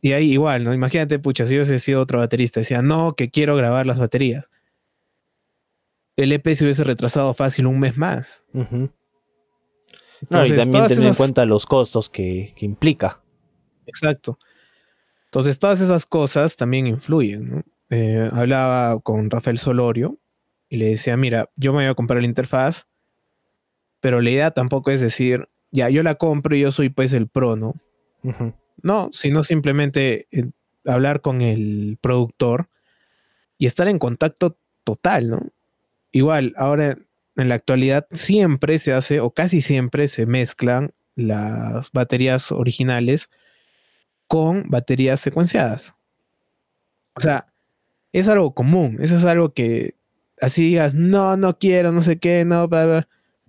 Y 0.00 0.12
ahí 0.12 0.32
igual, 0.32 0.64
¿no? 0.64 0.72
Imagínate, 0.72 1.18
pucha, 1.18 1.46
si 1.46 1.54
yo 1.54 1.62
hubiese 1.62 1.80
sido 1.80 2.00
otro 2.00 2.18
baterista, 2.18 2.60
decía, 2.60 2.82
no, 2.82 3.12
que 3.14 3.30
quiero 3.30 3.56
grabar 3.56 3.86
las 3.86 3.98
baterías. 3.98 4.48
El 6.16 6.32
EP 6.32 6.54
se 6.54 6.64
hubiese 6.64 6.84
retrasado 6.84 7.34
fácil 7.34 7.66
un 7.66 7.78
mes 7.80 7.96
más 7.96 8.44
no, 10.30 10.44
y 10.44 10.56
también 10.56 10.86
tener 10.86 11.08
en 11.08 11.14
cuenta 11.14 11.44
los 11.44 11.66
costos 11.66 12.08
que, 12.08 12.54
implica. 12.58 13.22
Exacto. 13.86 14.38
Entonces, 15.26 15.58
todas 15.58 15.80
esas 15.80 16.06
cosas 16.06 16.56
también 16.56 16.86
influyen. 16.86 17.64
Eh, 17.90 18.28
hablaba 18.32 19.00
con 19.00 19.30
Rafael 19.30 19.58
Solorio 19.58 20.18
y 20.68 20.76
le 20.76 20.90
decía, 20.90 21.16
mira, 21.16 21.50
yo 21.56 21.72
me 21.72 21.78
voy 21.78 21.86
a 21.86 21.94
comprar 21.94 22.20
la 22.20 22.28
interfaz, 22.28 22.86
pero 24.00 24.20
la 24.20 24.30
idea 24.30 24.50
tampoco 24.50 24.90
es 24.90 25.00
decir, 25.00 25.48
ya, 25.70 25.88
yo 25.88 26.02
la 26.02 26.16
compro 26.16 26.54
y 26.54 26.60
yo 26.60 26.72
soy 26.72 26.88
pues 26.88 27.12
el 27.12 27.28
pro, 27.28 27.56
¿no? 27.56 27.74
No, 28.82 29.08
sino 29.12 29.42
simplemente 29.42 30.26
eh, 30.30 30.50
hablar 30.84 31.20
con 31.20 31.40
el 31.40 31.98
productor 32.00 32.68
y 33.56 33.66
estar 33.66 33.88
en 33.88 33.98
contacto 33.98 34.56
total, 34.84 35.30
¿no? 35.30 35.40
Igual, 36.12 36.54
ahora 36.56 36.98
en 37.36 37.48
la 37.48 37.54
actualidad 37.54 38.06
siempre 38.10 38.78
se 38.78 38.92
hace, 38.92 39.20
o 39.20 39.30
casi 39.30 39.60
siempre 39.60 40.08
se 40.08 40.26
mezclan 40.26 40.92
las 41.14 41.90
baterías 41.92 42.52
originales 42.52 43.28
con 44.26 44.68
baterías 44.68 45.20
secuenciadas. 45.20 45.94
O 47.14 47.20
sea, 47.20 47.52
es 48.18 48.28
algo 48.28 48.54
común, 48.54 48.98
eso 49.00 49.16
es 49.16 49.24
algo 49.24 49.52
que 49.52 49.94
así 50.40 50.64
digas, 50.64 50.94
no, 50.94 51.36
no 51.36 51.58
quiero, 51.58 51.92
no 51.92 52.00
sé 52.00 52.18
qué, 52.18 52.44
no, 52.44 52.68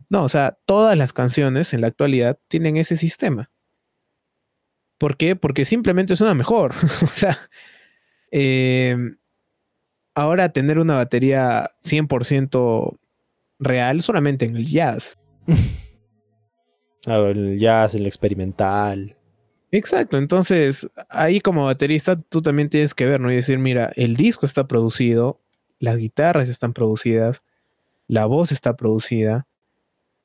no, 0.10 0.24
o 0.24 0.30
sea, 0.30 0.58
todas 0.66 0.98
las 0.98 1.14
canciones 1.14 1.74
en 1.74 1.82
la 1.82 1.88
actualidad 1.88 2.40
tienen 2.48 2.78
ese 2.78 2.98
sistema. 2.98 3.52
¿Por 4.98 5.16
qué? 5.16 5.36
Porque 5.36 5.66
simplemente 5.66 6.16
suena 6.16 6.34
mejor. 6.34 6.76
o 7.04 7.08
sea, 7.08 7.38
eh, 8.32 8.98
ahora 10.16 10.50
tener 10.50 10.80
una 10.80 10.96
batería 10.96 11.72
100% 11.84 12.98
real 13.60 14.02
solamente 14.02 14.46
en 14.46 14.56
el 14.56 14.66
jazz. 14.66 15.18
Claro, 17.02 17.30
el 17.30 17.58
jazz, 17.58 17.96
el 17.96 18.06
experimental. 18.06 19.16
Exacto, 19.72 20.18
entonces 20.18 20.90
ahí 21.10 21.42
como 21.42 21.66
baterista 21.66 22.20
tú 22.20 22.42
también 22.42 22.70
tienes 22.70 22.96
que 22.96 23.06
ver, 23.06 23.20
¿no? 23.22 23.32
Y 23.32 23.36
decir, 23.36 23.60
mira, 23.60 23.92
el 23.96 24.16
disco 24.16 24.46
está 24.46 24.68
producido, 24.68 25.40
las 25.80 25.98
guitarras 25.98 26.50
están 26.50 26.74
producidas, 26.74 27.44
la 28.08 28.26
voz 28.26 28.52
está 28.52 28.76
producida. 28.76 29.48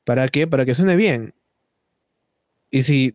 ¿Para 0.04 0.28
qué? 0.28 0.46
Para 0.46 0.64
que 0.64 0.74
suene 0.74 0.96
bien. 0.96 1.34
Y 2.70 2.82
si 2.82 3.14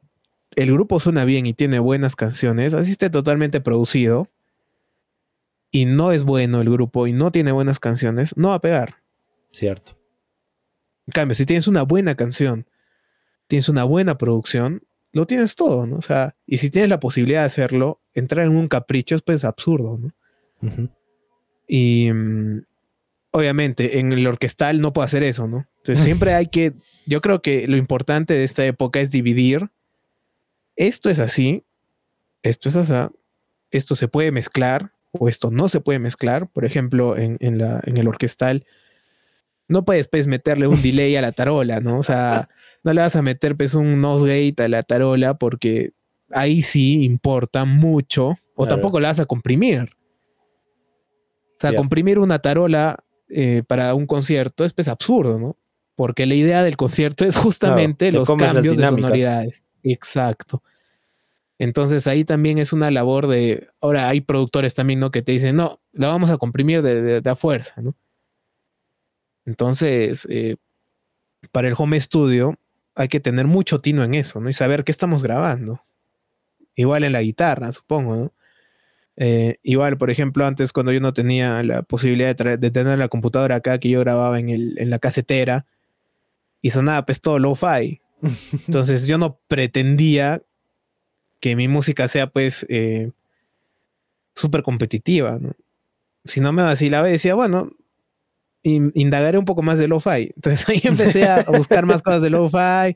el 0.56 0.72
grupo 0.72 1.00
suena 1.00 1.26
bien 1.26 1.46
y 1.46 1.54
tiene 1.54 1.80
buenas 1.80 2.16
canciones, 2.16 2.74
así 2.74 2.92
esté 2.92 3.10
totalmente 3.10 3.62
producido, 3.62 4.30
y 5.72 5.86
no 5.86 6.12
es 6.12 6.24
bueno 6.24 6.62
el 6.62 6.70
grupo 6.70 7.08
y 7.08 7.14
no 7.14 7.32
tiene 7.32 7.52
buenas 7.52 7.80
canciones, 7.80 8.36
no 8.36 8.50
va 8.50 8.56
a 8.56 8.62
pegar. 8.62 8.96
Cierto. 9.52 9.98
En 11.08 11.12
cambio, 11.12 11.36
si 11.36 11.46
tienes 11.46 11.68
una 11.68 11.84
buena 11.84 12.16
canción, 12.16 12.68
tienes 13.48 13.70
una 13.70 13.84
buena 13.84 14.18
producción, 14.18 14.84
lo 15.12 15.26
tienes 15.26 15.56
todo, 15.56 15.86
¿no? 15.86 15.98
O 15.98 16.02
sea, 16.02 16.36
y 16.46 16.58
si 16.58 16.70
tienes 16.70 16.90
la 16.90 17.00
posibilidad 17.00 17.42
de 17.42 17.48
hacerlo, 17.48 18.02
entrar 18.14 18.46
en 18.46 18.56
un 18.56 18.68
capricho 18.68 19.16
es 19.16 19.22
pues 19.22 19.44
absurdo, 19.44 19.98
¿no? 19.98 20.90
Y 21.68 22.12
mm, 22.12 22.64
obviamente 23.32 24.00
en 24.00 24.12
el 24.12 24.26
orquestal 24.28 24.82
no 24.82 24.94
puedo 24.94 25.06
hacer 25.06 25.24
eso, 25.24 25.48
¿no? 25.48 25.68
Entonces 25.78 26.04
siempre 26.04 26.34
hay 26.34 26.48
que, 26.48 26.74
yo 27.06 27.22
creo 27.22 27.42
que 27.42 27.68
lo 27.68 27.78
importante 27.78 28.34
de 28.34 28.44
esta 28.44 28.66
época 28.66 29.00
es 29.00 29.12
dividir, 29.12 29.70
esto 30.76 31.10
es 31.10 31.20
así, 31.20 31.64
esto 32.44 32.70
es 32.70 32.76
así, 32.76 33.14
esto 33.72 33.96
se 33.96 34.08
puede 34.08 34.32
mezclar 34.32 34.92
o 35.12 35.30
esto 35.30 35.52
no 35.52 35.70
se 35.70 35.80
puede 35.80 36.00
mezclar, 36.00 36.48
por 36.50 36.66
ejemplo, 36.66 37.18
en, 37.18 37.38
la, 37.58 37.82
en 37.86 37.98
el 37.98 38.08
orquestal 38.08 38.66
no 39.70 39.86
puedes 39.86 40.08
pues 40.08 40.28
meterle 40.28 40.68
un 40.68 40.82
delay 40.82 41.16
a 41.16 41.22
la 41.22 41.32
tarola, 41.32 41.80
¿no? 41.80 42.00
O 42.00 42.04
sea, 42.04 42.50
no 42.84 42.92
le 42.92 43.02
vas 43.02 43.16
a 43.16 43.22
meter 43.22 43.56
pues 43.56 43.76
un 43.76 44.02
nose 44.02 44.26
gate 44.26 44.64
a 44.64 44.68
la 44.68 44.84
tarola 44.84 45.36
porque 45.36 45.94
ahí 46.32 46.62
sí 46.64 47.04
importa 47.04 47.64
mucho 47.66 48.36
o 48.56 48.68
tampoco 48.68 49.00
la 49.00 49.10
vas 49.10 49.20
a 49.20 49.26
comprimir. 49.26 49.92
O 51.58 51.62
sea, 51.62 51.76
comprimir 51.76 52.20
una 52.20 52.40
tarola 52.40 53.04
eh, 53.30 53.64
para 53.68 53.94
un 53.94 54.08
concierto 54.08 54.66
es 54.66 54.74
pues 54.74 54.88
absurdo, 54.88 55.38
¿no? 55.38 55.56
Porque 55.96 56.26
la 56.26 56.36
idea 56.36 56.64
del 56.64 56.76
concierto 56.76 57.26
es 57.26 57.38
justamente 57.38 58.12
los 58.12 58.28
cambios 58.28 58.64
de 58.64 58.86
sonoridades. 58.86 59.64
Exacto. 59.84 60.64
Entonces 61.60 62.08
ahí 62.08 62.24
también 62.24 62.58
es 62.58 62.74
una 62.74 62.90
labor 62.90 63.28
de. 63.28 63.68
Ahora 63.82 64.08
hay 64.08 64.22
productores 64.22 64.74
también, 64.74 65.02
¿no? 65.02 65.12
Que 65.12 65.22
te 65.22 65.34
dicen, 65.34 65.58
no, 65.58 65.82
la 65.92 66.08
vamos 66.08 66.30
a 66.30 66.38
comprimir 66.38 66.82
de, 66.82 67.22
de 67.22 67.30
a 67.30 67.36
fuerza, 67.36 67.82
¿no? 67.82 67.96
Entonces, 69.50 70.28
eh, 70.30 70.58
para 71.52 71.68
el 71.68 71.74
home 71.76 72.00
studio 72.00 72.56
hay 72.94 73.08
que 73.08 73.20
tener 73.20 73.48
mucho 73.48 73.82
tino 73.82 74.04
en 74.04 74.14
eso, 74.14 74.40
¿no? 74.40 74.48
Y 74.48 74.54
saber 74.54 74.84
qué 74.84 74.92
estamos 74.92 75.24
grabando. 75.24 75.82
Igual 76.76 77.04
en 77.04 77.14
la 77.14 77.24
guitarra, 77.24 77.72
supongo, 77.72 78.16
¿no? 78.16 78.34
Eh, 79.18 79.56
igual, 79.64 79.98
por 79.98 80.12
ejemplo, 80.12 80.46
antes 80.46 80.72
cuando 80.72 80.92
yo 80.92 81.00
no 81.00 81.14
tenía 81.14 81.64
la 81.64 81.82
posibilidad 81.82 82.36
de, 82.36 82.72
tener 82.72 83.00
la 83.00 83.08
computadora 83.08 83.56
acá, 83.56 83.80
que 83.80 83.90
yo 83.90 84.00
grababa 84.02 84.40
en, 84.40 84.50
el, 84.50 84.78
en 84.78 84.92
la 84.92 85.00
casetera, 85.00 85.66
y 86.62 86.70
sonaba 86.70 87.06
pues 87.06 87.22
todo 87.22 87.40
lo-fi. 87.40 88.02
Entonces 88.68 89.08
yo 89.08 89.18
no 89.18 89.40
pretendía 89.48 90.44
que 91.40 91.56
mi 91.56 91.68
música 91.68 92.08
sea 92.08 92.28
pues 92.28 92.68
eh, 92.70 93.12
súper 94.36 94.62
competitiva, 94.62 95.40
¿no? 95.40 95.54
Si 96.24 96.40
no 96.40 96.54
me 96.54 96.62
vacilaba 96.62 97.10
y 97.10 97.14
decía, 97.14 97.34
bueno, 97.34 97.72
indagaré 98.64 99.38
un 99.38 99.46
poco 99.46 99.62
más 99.62 99.78
de 99.78 99.88
lo-fi. 99.88 100.32
Entonces 100.36 100.68
ahí 100.70 100.82
empecé 100.84 101.26
a 101.26 101.44
buscar 101.44 101.86
más 101.86 102.02
cosas 102.02 102.22
de 102.22 102.30
lo-fi. 102.30 102.96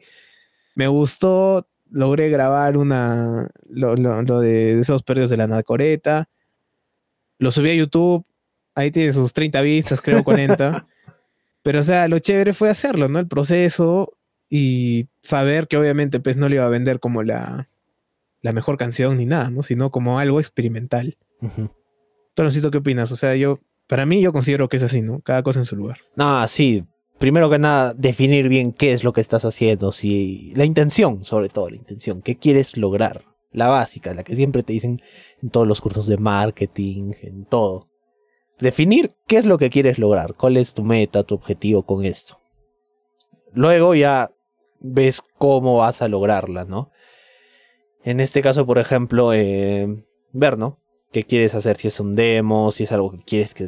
Me 0.75 0.87
gustó, 0.87 1.67
logré 1.89 2.29
grabar 2.29 2.77
una, 2.77 3.49
lo, 3.69 3.95
de 4.41 4.79
esos 4.79 5.03
perdidos 5.03 5.29
de 5.29 5.37
la 5.37 5.45
anacoreta. 5.45 6.29
Lo 7.37 7.51
subí 7.51 7.71
a 7.71 7.75
YouTube. 7.75 8.25
Ahí 8.75 8.91
tiene 8.91 9.13
sus 9.13 9.33
30 9.33 9.61
vistas, 9.61 10.01
creo, 10.01 10.23
40. 10.23 10.87
Pero, 11.63 11.79
o 11.79 11.83
sea, 11.83 12.07
lo 12.07 12.19
chévere 12.19 12.53
fue 12.53 12.69
hacerlo, 12.69 13.07
¿no? 13.07 13.19
El 13.19 13.27
proceso 13.27 14.17
y 14.49 15.07
saber 15.21 15.67
que 15.67 15.77
obviamente 15.77 16.19
pues 16.19 16.37
no 16.37 16.49
le 16.49 16.55
iba 16.55 16.65
a 16.65 16.69
vender 16.69 16.99
como 16.99 17.23
la, 17.23 17.67
la 18.41 18.51
mejor 18.51 18.77
canción 18.77 19.17
ni 19.17 19.25
nada, 19.25 19.49
¿no? 19.49 19.63
Sino 19.63 19.89
como 19.89 20.19
algo 20.19 20.39
experimental. 20.39 21.17
Uh 21.41 21.67
¿qué 22.35 22.77
opinas? 22.77 23.11
O 23.11 23.15
sea, 23.15 23.35
yo, 23.35 23.59
para 23.93 24.07
mí 24.07 24.21
yo 24.21 24.33
considero 24.33 24.69
que 24.69 24.77
es 24.77 24.81
así, 24.81 25.03
¿no? 25.03 25.19
Cada 25.19 25.43
cosa 25.43 25.59
en 25.59 25.67
su 25.67 25.75
lugar. 25.75 25.99
Ah, 26.17 26.47
sí. 26.49 26.83
Primero 27.19 27.47
que 27.51 27.59
nada, 27.59 27.93
definir 27.93 28.49
bien 28.49 28.73
qué 28.73 28.91
es 28.91 29.03
lo 29.03 29.13
que 29.13 29.21
estás 29.21 29.45
haciendo, 29.45 29.91
si 29.91 30.51
la 30.55 30.65
intención, 30.65 31.23
sobre 31.23 31.49
todo 31.49 31.69
la 31.69 31.75
intención, 31.75 32.23
qué 32.23 32.35
quieres 32.39 32.75
lograr, 32.75 33.23
la 33.51 33.67
básica, 33.67 34.15
la 34.15 34.23
que 34.23 34.35
siempre 34.35 34.63
te 34.63 34.73
dicen 34.73 34.99
en 35.43 35.51
todos 35.51 35.67
los 35.67 35.79
cursos 35.79 36.07
de 36.07 36.17
marketing, 36.17 37.11
en 37.21 37.45
todo. 37.45 37.87
Definir 38.57 39.11
qué 39.27 39.37
es 39.37 39.45
lo 39.45 39.59
que 39.59 39.69
quieres 39.69 39.99
lograr, 39.99 40.33
cuál 40.33 40.57
es 40.57 40.73
tu 40.73 40.83
meta, 40.83 41.21
tu 41.21 41.35
objetivo 41.35 41.83
con 41.83 42.03
esto. 42.03 42.39
Luego 43.51 43.93
ya 43.93 44.31
ves 44.79 45.21
cómo 45.37 45.77
vas 45.77 46.01
a 46.01 46.07
lograrla, 46.07 46.65
¿no? 46.65 46.89
En 48.03 48.19
este 48.21 48.41
caso, 48.41 48.65
por 48.65 48.79
ejemplo, 48.79 49.33
eh, 49.35 49.87
ver, 50.31 50.57
¿no? 50.57 50.79
¿Qué 51.11 51.25
quieres 51.25 51.53
hacer? 51.53 51.77
Si 51.77 51.89
es 51.89 51.99
un 51.99 52.13
demo, 52.13 52.71
si 52.71 52.85
es 52.85 52.91
algo 52.91 53.11
que 53.11 53.19
quieres 53.19 53.53
que 53.53 53.67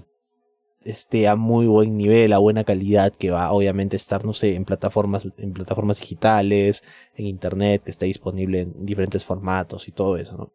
esté 0.86 1.28
a 1.28 1.36
muy 1.36 1.66
buen 1.66 1.98
nivel, 1.98 2.32
a 2.32 2.38
buena 2.38 2.64
calidad, 2.64 3.12
que 3.14 3.32
va 3.32 3.52
obviamente 3.52 3.96
estar, 3.96 4.24
no 4.24 4.34
sé, 4.34 4.56
en 4.56 4.66
plataformas, 4.66 5.28
en 5.38 5.52
plataformas 5.52 6.00
digitales, 6.00 6.84
en 7.16 7.26
internet, 7.26 7.84
que 7.84 7.92
esté 7.92 8.06
disponible 8.06 8.62
en 8.62 8.86
diferentes 8.86 9.26
formatos 9.26 9.88
y 9.88 9.92
todo 9.92 10.16
eso, 10.18 10.38
¿no? 10.38 10.54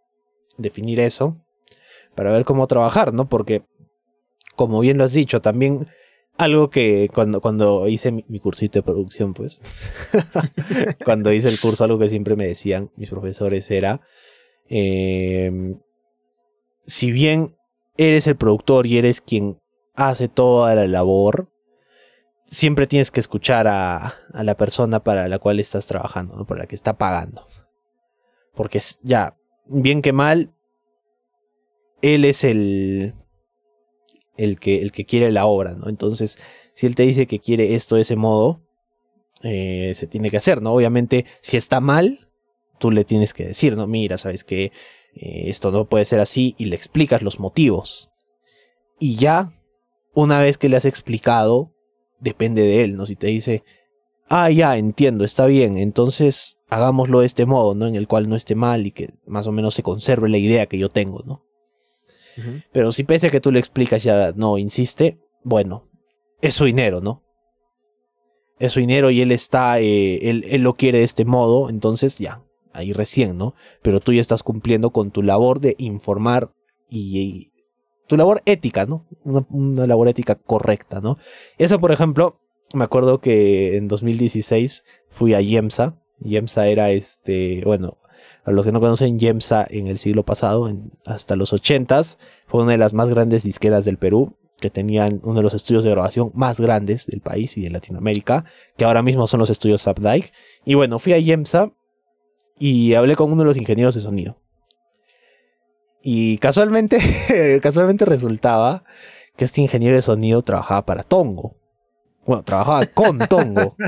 Definir 0.57 1.01
eso 1.01 1.37
para 2.15 2.31
ver 2.31 2.45
cómo 2.45 2.67
trabajar, 2.67 3.13
¿no? 3.13 3.29
Porque, 3.29 3.63
como 4.57 4.81
bien 4.81 4.99
lo 4.99 5.05
has 5.05 5.13
dicho, 5.13 5.41
también 5.41 5.89
algo 6.37 6.71
que 6.71 7.09
cuando, 7.13 7.41
cuando 7.41 7.87
hice 7.89 8.13
mi, 8.13 8.41
cursito 8.41 8.79
de 8.79 8.83
producción, 8.83 9.35
pues, 9.35 9.61
cuando 11.05 11.33
hice 11.33 11.49
el 11.49 11.61
curso, 11.61 11.85
algo 11.85 11.99
que 11.99 12.09
siempre 12.09 12.37
me 12.37 12.47
decían 12.47 12.91
mis 12.97 13.11
profesores 13.11 13.71
era, 13.71 14.01
em, 14.69 15.81
si 16.87 17.11
bien 17.11 17.57
eres 17.97 18.27
el 18.27 18.37
productor 18.37 18.87
y 18.87 18.97
eres 18.97 19.21
quien 19.21 19.60
hace 19.95 20.29
toda 20.29 20.75
la 20.75 20.87
labor, 20.87 21.51
siempre 22.47 22.87
tienes 22.87 23.11
que 23.11 23.21
escuchar 23.21 23.69
a, 23.69 24.15
a 24.33 24.45
la 24.45 24.57
persona 24.57 25.03
para 25.03 25.29
la 25.29 25.39
cual 25.39 25.61
estás 25.61 25.87
trabajando, 25.87 26.37
¿no? 26.37 26.47
para 26.47 26.63
la 26.63 26.67
que 26.67 26.75
está 26.75 26.99
pagando. 26.99 27.47
Porque 28.55 28.81
ya, 29.03 29.37
bien 29.67 30.03
que 30.03 30.13
mal, 30.13 30.53
él 32.03 32.25
es 32.25 32.45
el, 32.45 33.15
el 34.37 34.59
que, 34.59 34.83
el 34.83 34.93
que 34.93 35.05
quiere 35.05 35.31
la 35.33 35.47
obra, 35.47 35.75
¿no? 35.75 35.89
Entonces, 35.89 36.39
si 36.75 36.87
él 36.87 36.95
te 36.95 37.05
dice 37.05 37.27
que 37.27 37.39
quiere 37.39 37.75
esto 37.75 37.97
de 37.97 38.03
ese 38.03 38.17
modo, 38.17 38.63
eh, 39.43 39.93
se 39.95 40.07
tiene 40.07 40.31
que 40.31 40.39
hacer, 40.39 40.63
¿no? 40.63 40.73
Obviamente, 40.73 41.27
si 41.41 41.57
está 41.57 41.81
mal, 41.81 42.29
tú 42.79 42.91
le 42.91 43.05
tienes 43.05 43.33
que 43.33 43.47
decir, 43.47 43.77
¿no? 43.77 43.87
Mira, 43.87 44.19
sabes 44.19 44.45
que 44.45 44.65
eh, 45.15 45.45
esto 45.47 45.71
no 45.71 45.89
puede 45.89 46.05
ser 46.05 46.21
así 46.21 46.55
y 46.59 46.67
le 46.67 46.77
explicas 46.77 47.23
los 47.23 47.39
motivos. 47.39 48.11
Y 48.99 49.17
ya, 49.17 49.51
una 50.15 50.41
vez 50.41 50.59
que 50.59 50.69
le 50.69 50.77
has 50.77 50.85
explicado, 50.85 51.73
depende 52.21 52.63
de 52.63 52.85
él, 52.85 52.97
¿no? 52.97 53.07
Si 53.07 53.17
te 53.17 53.29
dice, 53.29 53.65
ah, 54.29 54.51
ya, 54.51 54.77
entiendo, 54.77 55.25
está 55.25 55.47
bien, 55.47 55.77
entonces 55.77 56.59
hagámoslo 56.71 57.21
de 57.21 57.27
este 57.27 57.47
modo, 57.47 57.75
¿no? 57.75 57.87
En 57.87 57.97
el 57.97 58.07
cual 58.07 58.29
no 58.29 58.37
esté 58.37 58.55
mal 58.55 58.87
y 58.87 58.93
que 58.93 59.09
más 59.27 59.47
o 59.47 59.53
menos 59.53 59.75
se 59.75 59.83
conserve 59.83 60.29
la 60.29 60.39
idea 60.39 60.67
que 60.67 60.79
yo 60.79 60.89
tengo, 60.89 61.21
¿no? 61.27 61.45
Pero 62.73 62.93
si 62.93 63.05
pese 63.05 63.27
a 63.27 63.31
que 63.31 63.41
tú 63.41 63.51
le 63.51 63.59
explicas 63.59 64.03
ya 64.03 64.33
no 64.35 64.57
insiste, 64.57 65.19
bueno, 65.43 65.89
es 66.41 66.55
su 66.55 66.65
dinero, 66.65 67.01
¿no? 67.01 67.23
Es 68.59 68.73
su 68.73 68.81
dinero 68.81 69.11
y 69.11 69.21
él 69.21 69.33
está, 69.33 69.81
eh, 69.81 70.31
él, 70.31 70.63
lo 70.63 70.75
quiere 70.75 70.99
de 70.99 71.05
este 71.05 71.25
modo, 71.25 71.69
entonces 71.69 72.19
ya, 72.19 72.43
ahí 72.73 72.93
recién, 72.93 73.37
¿no? 73.37 73.55
Pero 73.83 74.01
tú 74.01 74.13
ya 74.13 74.21
estás 74.21 74.43
cumpliendo 74.43 74.91
con 74.91 75.11
tu 75.11 75.23
labor 75.23 75.61
de 75.61 75.75
informar 75.79 76.49
y, 76.89 77.50
tu 78.11 78.17
labor 78.17 78.43
ética, 78.45 78.87
¿no? 78.87 79.07
Una, 79.23 79.87
labor 79.87 80.09
ética 80.09 80.35
correcta, 80.35 81.01
¿no? 81.01 81.17
Eso, 81.59 81.79
por 81.79 81.93
ejemplo, 81.93 82.41
me 82.75 82.83
acuerdo 82.83 83.21
que 83.21 83.77
en 83.77 83.87
2016 83.87 84.85
fui 85.11 85.33
a 85.35 85.41
Yemsa. 85.41 85.95
Yemsa 86.19 86.67
era 86.67 86.91
este, 86.91 87.63
bueno, 87.65 87.99
a 88.45 88.51
los 88.51 88.67
que 88.67 88.73
no 88.73 88.81
conocen, 88.81 89.21
Yemsa 89.21 89.65
en 89.71 89.87
el 89.87 89.99
siglo 89.99 90.25
pasado, 90.25 90.69
hasta 91.07 91.37
los 91.37 91.53
80s, 91.53 92.19
fue 92.49 92.65
una 92.65 92.73
de 92.73 92.79
las 92.79 92.95
más 92.95 93.09
grandes 93.09 93.45
disqueras 93.45 93.85
del 93.85 93.97
Perú, 93.97 94.37
que 94.61 94.71
tenían 94.71 95.21
uno 95.23 95.37
de 95.37 95.43
los 95.45 95.55
estudios 95.55 95.85
de 95.85 95.91
grabación 95.91 96.33
más 96.35 96.59
grandes 96.59 97.07
del 97.07 97.21
país 97.21 97.57
y 97.57 97.63
de 97.63 97.71
Latinoamérica, 97.71 98.45
que 98.77 98.85
ahora 98.85 99.03
mismo 99.03 99.29
son 99.29 99.39
los 99.39 99.51
estudios 99.51 99.87
Updike. 99.87 100.33
Y 100.65 100.75
bueno, 100.75 100.99
fui 100.99 101.13
a 101.13 101.19
Yemsa 101.19 101.71
y 102.59 102.95
hablé 102.95 103.15
con 103.15 103.31
uno 103.31 103.43
de 103.43 103.47
los 103.47 103.57
ingenieros 103.57 103.95
de 103.95 104.01
sonido. 104.01 104.40
Y 106.03 106.39
casualmente, 106.39 106.99
casualmente 107.63 108.05
resultaba 108.05 108.85
que 109.37 109.45
este 109.45 109.61
ingeniero 109.61 109.97
de 109.97 110.03
sonido 110.03 110.43
trabajaba 110.43 110.85
para 110.87 111.03
Tongo. 111.03 111.57
Bueno, 112.27 112.43
trabajaba 112.43 112.87
con 112.87 113.19
Tongo. 113.19 113.77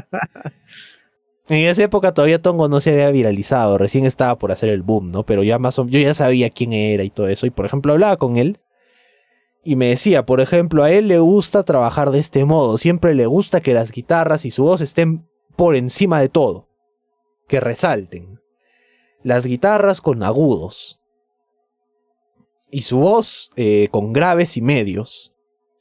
En 1.48 1.66
esa 1.66 1.82
época 1.82 2.14
todavía 2.14 2.40
Tongo 2.40 2.68
no 2.68 2.80
se 2.80 2.92
había 2.92 3.10
viralizado, 3.10 3.76
recién 3.76 4.06
estaba 4.06 4.38
por 4.38 4.52
hacer 4.52 4.68
el 4.68 4.82
boom, 4.82 5.10
¿no? 5.10 5.26
Pero 5.26 5.42
ya 5.42 5.58
más 5.58 5.78
o 5.78 5.86
yo 5.86 5.98
ya 5.98 6.14
sabía 6.14 6.50
quién 6.50 6.72
era 6.72 7.02
y 7.02 7.10
todo 7.10 7.28
eso. 7.28 7.46
Y 7.46 7.50
por 7.50 7.66
ejemplo, 7.66 7.92
hablaba 7.92 8.16
con 8.16 8.36
él 8.36 8.60
y 9.64 9.76
me 9.76 9.88
decía, 9.88 10.24
por 10.24 10.40
ejemplo, 10.40 10.82
a 10.82 10.90
él 10.90 11.08
le 11.08 11.18
gusta 11.18 11.64
trabajar 11.64 12.10
de 12.10 12.20
este 12.20 12.44
modo. 12.44 12.78
Siempre 12.78 13.14
le 13.14 13.26
gusta 13.26 13.60
que 13.60 13.74
las 13.74 13.90
guitarras 13.90 14.44
y 14.44 14.50
su 14.50 14.62
voz 14.64 14.80
estén 14.80 15.28
por 15.56 15.76
encima 15.76 16.20
de 16.20 16.28
todo. 16.28 16.68
Que 17.48 17.60
resalten. 17.60 18.40
Las 19.22 19.44
guitarras 19.44 20.00
con 20.00 20.22
agudos. 20.22 21.01
Y 22.72 22.82
su 22.82 22.98
voz 22.98 23.52
eh, 23.54 23.86
con 23.92 24.12
graves 24.12 24.56
y 24.56 24.62
medios. 24.62 25.32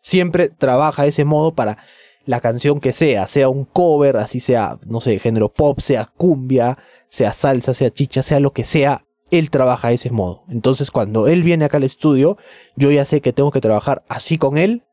Siempre 0.02 0.50
trabaja 0.50 1.08
ese 1.08 1.26
modo 1.26 1.56
para 1.56 1.80
la 2.26 2.40
canción 2.40 2.80
que 2.80 2.94
sea, 2.94 3.26
sea 3.26 3.50
un 3.50 3.66
cover, 3.66 4.18
así 4.18 4.40
sea, 4.40 4.78
no 4.86 5.02
sé, 5.02 5.18
género 5.18 5.50
pop, 5.52 5.80
sea 5.80 6.06
cumbia, 6.06 6.78
sea 7.10 7.34
salsa, 7.34 7.74
sea 7.74 7.90
chicha, 7.92 8.22
sea 8.22 8.40
lo 8.40 8.54
que 8.54 8.64
sea, 8.64 9.06
él 9.32 9.50
trabaja 9.50 9.88
de 9.88 9.96
ese 9.96 10.12
modo. 10.12 10.44
Entonces 10.50 10.92
cuando 10.92 11.28
él 11.28 11.42
viene 11.42 11.66
acá 11.66 11.78
al 11.78 11.84
estudio, 11.84 12.38
yo 12.76 12.92
ya 12.92 13.06
sé 13.06 13.22
que 13.22 13.34
tengo 13.34 13.52
que 13.52 13.62
trabajar 13.62 14.04
así 14.08 14.38
con 14.38 14.58
él 14.58 14.84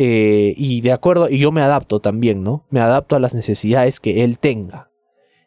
eh, 0.00 0.54
y 0.56 0.80
de 0.80 0.92
acuerdo, 0.92 1.28
y 1.28 1.38
yo 1.38 1.50
me 1.50 1.60
adapto 1.60 1.98
también, 1.98 2.44
¿no? 2.44 2.64
Me 2.70 2.80
adapto 2.80 3.16
a 3.16 3.20
las 3.20 3.34
necesidades 3.34 3.98
que 3.98 4.22
él 4.22 4.38
tenga. 4.38 4.90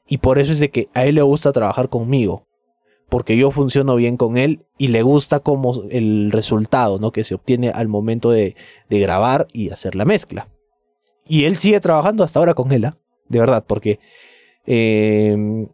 Y 0.06 0.18
por 0.18 0.40
eso 0.40 0.52
es 0.52 0.60
de 0.60 0.70
que 0.70 0.90
a 0.94 1.06
él 1.06 1.16
le 1.16 1.22
gusta 1.22 1.54
trabajar 1.54 1.88
conmigo. 1.88 2.48
Porque 3.12 3.36
yo 3.36 3.52
funciono 3.52 3.96
bien 3.96 4.16
con 4.16 4.38
él 4.38 4.66
y 4.78 4.88
le 4.88 5.04
gusta 5.04 5.42
como 5.42 5.84
el 5.92 6.32
resultado, 6.32 6.98
¿no? 6.98 7.12
Que 7.12 7.24
se 7.24 7.36
obtiene 7.36 7.70
al 7.70 7.90
momento 7.90 8.32
de, 8.32 8.56
de 8.90 9.00
grabar 9.00 9.48
y 9.52 9.70
hacer 9.70 9.96
la 9.96 10.06
mezcla. 10.06 10.48
Y 11.28 11.44
él 11.44 11.58
sigue 11.58 11.82
trabajando 11.82 12.24
hasta 12.24 12.40
ahora 12.40 12.54
con 12.54 12.72
ella, 12.72 12.98
de 13.28 13.40
verdad, 13.40 13.66
porque 13.68 14.00
eh, 14.66 15.68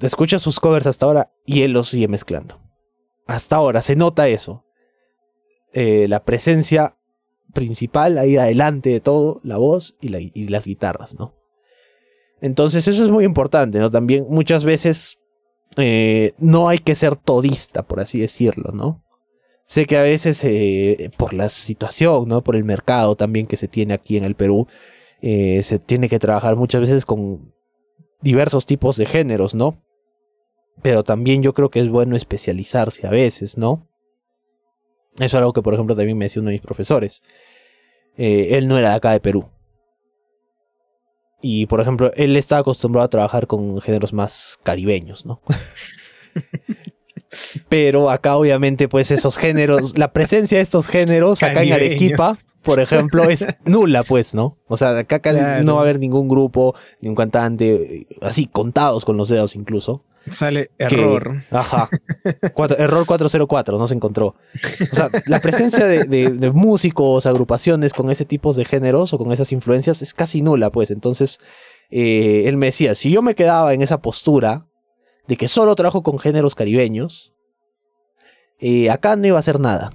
escucha 0.00 0.38
sus 0.38 0.58
covers 0.58 0.86
hasta 0.86 1.06
ahora 1.06 1.32
y 1.46 1.62
él 1.62 1.72
los 1.72 1.88
sigue 1.88 2.08
mezclando. 2.08 2.60
Hasta 3.26 3.56
ahora 3.56 3.80
se 3.80 3.94
nota 3.96 4.28
eso. 4.28 4.64
Eh, 5.72 6.06
la 6.08 6.24
presencia 6.24 6.96
principal 7.52 8.18
ahí 8.18 8.36
adelante 8.36 8.90
de 8.90 9.00
todo, 9.00 9.40
la 9.44 9.56
voz 9.56 9.96
y, 10.00 10.08
las 10.48 10.64
guitarras, 10.64 11.14
¿no? 11.18 11.34
Entonces 12.40 12.86
eso 12.88 13.04
es 13.04 13.10
muy 13.10 13.24
importante, 13.24 13.78
¿no? 13.78 13.90
También 13.90 14.26
muchas 14.28 14.64
veces 14.64 15.18
eh, 15.76 16.32
no 16.38 16.68
hay 16.68 16.78
que 16.78 16.94
ser 16.94 17.16
todista, 17.16 17.82
por 17.82 18.00
así 18.00 18.20
decirlo, 18.20 18.72
¿no? 18.72 19.02
Sé 19.66 19.86
que 19.86 19.96
a 19.96 20.02
veces 20.02 20.42
eh, 20.44 21.10
por 21.16 21.32
la 21.32 21.48
situación, 21.48 22.28
¿no? 22.28 22.44
Por 22.44 22.56
el 22.56 22.64
mercado 22.64 23.16
también 23.16 23.46
que 23.46 23.56
se 23.56 23.66
tiene 23.66 23.94
aquí 23.94 24.16
en 24.16 24.24
el 24.24 24.34
Perú, 24.34 24.66
eh, 25.22 25.62
se 25.62 25.78
tiene 25.78 26.08
que 26.08 26.18
trabajar 26.18 26.56
muchas 26.56 26.82
veces 26.82 27.04
con 27.04 27.54
diversos 28.20 28.66
tipos 28.66 28.96
de 28.96 29.06
géneros, 29.06 29.54
¿no? 29.54 29.82
Pero 30.82 31.02
también 31.02 31.42
yo 31.42 31.54
creo 31.54 31.70
que 31.70 31.80
es 31.80 31.88
bueno 31.88 32.16
especializarse 32.16 33.06
a 33.06 33.10
veces, 33.10 33.56
¿no? 33.56 33.88
Eso 35.16 35.24
es 35.24 35.34
algo 35.34 35.52
que, 35.52 35.62
por 35.62 35.74
ejemplo, 35.74 35.96
también 35.96 36.18
me 36.18 36.26
decía 36.26 36.40
uno 36.40 36.50
de 36.50 36.56
mis 36.56 36.62
profesores. 36.62 37.22
Él 38.16 38.68
no 38.68 38.78
era 38.78 38.90
de 38.90 38.94
acá 38.96 39.12
de 39.12 39.20
Perú. 39.20 39.48
Y, 41.46 41.66
por 41.66 41.82
ejemplo, 41.82 42.10
él 42.16 42.38
estaba 42.38 42.62
acostumbrado 42.62 43.04
a 43.04 43.10
trabajar 43.10 43.46
con 43.46 43.78
géneros 43.82 44.14
más 44.14 44.58
caribeños, 44.62 45.26
¿no? 45.26 45.42
Pero 47.68 48.08
acá, 48.08 48.38
obviamente, 48.38 48.88
pues 48.88 49.10
esos 49.10 49.36
géneros, 49.36 49.98
la 49.98 50.14
presencia 50.14 50.56
de 50.56 50.62
estos 50.62 50.86
géneros 50.86 51.42
acá 51.42 51.62
en 51.62 51.74
Arequipa, 51.74 52.38
por 52.62 52.80
ejemplo, 52.80 53.24
es 53.24 53.46
nula, 53.66 54.04
pues, 54.04 54.34
¿no? 54.34 54.56
O 54.68 54.78
sea, 54.78 54.96
acá 54.96 55.18
casi 55.18 55.62
no 55.62 55.74
va 55.74 55.80
a 55.80 55.82
haber 55.82 55.98
ningún 55.98 56.28
grupo, 56.28 56.74
ni 57.02 57.10
un 57.10 57.14
cantante, 57.14 58.06
así, 58.22 58.46
contados 58.46 59.04
con 59.04 59.18
los 59.18 59.28
dedos 59.28 59.54
incluso. 59.54 60.02
Sale 60.30 60.70
error. 60.78 61.42
ajá. 61.50 61.88
error 62.78 63.06
404, 63.06 63.78
no 63.78 63.86
se 63.86 63.94
encontró. 63.94 64.34
O 64.92 64.96
sea, 64.96 65.10
la 65.26 65.40
presencia 65.40 65.86
de, 65.86 66.50
músicos, 66.52 67.26
agrupaciones 67.26 67.92
con 67.92 68.10
ese 68.10 68.24
tipo 68.24 68.52
de 68.52 68.64
géneros 68.64 69.12
o 69.12 69.18
con 69.18 69.32
esas 69.32 69.52
influencias 69.52 70.02
es 70.02 70.14
casi 70.14 70.42
nula, 70.42 70.70
pues. 70.70 70.90
Entonces, 70.90 71.40
eh, 71.90 72.44
él 72.46 72.56
me 72.56 72.66
decía, 72.66 72.94
si 72.94 73.10
yo 73.10 73.22
me 73.22 73.34
quedaba 73.34 73.74
en 73.74 73.82
esa 73.82 74.00
postura 74.00 74.66
de 75.26 75.36
que 75.36 75.48
solo 75.48 75.74
trabajo 75.74 76.02
con 76.02 76.18
géneros 76.18 76.54
caribeños, 76.54 77.34
eh, 78.60 78.90
acá 78.90 79.16
no 79.16 79.26
iba 79.26 79.36
a 79.36 79.40
hacer 79.40 79.60
nada. 79.60 79.92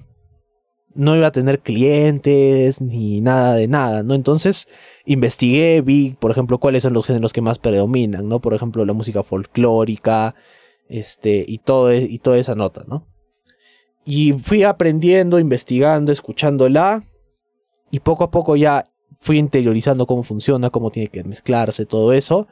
No 0.95 1.15
iba 1.15 1.27
a 1.27 1.31
tener 1.31 1.59
clientes 1.59 2.81
ni 2.81 3.21
nada 3.21 3.55
de 3.55 3.67
nada, 3.67 4.03
¿no? 4.03 4.15
Entonces 4.15 4.67
investigué, 5.05 5.81
vi, 5.81 6.15
por 6.19 6.31
ejemplo, 6.31 6.57
cuáles 6.57 6.83
son 6.83 6.93
los 6.93 7.05
géneros 7.05 7.31
que 7.33 7.41
más 7.41 7.59
predominan, 7.59 8.27
¿no? 8.27 8.39
Por 8.39 8.53
ejemplo, 8.53 8.85
la 8.85 8.93
música 8.93 9.23
folclórica, 9.23 10.35
este, 10.87 11.45
y, 11.47 11.59
todo, 11.59 11.91
e, 11.91 12.01
y 12.01 12.19
toda 12.19 12.37
esa 12.37 12.55
nota, 12.55 12.83
¿no? 12.87 13.07
Y 14.03 14.33
fui 14.33 14.63
aprendiendo, 14.63 15.39
investigando, 15.39 16.11
escuchándola, 16.11 17.03
y 17.91 17.99
poco 17.99 18.23
a 18.23 18.31
poco 18.31 18.55
ya 18.55 18.83
fui 19.19 19.37
interiorizando 19.37 20.05
cómo 20.05 20.23
funciona, 20.23 20.69
cómo 20.69 20.91
tiene 20.91 21.09
que 21.09 21.23
mezclarse, 21.23 21.85
todo 21.85 22.13
eso. 22.13 22.47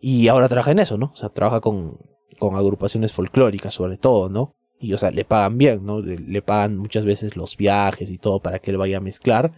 Y 0.00 0.28
ahora 0.28 0.48
trabaja 0.48 0.72
en 0.72 0.80
eso, 0.80 0.98
¿no? 0.98 1.10
O 1.12 1.16
sea, 1.16 1.30
trabaja 1.30 1.60
con, 1.60 1.98
con 2.38 2.56
agrupaciones 2.56 3.12
folclóricas 3.12 3.74
sobre 3.74 3.96
todo, 3.96 4.28
¿no? 4.28 4.54
Y 4.78 4.92
o 4.92 4.98
sea, 4.98 5.10
le 5.10 5.24
pagan 5.24 5.58
bien, 5.58 5.84
¿no? 5.84 6.00
Le, 6.00 6.42
pagan 6.42 6.76
muchas 6.76 7.04
veces 7.04 7.36
los 7.36 7.56
viajes 7.56 8.10
y 8.10 8.18
todo 8.18 8.40
para 8.40 8.58
que 8.58 8.70
él 8.70 8.76
vaya 8.76 8.98
a 8.98 9.00
mezclar. 9.00 9.52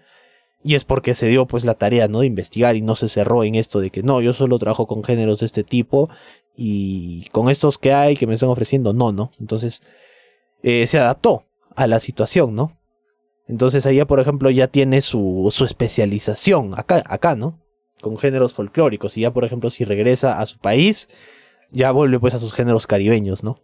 Y 0.62 0.74
es 0.74 0.84
porque 0.84 1.14
se 1.14 1.28
dio 1.28 1.46
pues 1.46 1.64
la 1.64 1.74
tarea, 1.74 2.08
¿no? 2.08 2.20
De 2.20 2.26
investigar 2.26 2.76
y 2.76 2.82
no 2.82 2.96
se 2.96 3.08
cerró 3.08 3.44
en 3.44 3.54
esto 3.54 3.80
de 3.80 3.90
que 3.90 4.02
no, 4.02 4.20
yo 4.20 4.32
solo 4.32 4.58
trabajo 4.58 4.86
con 4.86 5.04
géneros 5.04 5.40
de 5.40 5.46
este 5.46 5.64
tipo 5.64 6.08
y 6.56 7.26
con 7.30 7.50
estos 7.50 7.78
que 7.78 7.92
hay 7.92 8.16
que 8.16 8.26
me 8.26 8.34
están 8.34 8.48
ofreciendo, 8.48 8.92
no, 8.92 9.12
¿no? 9.12 9.30
Entonces 9.38 9.82
eh, 10.62 10.86
se 10.86 10.98
adaptó 10.98 11.44
a 11.76 11.86
la 11.86 12.00
situación, 12.00 12.54
¿no? 12.54 12.78
Entonces 13.48 13.86
allá, 13.86 14.06
por 14.06 14.18
ejemplo, 14.18 14.50
ya 14.50 14.66
tiene 14.66 15.00
su, 15.02 15.48
su 15.52 15.64
especialización 15.64 16.72
acá, 16.76 17.02
acá, 17.06 17.36
¿no? 17.36 17.60
Con 18.00 18.18
géneros 18.18 18.54
folclóricos 18.54 19.16
y 19.16 19.22
ya, 19.22 19.32
por 19.32 19.44
ejemplo, 19.44 19.70
si 19.70 19.84
regresa 19.84 20.40
a 20.40 20.46
su 20.46 20.58
país, 20.58 21.08
ya 21.70 21.92
vuelve 21.92 22.18
pues 22.18 22.34
a 22.34 22.38
sus 22.38 22.52
géneros 22.52 22.86
caribeños, 22.86 23.44
¿no? 23.44 23.60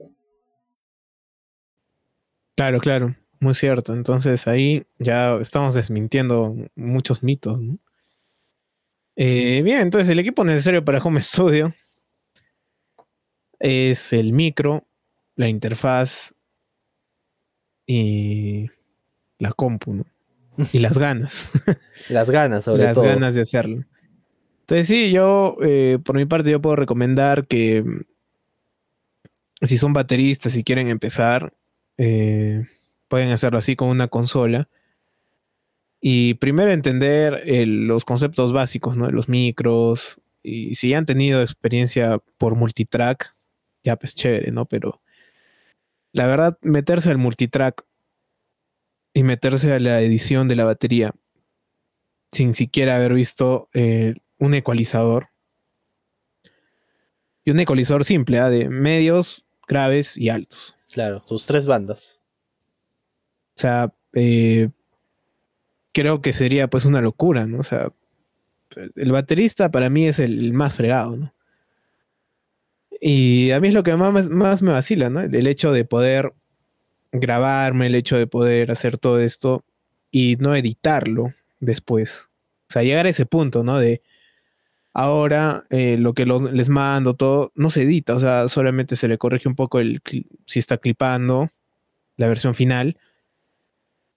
Claro, 2.62 2.78
claro, 2.78 3.16
muy 3.40 3.54
cierto. 3.54 3.92
Entonces 3.92 4.46
ahí 4.46 4.86
ya 5.00 5.34
estamos 5.40 5.74
desmintiendo 5.74 6.54
muchos 6.76 7.24
mitos. 7.24 7.58
Eh, 9.16 9.62
bien, 9.64 9.80
entonces 9.80 10.08
el 10.10 10.20
equipo 10.20 10.44
necesario 10.44 10.84
para 10.84 11.02
Home 11.02 11.20
Studio 11.22 11.74
es 13.58 14.12
el 14.12 14.32
micro, 14.32 14.86
la 15.34 15.48
interfaz 15.48 16.32
y 17.84 18.70
la 19.38 19.50
compu, 19.52 19.94
¿no? 19.94 20.06
Y 20.72 20.78
las 20.78 20.96
ganas. 20.98 21.50
las 22.10 22.30
ganas, 22.30 22.62
sobre 22.62 22.92
todo. 22.92 23.04
Las 23.04 23.14
ganas 23.16 23.34
de 23.34 23.40
hacerlo. 23.40 23.84
Entonces 24.60 24.86
sí, 24.86 25.10
yo, 25.10 25.56
eh, 25.62 25.98
por 26.04 26.14
mi 26.14 26.26
parte, 26.26 26.52
yo 26.52 26.62
puedo 26.62 26.76
recomendar 26.76 27.44
que 27.48 27.82
si 29.62 29.76
son 29.76 29.92
bateristas 29.92 30.54
y 30.54 30.62
quieren 30.62 30.86
empezar, 30.86 31.52
eh, 31.98 32.66
pueden 33.08 33.30
hacerlo 33.30 33.58
así 33.58 33.76
con 33.76 33.88
una 33.88 34.08
consola. 34.08 34.68
Y 36.00 36.34
primero 36.34 36.70
entender 36.72 37.44
los 37.66 38.04
conceptos 38.04 38.52
básicos, 38.52 38.96
¿no? 38.96 39.10
Los 39.10 39.28
micros. 39.28 40.20
Y 40.42 40.74
si 40.74 40.90
ya 40.90 40.98
han 40.98 41.06
tenido 41.06 41.42
experiencia 41.42 42.18
por 42.38 42.56
multitrack, 42.56 43.32
ya 43.84 43.96
pues 43.96 44.14
chévere, 44.14 44.50
¿no? 44.50 44.66
Pero 44.66 45.00
la 46.12 46.26
verdad, 46.26 46.58
meterse 46.62 47.10
al 47.10 47.18
multitrack 47.18 47.84
y 49.14 49.22
meterse 49.22 49.72
a 49.72 49.78
la 49.78 50.00
edición 50.00 50.48
de 50.48 50.56
la 50.56 50.64
batería 50.64 51.14
sin 52.32 52.54
siquiera 52.54 52.96
haber 52.96 53.12
visto 53.12 53.68
eh, 53.74 54.14
un 54.38 54.54
ecualizador. 54.54 55.28
Y 57.44 57.50
un 57.50 57.60
ecualizador 57.60 58.04
simple, 58.04 58.38
¿ah? 58.38 58.48
de 58.48 58.68
medios, 58.68 59.44
graves 59.68 60.16
y 60.16 60.28
altos. 60.28 60.74
Claro, 60.92 61.22
sus 61.24 61.46
tres 61.46 61.66
bandas. 61.66 62.20
O 63.56 63.60
sea, 63.60 63.92
eh, 64.12 64.68
creo 65.92 66.20
que 66.20 66.32
sería 66.32 66.68
pues 66.68 66.84
una 66.84 67.00
locura, 67.00 67.46
¿no? 67.46 67.60
O 67.60 67.62
sea, 67.62 67.92
el 68.96 69.12
baterista 69.12 69.70
para 69.70 69.90
mí 69.90 70.06
es 70.06 70.18
el 70.18 70.52
más 70.52 70.76
fregado, 70.76 71.16
¿no? 71.16 71.34
Y 73.00 73.50
a 73.50 73.60
mí 73.60 73.68
es 73.68 73.74
lo 73.74 73.82
que 73.82 73.96
más, 73.96 74.28
más 74.28 74.62
me 74.62 74.70
vacila, 74.70 75.10
¿no? 75.10 75.20
El 75.20 75.46
hecho 75.46 75.72
de 75.72 75.84
poder 75.84 76.34
grabarme, 77.10 77.86
el 77.86 77.94
hecho 77.94 78.16
de 78.16 78.26
poder 78.26 78.70
hacer 78.70 78.98
todo 78.98 79.18
esto 79.18 79.64
y 80.10 80.36
no 80.38 80.54
editarlo 80.54 81.32
después. 81.58 82.28
O 82.68 82.72
sea, 82.72 82.82
llegar 82.82 83.06
a 83.06 83.10
ese 83.10 83.26
punto, 83.26 83.64
¿no? 83.64 83.78
De 83.78 84.02
Ahora 84.94 85.64
eh, 85.70 85.96
lo 85.98 86.12
que 86.14 86.26
les 86.26 86.68
mando, 86.68 87.14
todo, 87.14 87.52
no 87.54 87.70
se 87.70 87.82
edita, 87.82 88.14
o 88.14 88.20
sea, 88.20 88.48
solamente 88.48 88.96
se 88.96 89.08
le 89.08 89.18
corrige 89.18 89.48
un 89.48 89.54
poco 89.54 89.80
el 89.80 90.02
si 90.46 90.58
está 90.58 90.76
clipando 90.76 91.48
la 92.16 92.28
versión 92.28 92.54
final, 92.54 92.98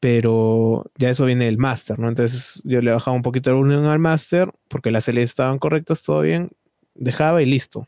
pero 0.02 0.92
ya 0.98 1.10
eso 1.10 1.26
viene 1.26 1.46
del 1.46 1.58
master, 1.58 1.98
¿no? 1.98 2.10
Entonces 2.10 2.62
yo 2.66 2.82
le 2.82 2.92
bajaba 2.92 3.16
un 3.16 3.24
poquito 3.24 3.50
el 3.50 3.56
volumen 3.56 3.86
al 3.86 4.00
master 4.00 4.52
porque 4.68 4.92
las 4.92 5.08
L 5.08 5.22
estaban 5.22 5.60
correctas, 5.60 6.04
todo 6.04 6.22
bien, 6.22 6.52
dejaba 6.94 7.42
y 7.42 7.46
listo. 7.46 7.88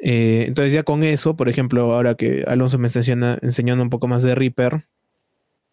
Eh, 0.00 0.44
entonces 0.46 0.72
ya 0.72 0.82
con 0.84 1.02
eso, 1.04 1.36
por 1.36 1.48
ejemplo, 1.48 1.92
ahora 1.94 2.14
que 2.14 2.44
Alonso 2.46 2.78
me 2.78 2.88
está 2.88 3.00
enseñando 3.42 3.82
un 3.82 3.90
poco 3.90 4.08
más 4.08 4.22
de 4.22 4.34
Reaper, 4.34 4.82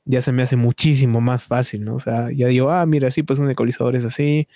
ya 0.06 0.22
se 0.22 0.32
me 0.32 0.44
hace 0.44 0.56
muchísimo 0.56 1.22
más 1.22 1.46
fácil, 1.46 1.84
¿no? 1.84 1.96
O 1.96 2.00
sea, 2.00 2.32
ya 2.32 2.48
digo, 2.48 2.70
ah, 2.72 2.86
mira, 2.86 3.12
sí, 3.12 3.24
pues 3.24 3.40
un 3.40 3.50
ecualizador 3.50 3.96
es 3.96 4.06
así, 4.06 4.48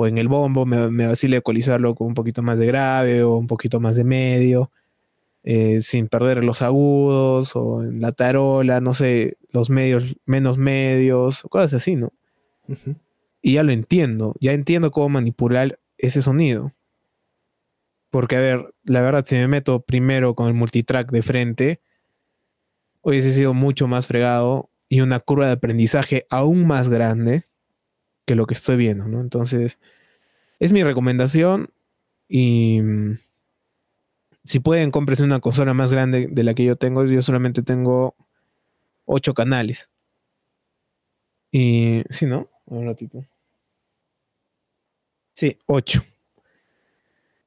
o 0.00 0.06
en 0.06 0.16
el 0.16 0.28
bombo 0.28 0.64
me, 0.64 0.92
me 0.92 1.08
vacila 1.08 1.38
ecualizarlo 1.38 1.96
con 1.96 2.06
un 2.06 2.14
poquito 2.14 2.40
más 2.40 2.60
de 2.60 2.66
grave 2.66 3.24
o 3.24 3.36
un 3.36 3.48
poquito 3.48 3.80
más 3.80 3.96
de 3.96 4.04
medio, 4.04 4.70
eh, 5.42 5.80
sin 5.80 6.06
perder 6.06 6.44
los 6.44 6.62
agudos, 6.62 7.56
o 7.56 7.82
en 7.82 8.00
la 8.00 8.12
tarola, 8.12 8.80
no 8.80 8.94
sé, 8.94 9.38
los 9.50 9.70
medios 9.70 10.14
menos 10.24 10.56
medios, 10.56 11.42
cosas 11.50 11.74
así, 11.74 11.96
¿no? 11.96 12.12
Y 13.42 13.54
ya 13.54 13.64
lo 13.64 13.72
entiendo, 13.72 14.36
ya 14.38 14.52
entiendo 14.52 14.92
cómo 14.92 15.08
manipular 15.08 15.80
ese 15.96 16.22
sonido. 16.22 16.72
Porque, 18.10 18.36
a 18.36 18.40
ver, 18.40 18.72
la 18.84 19.02
verdad, 19.02 19.24
si 19.26 19.34
me 19.34 19.48
meto 19.48 19.80
primero 19.80 20.36
con 20.36 20.46
el 20.46 20.54
multitrack 20.54 21.10
de 21.10 21.22
frente, 21.22 21.80
hubiese 23.02 23.32
sido 23.32 23.52
mucho 23.52 23.88
más 23.88 24.06
fregado 24.06 24.70
y 24.88 25.00
una 25.00 25.18
curva 25.18 25.46
de 25.46 25.54
aprendizaje 25.54 26.24
aún 26.30 26.68
más 26.68 26.88
grande 26.88 27.48
que 28.28 28.34
lo 28.34 28.46
que 28.46 28.54
estoy 28.54 28.76
viendo, 28.76 29.08
¿no? 29.08 29.20
Entonces, 29.22 29.80
es 30.60 30.70
mi 30.70 30.84
recomendación 30.84 31.70
y 32.28 32.80
mm, 32.82 33.18
si 34.44 34.60
pueden, 34.60 34.90
cómprense 34.90 35.22
una 35.22 35.40
consola 35.40 35.72
más 35.72 35.90
grande 35.90 36.28
de 36.30 36.42
la 36.44 36.52
que 36.52 36.64
yo 36.64 36.76
tengo. 36.76 37.04
Yo 37.06 37.22
solamente 37.22 37.62
tengo 37.62 38.14
ocho 39.06 39.32
canales. 39.32 39.88
Y, 41.50 42.02
sí, 42.10 42.26
¿no? 42.26 42.50
Un 42.66 42.84
ratito. 42.84 43.24
Sí, 45.34 45.58
ocho. 45.66 46.02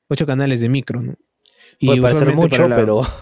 Ocho 0.07 0.25
canales 0.25 0.61
de 0.61 0.69
micro, 0.69 1.01
¿no? 1.01 1.15
Y 1.77 1.87
Puede 1.87 2.01
parecer 2.01 2.35
mucho, 2.35 2.67
pero... 2.75 3.01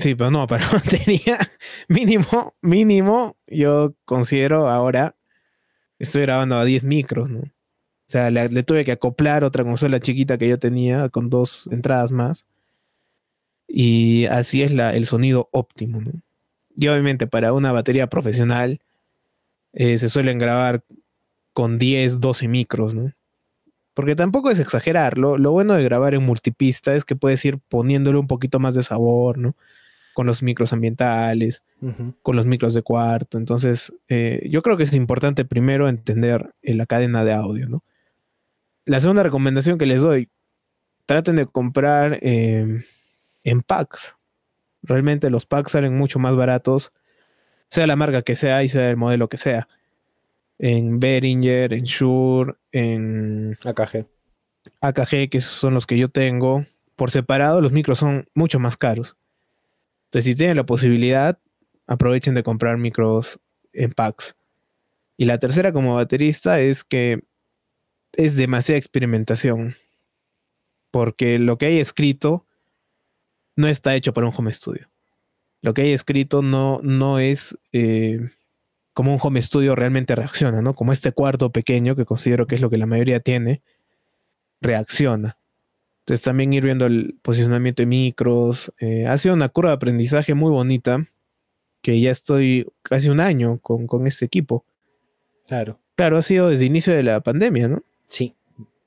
Sí, 0.00 0.14
pero 0.14 0.30
no, 0.30 0.46
para 0.46 0.64
batería 0.72 1.40
mínimo, 1.88 2.54
mínimo, 2.60 3.36
yo 3.48 3.96
considero 4.04 4.68
ahora 4.68 5.17
estoy 5.98 6.22
grabando 6.22 6.56
a 6.56 6.64
10 6.64 6.84
micros, 6.84 7.30
¿no? 7.30 7.40
O 7.40 8.10
sea, 8.10 8.30
le, 8.30 8.62
tuve 8.62 8.84
que 8.86 8.92
acoplar 8.92 9.44
otra 9.44 9.64
consola 9.64 10.00
chiquita 10.00 10.38
que 10.38 10.48
yo 10.48 10.58
tenía 10.58 11.10
con 11.10 11.28
dos 11.28 11.68
entradas 11.70 12.10
más. 12.10 12.46
Y 13.66 14.24
así 14.26 14.62
es 14.62 14.72
el 14.72 15.06
sonido 15.06 15.50
óptimo, 15.52 16.00
¿no? 16.00 16.12
Y 16.74 16.88
obviamente 16.88 17.26
para 17.26 17.52
una 17.52 17.70
batería 17.70 18.06
profesional 18.06 18.80
eh, 19.74 19.98
se 19.98 20.08
suelen 20.08 20.38
grabar 20.38 20.84
con 21.52 21.78
10, 21.78 22.20
12 22.20 22.48
micros, 22.48 22.94
¿no? 22.94 23.12
Porque 23.92 24.16
tampoco 24.16 24.50
es 24.50 24.60
exagerar. 24.60 25.18
Lo, 25.18 25.36
lo, 25.36 25.52
bueno 25.52 25.74
de 25.74 25.82
grabar 25.82 26.14
en 26.14 26.22
multipista 26.22 26.94
es 26.94 27.04
que 27.04 27.16
puedes 27.16 27.44
ir 27.44 27.58
poniéndole 27.68 28.18
un 28.18 28.28
poquito 28.28 28.58
más 28.58 28.74
de 28.74 28.84
sabor, 28.84 29.36
¿no? 29.36 29.54
Con 30.18 30.26
los 30.26 30.42
micros 30.42 30.72
ambientales, 30.72 31.62
con 32.22 32.34
los 32.34 32.44
micros 32.44 32.74
de 32.74 32.82
cuarto. 32.82 33.38
Entonces, 33.38 33.94
eh, 34.08 34.48
yo 34.50 34.62
creo 34.62 34.76
que 34.76 34.82
es 34.82 34.92
importante 34.94 35.44
primero 35.44 35.88
entender 35.88 36.56
la 36.60 36.86
cadena 36.86 37.24
de 37.24 37.32
audio, 37.32 37.68
¿no? 37.68 37.84
La 38.84 38.98
segunda 38.98 39.22
recomendación 39.22 39.78
que 39.78 39.86
les 39.86 40.02
doy, 40.02 40.28
traten 41.06 41.36
de 41.36 41.46
comprar 41.46 42.18
em, 42.20 42.82
en 43.44 43.62
packs. 43.62 44.16
Realmente 44.82 45.30
los 45.30 45.46
packs 45.46 45.70
salen 45.70 45.96
mucho 45.96 46.18
más 46.18 46.34
baratos, 46.34 46.92
sea 47.70 47.86
la 47.86 47.94
marca 47.94 48.22
que 48.22 48.34
sea 48.34 48.64
y 48.64 48.68
sea 48.68 48.90
el 48.90 48.96
modelo 48.96 49.28
que 49.28 49.36
sea. 49.36 49.68
En 50.58 50.98
Behringer, 50.98 51.74
en 51.74 51.84
Shure, 51.84 52.54
en 52.72 53.56
AKG. 53.64 54.08
AKG, 54.80 55.30
que 55.30 55.40
son 55.40 55.74
los 55.74 55.86
que 55.86 55.96
yo 55.96 56.08
tengo. 56.08 56.66
Por 56.96 57.12
separado, 57.12 57.60
los 57.60 57.70
micros 57.70 58.00
son 58.00 58.28
mucho 58.34 58.58
más 58.58 58.76
caros. 58.76 59.16
Entonces, 60.08 60.32
si 60.32 60.34
tienen 60.34 60.56
la 60.56 60.64
posibilidad, 60.64 61.38
aprovechen 61.86 62.34
de 62.34 62.42
comprar 62.42 62.78
micros 62.78 63.38
en 63.74 63.92
packs. 63.92 64.34
Y 65.18 65.26
la 65.26 65.38
tercera 65.38 65.72
como 65.72 65.96
baterista 65.96 66.60
es 66.60 66.82
que 66.82 67.24
es 68.12 68.36
demasiada 68.36 68.78
experimentación. 68.78 69.76
Porque 70.90 71.38
lo 71.38 71.58
que 71.58 71.66
hay 71.66 71.78
escrito 71.78 72.46
no 73.54 73.68
está 73.68 73.94
hecho 73.94 74.14
para 74.14 74.26
un 74.26 74.34
home 74.34 74.52
studio. 74.52 74.88
Lo 75.60 75.74
que 75.74 75.82
hay 75.82 75.92
escrito 75.92 76.40
no, 76.40 76.80
no 76.82 77.18
es 77.18 77.58
eh, 77.72 78.30
como 78.94 79.12
un 79.12 79.20
home 79.22 79.42
studio 79.42 79.74
realmente 79.74 80.14
reacciona, 80.14 80.62
¿no? 80.62 80.74
Como 80.74 80.92
este 80.92 81.12
cuarto 81.12 81.52
pequeño, 81.52 81.96
que 81.96 82.04
considero 82.04 82.46
que 82.46 82.54
es 82.54 82.60
lo 82.60 82.70
que 82.70 82.78
la 82.78 82.86
mayoría 82.86 83.20
tiene, 83.20 83.62
reacciona. 84.60 85.37
Entonces 86.08 86.24
también 86.24 86.54
ir 86.54 86.64
viendo 86.64 86.86
el 86.86 87.18
posicionamiento 87.20 87.82
de 87.82 87.86
micros. 87.86 88.72
Eh, 88.78 89.06
ha 89.06 89.18
sido 89.18 89.34
una 89.34 89.50
curva 89.50 89.72
de 89.72 89.76
aprendizaje 89.76 90.32
muy 90.32 90.50
bonita, 90.50 91.06
que 91.82 92.00
ya 92.00 92.10
estoy 92.10 92.66
casi 92.80 93.10
un 93.10 93.20
año 93.20 93.58
con, 93.58 93.86
con 93.86 94.06
este 94.06 94.24
equipo. 94.24 94.64
Claro. 95.46 95.78
Claro, 95.96 96.16
ha 96.16 96.22
sido 96.22 96.48
desde 96.48 96.64
el 96.64 96.70
inicio 96.70 96.94
de 96.94 97.02
la 97.02 97.20
pandemia, 97.20 97.68
¿no? 97.68 97.82
Sí. 98.06 98.34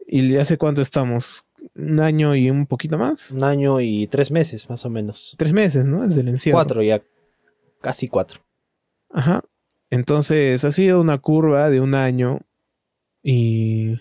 ¿Y 0.08 0.36
hace 0.38 0.58
cuánto 0.58 0.82
estamos? 0.82 1.46
¿Un 1.76 2.00
año 2.00 2.36
y 2.36 2.50
un 2.50 2.66
poquito 2.66 2.98
más? 2.98 3.30
Un 3.30 3.44
año 3.44 3.80
y 3.80 4.08
tres 4.08 4.32
meses, 4.32 4.68
más 4.68 4.84
o 4.88 4.90
menos. 4.90 5.36
Tres 5.38 5.54
meses, 5.54 5.86
¿no? 5.86 6.02
Desde 6.02 6.22
el 6.22 6.30
encierro. 6.30 6.56
Cuatro 6.56 6.82
ya. 6.82 7.04
Casi 7.82 8.08
cuatro. 8.08 8.42
Ajá. 9.12 9.44
Entonces 9.92 10.66
ha 10.66 10.72
sido 10.72 11.00
una 11.00 11.20
curva 11.20 11.70
de 11.70 11.82
un 11.82 11.94
año 11.94 12.40
y 13.22 14.00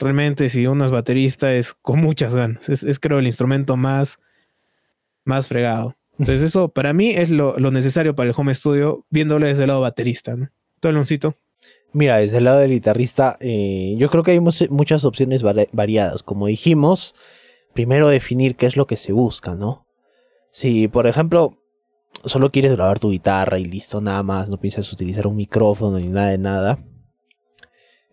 realmente 0.00 0.48
si 0.48 0.66
uno 0.66 0.84
es 0.84 0.90
baterista 0.90 1.54
es 1.54 1.74
con 1.74 2.00
muchas 2.00 2.34
ganas. 2.34 2.68
Es, 2.68 2.98
creo 2.98 3.18
el 3.18 3.26
instrumento 3.26 3.76
más, 3.76 4.18
más 5.24 5.46
fregado. 5.46 5.96
Entonces 6.18 6.42
eso 6.42 6.68
para 6.68 6.92
mí 6.92 7.10
es 7.10 7.30
lo, 7.30 7.54
necesario 7.70 8.14
para 8.14 8.30
el 8.30 8.34
home 8.36 8.54
studio 8.54 9.06
viéndolo 9.10 9.46
desde 9.46 9.62
el 9.62 9.68
lado 9.68 9.80
baterista. 9.80 10.34
¿no? 10.34 10.50
¿Tú, 10.80 10.88
Aloncito? 10.88 11.36
Mira, 11.92 12.18
desde 12.18 12.38
el 12.38 12.44
lado 12.44 12.60
del 12.60 12.70
guitarrista, 12.70 13.36
eh, 13.40 13.94
yo 13.98 14.10
creo 14.10 14.22
que 14.22 14.32
hay 14.32 14.40
muchas 14.40 15.04
opciones 15.04 15.42
variadas. 15.42 16.22
Como 16.22 16.46
dijimos, 16.46 17.14
primero 17.74 18.08
definir 18.08 18.56
qué 18.56 18.66
es 18.66 18.76
lo 18.76 18.86
que 18.86 18.96
se 18.96 19.12
busca, 19.12 19.54
¿no? 19.54 19.86
Si, 20.52 20.88
por 20.88 21.06
ejemplo, 21.06 21.58
solo 22.24 22.50
quieres 22.50 22.72
grabar 22.72 23.00
tu 23.00 23.10
guitarra 23.10 23.58
y 23.58 23.64
listo, 23.64 24.00
nada 24.00 24.22
más, 24.22 24.48
no 24.48 24.60
piensas 24.60 24.92
utilizar 24.92 25.26
un 25.26 25.36
micrófono 25.36 25.98
ni 25.98 26.08
nada 26.08 26.28
de 26.28 26.38
nada. 26.38 26.78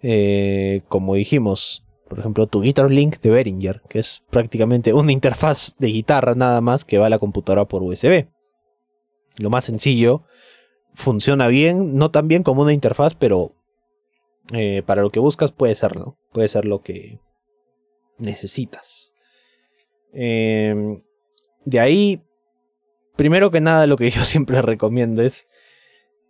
Eh, 0.02 0.82
como 0.88 1.16
dijimos, 1.16 1.84
por 2.08 2.20
ejemplo, 2.20 2.48
tu 2.48 2.62
Guitar 2.62 2.90
Link 2.90 3.20
de 3.20 3.30
Behringer, 3.30 3.82
que 3.90 4.00
es 4.00 4.24
prácticamente 4.30 4.94
una 4.94 5.12
interfaz 5.14 5.76
de 5.78 5.88
guitarra 5.88 6.36
nada 6.36 6.62
más 6.62 6.86
que 6.86 6.98
va 6.98 7.08
a 7.08 7.10
la 7.10 7.20
computadora 7.20 7.66
por 7.66 7.84
USB. 7.84 8.28
Lo 9.38 9.50
más 9.50 9.66
sencillo, 9.66 10.24
funciona 10.94 11.48
bien, 11.48 11.96
no 11.96 12.12
tan 12.12 12.28
bien 12.28 12.44
como 12.44 12.64
una 12.64 12.74
interfaz, 12.74 13.14
pero 13.14 13.56
eh, 14.54 14.82
para 14.86 15.02
lo 15.02 15.10
que 15.10 15.20
buscas 15.20 15.52
puede 15.52 15.76
serlo. 15.76 16.18
Puede 16.32 16.48
ser 16.48 16.66
lo 16.66 16.82
que 16.82 17.20
necesitas. 18.18 19.14
Em, 20.14 21.04
de 21.66 21.80
ahí, 21.80 22.24
primero 23.16 23.52
que 23.52 23.62
nada, 23.62 23.86
lo 23.88 23.98
que 23.98 24.10
yo 24.12 24.24
siempre 24.24 24.62
recomiendo 24.62 25.22
es 25.22 25.48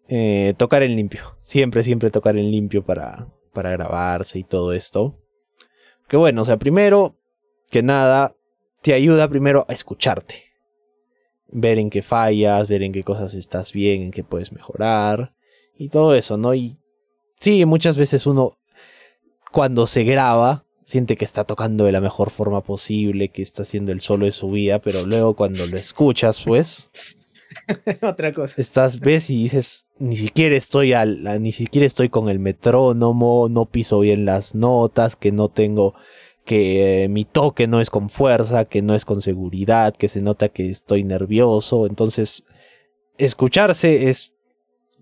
eh, 0.09 0.53
tocar 0.57 0.83
en 0.83 0.95
limpio. 0.95 1.37
Siempre, 1.43 1.83
siempre 1.83 2.11
tocar 2.11 2.37
en 2.37 2.51
limpio 2.51 2.83
para, 2.83 3.27
para 3.57 3.71
grabarse 3.71 4.37
y 4.37 4.43
todo 4.43 4.71
esto. 4.71 5.19
Que 6.07 6.15
bueno, 6.15 6.43
o 6.43 6.45
sea, 6.45 6.57
primero 6.57 7.17
que 7.71 7.81
nada, 7.81 8.35
te 8.83 8.93
ayuda 8.93 9.27
primero 9.27 9.65
a 9.67 9.73
escucharte. 9.73 10.43
Ver 11.47 11.79
en 11.79 11.89
qué 11.89 12.03
fallas, 12.03 12.67
ver 12.67 12.83
en 12.83 12.93
qué 12.93 13.03
cosas 13.03 13.33
estás 13.33 13.73
bien, 13.73 14.03
en 14.03 14.11
qué 14.11 14.23
puedes 14.23 14.51
mejorar. 14.51 15.33
Y 15.75 15.89
todo 15.89 16.13
eso, 16.13 16.37
¿no? 16.37 16.53
Y 16.53 16.77
Sí, 17.39 17.65
muchas 17.65 17.97
veces 17.97 18.25
uno 18.25 18.57
cuando 19.51 19.87
se 19.87 20.03
graba 20.03 20.65
siente 20.85 21.17
que 21.17 21.25
está 21.25 21.43
tocando 21.43 21.83
de 21.85 21.91
la 21.91 22.01
mejor 22.01 22.29
forma 22.29 22.61
posible, 22.61 23.29
que 23.29 23.41
está 23.41 23.63
haciendo 23.63 23.91
el 23.91 24.01
solo 24.01 24.25
de 24.25 24.31
su 24.31 24.49
vida, 24.49 24.79
pero 24.79 25.05
luego 25.05 25.35
cuando 25.35 25.65
lo 25.67 25.77
escuchas, 25.77 26.41
pues 26.41 26.91
otra 28.01 28.33
cosa. 28.33 28.55
Estás 28.57 28.99
ves 28.99 29.29
y 29.29 29.43
dices, 29.43 29.87
ni 29.99 30.15
siquiera 30.15 30.55
estoy 30.55 30.93
al 30.93 31.41
ni 31.41 31.51
siquiera 31.51 31.85
estoy 31.85 32.09
con 32.09 32.29
el 32.29 32.39
metrónomo, 32.39 33.47
no 33.49 33.65
piso 33.65 33.99
bien 33.99 34.25
las 34.25 34.55
notas, 34.55 35.15
que 35.15 35.31
no 35.31 35.49
tengo 35.49 35.95
que 36.45 37.07
mi 37.09 37.25
toque 37.25 37.67
no 37.67 37.81
es 37.81 37.89
con 37.89 38.09
fuerza, 38.09 38.65
que 38.65 38.81
no 38.81 38.95
es 38.95 39.03
con 39.03 39.21
seguridad, 39.21 39.93
que 39.95 40.07
se 40.07 40.21
nota 40.21 40.47
que 40.47 40.69
estoy 40.69 41.03
nervioso, 41.03 41.85
entonces 41.85 42.45
escucharse 43.17 44.07
es 44.09 44.33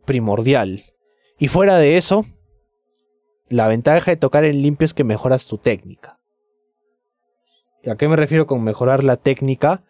primordial. 0.06 0.84
Y 1.38 1.48
fuera 1.48 1.78
de 1.78 1.98
eso, 1.98 2.26
la 3.48 3.68
ventaja 3.68 4.10
de 4.10 4.18
tocar 4.18 4.44
en 4.44 4.62
limpio 4.62 4.86
es 4.86 4.96
que 4.96 5.04
mejoras 5.04 5.46
tu 5.46 5.60
técnica. 5.60 6.20
¿Y 7.84 7.92
a 7.92 7.96
qué 7.96 8.08
me 8.08 8.16
refiero 8.16 8.48
con 8.48 8.64
mejorar 8.64 9.04
la 9.04 9.18
técnica? 9.18 9.84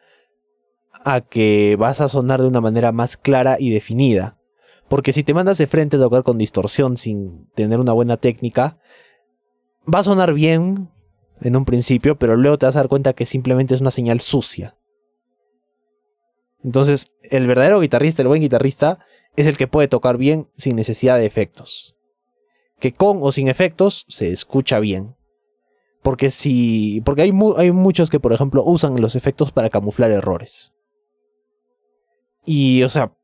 A 1.05 1.21
que 1.21 1.77
vas 1.79 2.01
a 2.01 2.09
sonar 2.09 2.41
de 2.41 2.47
una 2.47 2.59
manera 2.59 2.91
más 2.91 3.15
clara 3.15 3.55
y 3.57 3.69
definida. 3.69 4.37
Porque 4.89 5.13
si 5.13 5.23
te 5.23 5.33
mandas 5.33 5.57
de 5.57 5.67
frente 5.67 5.95
a 5.95 5.99
tocar 5.99 6.23
con 6.23 6.37
distorsión 6.37 6.97
sin 6.97 7.47
tener 7.51 7.79
una 7.79 7.93
buena 7.93 8.17
técnica, 8.17 8.77
va 9.91 9.99
a 9.99 10.03
sonar 10.03 10.33
bien 10.33 10.89
en 11.41 11.55
un 11.55 11.65
principio, 11.65 12.17
pero 12.17 12.35
luego 12.35 12.57
te 12.57 12.65
vas 12.65 12.75
a 12.75 12.79
dar 12.79 12.89
cuenta 12.89 13.13
que 13.13 13.25
simplemente 13.25 13.73
es 13.73 13.81
una 13.81 13.91
señal 13.91 14.19
sucia. 14.19 14.75
Entonces, 16.63 17.11
el 17.21 17.45
verdadero 17.47 17.79
guitarrista, 17.79 18.23
el 18.23 18.27
buen 18.27 18.41
guitarrista, 18.41 18.99
es 19.35 19.45
el 19.45 19.57
que 19.57 19.67
puede 19.67 19.87
tocar 19.87 20.17
bien 20.17 20.49
sin 20.55 20.75
necesidad 20.75 21.17
de 21.19 21.25
efectos. 21.25 21.95
Que 22.79 22.93
con 22.93 23.19
o 23.21 23.31
sin 23.31 23.47
efectos 23.47 24.05
se 24.07 24.31
escucha 24.31 24.79
bien. 24.79 25.15
Porque 26.01 26.29
si. 26.29 27.01
Porque 27.05 27.23
hay, 27.23 27.31
hay 27.57 27.71
muchos 27.71 28.09
que, 28.09 28.19
por 28.19 28.33
ejemplo, 28.33 28.63
usan 28.63 28.99
los 29.01 29.15
efectos 29.15 29.51
para 29.51 29.69
camuflar 29.69 30.11
errores. 30.11 30.73
Y, 32.45 32.83
o 32.83 32.89
sea, 32.89 33.15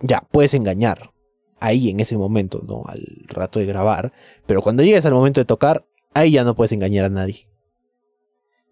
ya, 0.00 0.26
puedes 0.30 0.54
engañar. 0.54 1.12
Ahí 1.58 1.90
en 1.90 2.00
ese 2.00 2.16
momento, 2.16 2.62
¿no? 2.66 2.84
Al 2.86 3.02
rato 3.28 3.58
de 3.58 3.66
grabar. 3.66 4.12
Pero 4.46 4.62
cuando 4.62 4.82
llegues 4.82 5.04
al 5.04 5.12
momento 5.12 5.40
de 5.40 5.44
tocar, 5.44 5.82
ahí 6.14 6.32
ya 6.32 6.44
no 6.44 6.54
puedes 6.56 6.72
engañar 6.72 7.04
a 7.04 7.10
nadie. 7.10 7.48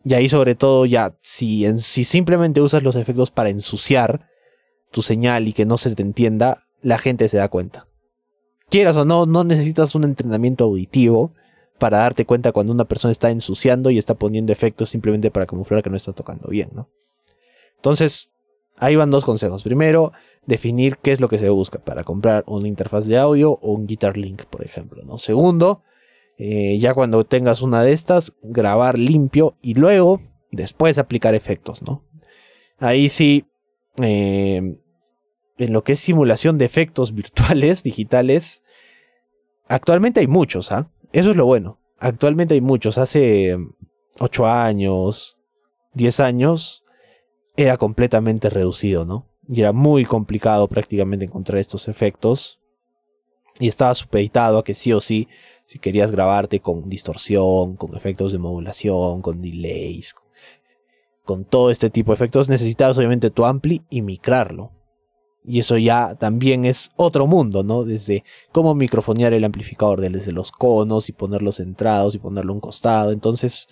Y 0.04 0.14
ahí 0.14 0.28
sobre 0.28 0.54
todo 0.54 0.86
ya, 0.86 1.18
si, 1.20 1.66
si 1.78 2.04
simplemente 2.04 2.62
usas 2.62 2.82
los 2.82 2.96
efectos 2.96 3.30
para 3.30 3.50
ensuciar 3.50 4.28
tu 4.90 5.02
señal 5.02 5.48
y 5.48 5.52
que 5.52 5.66
no 5.66 5.76
se 5.76 5.94
te 5.94 6.02
entienda, 6.02 6.62
la 6.80 6.96
gente 6.96 7.28
se 7.28 7.36
da 7.36 7.48
cuenta. 7.48 7.86
Quieras 8.70 8.96
o 8.96 9.04
no, 9.04 9.26
no 9.26 9.44
necesitas 9.44 9.94
un 9.94 10.04
entrenamiento 10.04 10.64
auditivo 10.64 11.34
para 11.78 11.98
darte 11.98 12.26
cuenta 12.26 12.52
cuando 12.52 12.72
una 12.72 12.86
persona 12.86 13.12
está 13.12 13.30
ensuciando 13.30 13.90
y 13.90 13.98
está 13.98 14.14
poniendo 14.14 14.52
efectos 14.52 14.90
simplemente 14.90 15.30
para 15.30 15.46
camuflar 15.46 15.82
que 15.82 15.90
no 15.90 15.96
está 15.96 16.12
tocando 16.12 16.48
bien, 16.48 16.70
¿no? 16.72 16.88
Entonces, 17.76 18.30
ahí 18.78 18.96
van 18.96 19.10
dos 19.10 19.24
consejos. 19.24 19.62
Primero, 19.62 20.12
definir 20.46 20.96
qué 20.98 21.12
es 21.12 21.20
lo 21.20 21.28
que 21.28 21.38
se 21.38 21.48
busca 21.50 21.78
para 21.78 22.04
comprar 22.04 22.44
una 22.46 22.68
interfaz 22.68 23.06
de 23.06 23.18
audio 23.18 23.52
o 23.60 23.72
un 23.72 23.86
Guitar 23.86 24.16
Link, 24.16 24.44
por 24.44 24.64
ejemplo, 24.64 25.02
¿no? 25.04 25.18
Segundo, 25.18 25.82
eh, 26.38 26.78
ya 26.78 26.94
cuando 26.94 27.24
tengas 27.24 27.62
una 27.62 27.82
de 27.82 27.92
estas, 27.92 28.34
grabar 28.42 28.98
limpio 28.98 29.56
y 29.60 29.74
luego, 29.74 30.20
después 30.50 30.98
aplicar 30.98 31.34
efectos, 31.34 31.82
¿no? 31.82 32.04
Ahí 32.78 33.08
sí, 33.08 33.44
eh, 34.00 34.80
en 35.58 35.72
lo 35.72 35.82
que 35.82 35.92
es 35.92 36.00
simulación 36.00 36.58
de 36.58 36.64
efectos 36.64 37.14
virtuales, 37.14 37.82
digitales, 37.82 38.62
actualmente 39.66 40.20
hay 40.20 40.28
muchos, 40.28 40.72
¿ah? 40.72 40.90
Eso 41.12 41.30
es 41.30 41.36
lo 41.36 41.46
bueno. 41.46 41.80
Actualmente 41.98 42.54
hay 42.54 42.60
muchos. 42.60 42.98
Hace 42.98 43.56
8 44.20 44.46
años, 44.46 45.38
10 45.94 46.20
años, 46.20 46.82
era 47.58 47.76
completamente 47.76 48.50
reducido, 48.50 49.04
¿no? 49.04 49.26
Y 49.48 49.62
era 49.62 49.72
muy 49.72 50.04
complicado 50.04 50.68
prácticamente 50.68 51.24
encontrar 51.24 51.58
estos 51.58 51.88
efectos. 51.88 52.60
Y 53.58 53.66
estaba 53.66 53.96
supeditado 53.96 54.58
a 54.58 54.64
que 54.64 54.76
sí 54.76 54.92
o 54.92 55.00
sí, 55.00 55.26
si 55.66 55.80
querías 55.80 56.12
grabarte 56.12 56.60
con 56.60 56.88
distorsión, 56.88 57.74
con 57.74 57.96
efectos 57.96 58.30
de 58.30 58.38
modulación, 58.38 59.22
con 59.22 59.42
delays, 59.42 60.14
con 61.24 61.44
todo 61.44 61.72
este 61.72 61.90
tipo 61.90 62.12
de 62.12 62.14
efectos, 62.14 62.48
necesitabas 62.48 62.96
obviamente 62.96 63.30
tu 63.30 63.44
ampli 63.44 63.82
y 63.90 64.02
micrarlo. 64.02 64.70
Y 65.44 65.58
eso 65.58 65.76
ya 65.78 66.14
también 66.14 66.64
es 66.64 66.92
otro 66.94 67.26
mundo, 67.26 67.64
¿no? 67.64 67.82
Desde 67.82 68.22
cómo 68.52 68.76
microfonear 68.76 69.34
el 69.34 69.42
amplificador, 69.42 70.00
desde 70.00 70.30
los 70.30 70.52
conos 70.52 71.08
y 71.08 71.12
ponerlos 71.12 71.56
centrados 71.56 72.14
y 72.14 72.18
ponerlo 72.18 72.52
a 72.52 72.54
un 72.54 72.60
costado. 72.60 73.10
Entonces, 73.10 73.66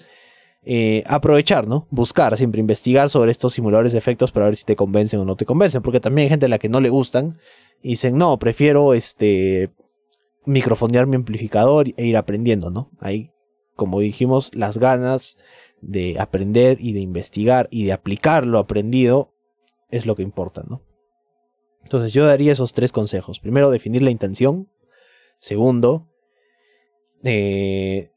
eh, 0.68 1.04
aprovechar, 1.06 1.68
¿no? 1.68 1.86
Buscar, 1.90 2.36
siempre 2.36 2.60
investigar 2.60 3.08
sobre 3.08 3.30
estos 3.30 3.52
simuladores 3.52 3.92
de 3.92 3.98
efectos 3.98 4.32
para 4.32 4.46
ver 4.46 4.56
si 4.56 4.64
te 4.64 4.74
convencen 4.74 5.20
o 5.20 5.24
no 5.24 5.36
te 5.36 5.46
convencen. 5.46 5.80
Porque 5.80 6.00
también 6.00 6.24
hay 6.24 6.30
gente 6.30 6.46
a 6.46 6.48
la 6.48 6.58
que 6.58 6.68
no 6.68 6.80
le 6.80 6.90
gustan 6.90 7.38
y 7.80 7.90
dicen, 7.90 8.18
no, 8.18 8.36
prefiero 8.40 8.92
este 8.92 9.70
microfonear 10.44 11.06
mi 11.06 11.14
amplificador 11.14 11.86
e 11.96 12.06
ir 12.06 12.16
aprendiendo, 12.16 12.70
¿no? 12.70 12.90
Ahí, 12.98 13.30
como 13.76 14.00
dijimos, 14.00 14.50
las 14.54 14.78
ganas 14.78 15.36
de 15.82 16.16
aprender 16.18 16.78
y 16.80 16.94
de 16.94 17.00
investigar 17.00 17.68
y 17.70 17.84
de 17.84 17.92
aplicar 17.92 18.44
lo 18.44 18.58
aprendido 18.58 19.32
es 19.90 20.04
lo 20.04 20.16
que 20.16 20.22
importa, 20.22 20.64
¿no? 20.68 20.82
Entonces 21.84 22.12
yo 22.12 22.26
daría 22.26 22.50
esos 22.50 22.72
tres 22.72 22.90
consejos. 22.90 23.38
Primero, 23.38 23.70
definir 23.70 24.02
la 24.02 24.10
intención. 24.10 24.68
Segundo, 25.38 26.08
eh, 27.22 28.10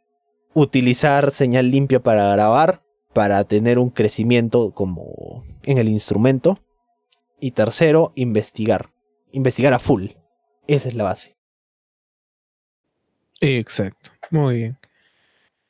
utilizar 0.53 1.31
señal 1.31 1.71
limpia 1.71 1.99
para 1.99 2.31
grabar, 2.33 2.83
para 3.13 3.43
tener 3.43 3.79
un 3.79 3.89
crecimiento 3.89 4.71
como 4.71 5.43
en 5.63 5.77
el 5.77 5.89
instrumento. 5.89 6.59
Y 7.39 7.51
tercero, 7.51 8.11
investigar. 8.15 8.89
Investigar 9.31 9.73
a 9.73 9.79
full. 9.79 10.09
Esa 10.67 10.89
es 10.89 10.95
la 10.95 11.05
base. 11.05 11.37
Exacto. 13.39 14.11
Muy 14.31 14.55
bien. 14.55 14.79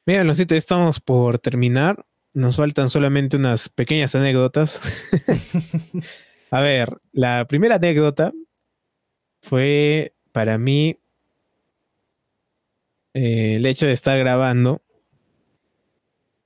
Mira, 0.05 0.23
Losito, 0.23 0.55
estamos 0.55 0.99
por 0.99 1.39
terminar. 1.39 2.05
Nos 2.33 2.57
faltan 2.57 2.89
solamente 2.89 3.37
unas 3.37 3.69
pequeñas 3.69 4.15
anécdotas. 4.15 4.81
A 6.51 6.61
ver, 6.61 6.97
la 7.11 7.45
primera 7.47 7.75
anécdota 7.75 8.31
fue 9.41 10.15
para 10.31 10.57
mí 10.57 10.97
eh, 13.13 13.55
el 13.55 13.65
hecho 13.65 13.85
de 13.85 13.93
estar 13.93 14.17
grabando 14.17 14.81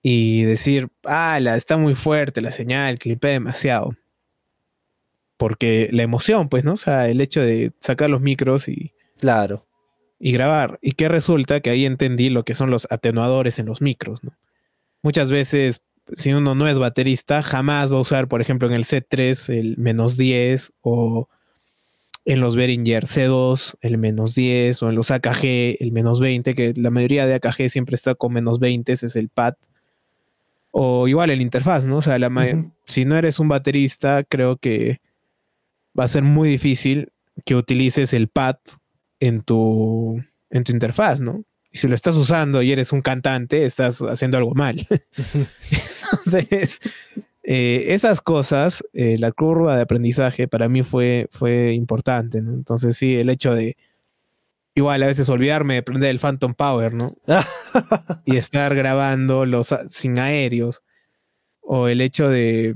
y 0.01 0.43
decir, 0.43 0.89
ah, 1.05 1.39
está 1.55 1.77
muy 1.77 1.95
fuerte 1.95 2.41
la 2.41 2.51
señal, 2.51 2.99
clipé 2.99 3.29
demasiado. 3.29 3.95
Porque 5.37 5.89
la 5.91 6.03
emoción, 6.03 6.49
pues, 6.49 6.63
¿no? 6.63 6.73
O 6.73 6.77
sea, 6.77 7.09
el 7.09 7.21
hecho 7.21 7.41
de 7.41 7.71
sacar 7.79 8.09
los 8.09 8.21
micros 8.21 8.67
y. 8.67 8.93
Claro. 9.19 9.65
Y 10.19 10.31
grabar. 10.31 10.79
Y 10.81 10.93
que 10.93 11.09
resulta 11.09 11.59
que 11.61 11.69
ahí 11.69 11.85
entendí 11.85 12.29
lo 12.29 12.43
que 12.43 12.55
son 12.55 12.69
los 12.69 12.87
atenuadores 12.89 13.59
en 13.59 13.65
los 13.65 13.81
micros, 13.81 14.23
¿no? 14.23 14.37
Muchas 15.01 15.31
veces 15.31 15.83
si 16.15 16.33
uno 16.33 16.55
no 16.55 16.67
es 16.67 16.77
baterista, 16.77 17.41
jamás 17.41 17.91
va 17.91 17.97
a 17.97 18.01
usar, 18.01 18.27
por 18.27 18.41
ejemplo, 18.41 18.67
en 18.67 18.73
el 18.73 18.85
C3 18.85 19.53
el 19.57 19.77
menos 19.77 20.17
10 20.17 20.73
o 20.81 21.29
en 22.25 22.39
los 22.39 22.55
Behringer 22.55 23.05
C2 23.05 23.75
el 23.81 23.97
menos 23.97 24.35
10 24.35 24.81
o 24.83 24.89
en 24.89 24.95
los 24.95 25.11
AKG 25.11 25.77
el 25.79 25.91
menos 25.91 26.19
20, 26.19 26.55
que 26.55 26.73
la 26.75 26.89
mayoría 26.89 27.25
de 27.25 27.35
AKG 27.35 27.69
siempre 27.69 27.95
está 27.95 28.15
con 28.15 28.33
menos 28.33 28.59
20, 28.59 28.91
ese 28.91 29.07
es 29.07 29.15
el 29.15 29.29
pad. 29.29 29.55
O 30.71 31.07
igual 31.07 31.29
el 31.29 31.41
interfaz, 31.41 31.85
¿no? 31.85 31.97
O 31.97 32.01
sea, 32.01 32.17
si 32.85 33.05
no 33.05 33.17
eres 33.17 33.39
un 33.39 33.47
baterista, 33.47 34.23
creo 34.23 34.57
que 34.57 35.01
va 35.97 36.05
a 36.05 36.07
ser 36.07 36.23
muy 36.23 36.49
difícil 36.49 37.11
que 37.45 37.55
utilices 37.55 38.13
el 38.13 38.27
pad 38.27 38.55
en 39.19 39.41
tu, 39.41 40.23
en 40.49 40.63
tu 40.63 40.71
interfaz, 40.71 41.19
¿no? 41.19 41.43
Y 41.71 41.77
si 41.77 41.87
lo 41.87 41.95
estás 41.95 42.15
usando 42.15 42.61
y 42.61 42.71
eres 42.71 42.91
un 42.91 43.01
cantante, 43.01 43.65
estás 43.65 44.01
haciendo 44.01 44.37
algo 44.37 44.55
mal. 44.55 44.87
Entonces, 46.25 46.79
eh, 47.43 47.93
esas 47.93 48.21
cosas, 48.21 48.83
eh, 48.93 49.17
la 49.19 49.31
curva 49.31 49.75
de 49.75 49.83
aprendizaje 49.83 50.47
para 50.47 50.69
mí 50.69 50.83
fue, 50.83 51.27
fue 51.31 51.73
importante, 51.73 52.41
¿no? 52.41 52.53
Entonces, 52.53 52.97
sí, 52.97 53.15
el 53.15 53.29
hecho 53.29 53.53
de 53.53 53.75
igual 54.75 55.03
a 55.03 55.07
veces 55.07 55.29
olvidarme 55.29 55.75
de 55.75 55.83
prender 55.83 56.09
el 56.09 56.19
Phantom 56.19 56.53
Power, 56.53 56.93
¿no? 56.93 57.15
y 58.25 58.37
estar 58.37 58.73
grabando 58.75 59.45
los 59.45 59.75
sin 59.87 60.19
aéreos. 60.19 60.83
O 61.61 61.87
el 61.87 62.01
hecho 62.01 62.27
de 62.27 62.75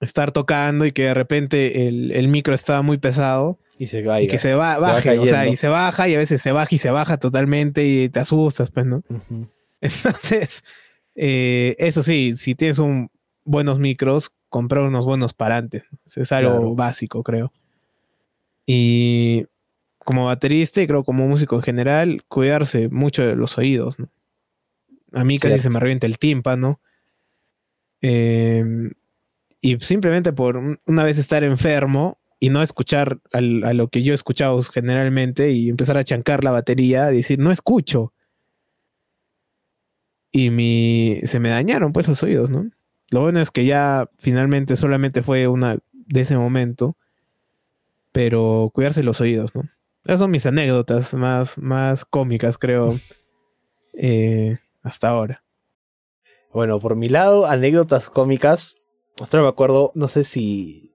estar 0.00 0.32
tocando 0.32 0.86
y 0.86 0.92
que 0.92 1.04
de 1.04 1.14
repente 1.14 1.88
el, 1.88 2.10
el 2.12 2.28
micro 2.28 2.54
estaba 2.54 2.82
muy 2.82 2.98
pesado 2.98 3.58
y 3.78 3.86
se 3.86 4.04
Y 4.22 4.28
que 4.28 4.38
se, 4.38 4.54
va, 4.54 4.78
baje, 4.78 5.18
o 5.18 5.26
sea, 5.26 5.46
y 5.46 5.56
se 5.56 5.68
baja 5.68 6.06
y 6.06 6.14
a 6.14 6.18
veces 6.18 6.42
se 6.42 6.52
baja 6.52 6.74
y 6.74 6.78
se 6.78 6.90
baja 6.90 7.16
totalmente 7.16 7.84
y 7.84 8.10
te 8.10 8.20
asustas, 8.20 8.70
pues, 8.70 8.84
¿no? 8.86 9.02
Entonces, 9.80 10.62
eh, 11.14 11.76
eso 11.78 12.02
sí, 12.02 12.34
si 12.36 12.54
tienes 12.54 12.78
un, 12.78 13.10
buenos 13.50 13.78
micros, 13.78 14.32
comprar 14.48 14.84
unos 14.84 15.06
buenos 15.06 15.34
parantes. 15.34 15.84
es 16.04 16.32
algo 16.32 16.74
básico, 16.74 17.22
creo. 17.22 17.52
Y 18.66 19.46
como 19.98 20.26
baterista 20.26 20.80
y 20.82 20.86
creo 20.86 21.04
como 21.04 21.26
músico 21.26 21.56
en 21.56 21.62
general, 21.62 22.24
cuidarse 22.28 22.88
mucho 22.88 23.22
de 23.22 23.36
los 23.36 23.58
oídos, 23.58 23.98
¿no? 23.98 24.08
A 25.12 25.24
mí 25.24 25.38
casi 25.38 25.58
se 25.58 25.70
me 25.70 25.80
revienta 25.80 26.06
el 26.06 26.18
tímpano. 26.18 26.80
Eh, 28.00 28.64
y 29.60 29.78
simplemente 29.80 30.32
por 30.32 30.78
una 30.86 31.04
vez 31.04 31.18
estar 31.18 31.42
enfermo, 31.42 32.20
y 32.42 32.48
no 32.48 32.62
escuchar 32.62 33.20
a 33.32 33.40
lo 33.40 33.88
que 33.88 34.02
yo 34.02 34.12
he 34.12 34.14
escuchado 34.14 34.62
generalmente 34.62 35.52
y 35.52 35.68
empezar 35.68 35.98
a 35.98 36.04
chancar 36.04 36.42
la 36.42 36.50
batería, 36.50 37.06
decir, 37.06 37.38
no 37.38 37.52
escucho. 37.52 38.14
Y 40.32 40.48
mi, 40.48 41.20
se 41.24 41.38
me 41.38 41.50
dañaron 41.50 41.92
pues 41.92 42.08
los 42.08 42.22
oídos, 42.22 42.48
¿no? 42.48 42.70
Lo 43.10 43.20
bueno 43.22 43.40
es 43.40 43.50
que 43.50 43.64
ya 43.64 44.08
finalmente 44.18 44.76
solamente 44.76 45.22
fue 45.22 45.46
una 45.48 45.78
de 45.92 46.20
ese 46.20 46.36
momento, 46.36 46.96
pero 48.12 48.70
cuidarse 48.72 49.02
los 49.02 49.20
oídos, 49.20 49.54
¿no? 49.54 49.68
Esas 50.04 50.20
son 50.20 50.30
mis 50.30 50.46
anécdotas 50.46 51.12
más, 51.14 51.58
más 51.58 52.04
cómicas, 52.04 52.56
creo, 52.56 52.94
eh, 53.94 54.58
hasta 54.82 55.08
ahora. 55.08 55.44
Bueno, 56.52 56.80
por 56.80 56.96
mi 56.96 57.08
lado, 57.08 57.46
anécdotas 57.46 58.10
cómicas. 58.10 58.76
Hasta 59.20 59.40
me 59.40 59.48
acuerdo, 59.48 59.92
no 59.94 60.08
sé 60.08 60.24
si 60.24 60.90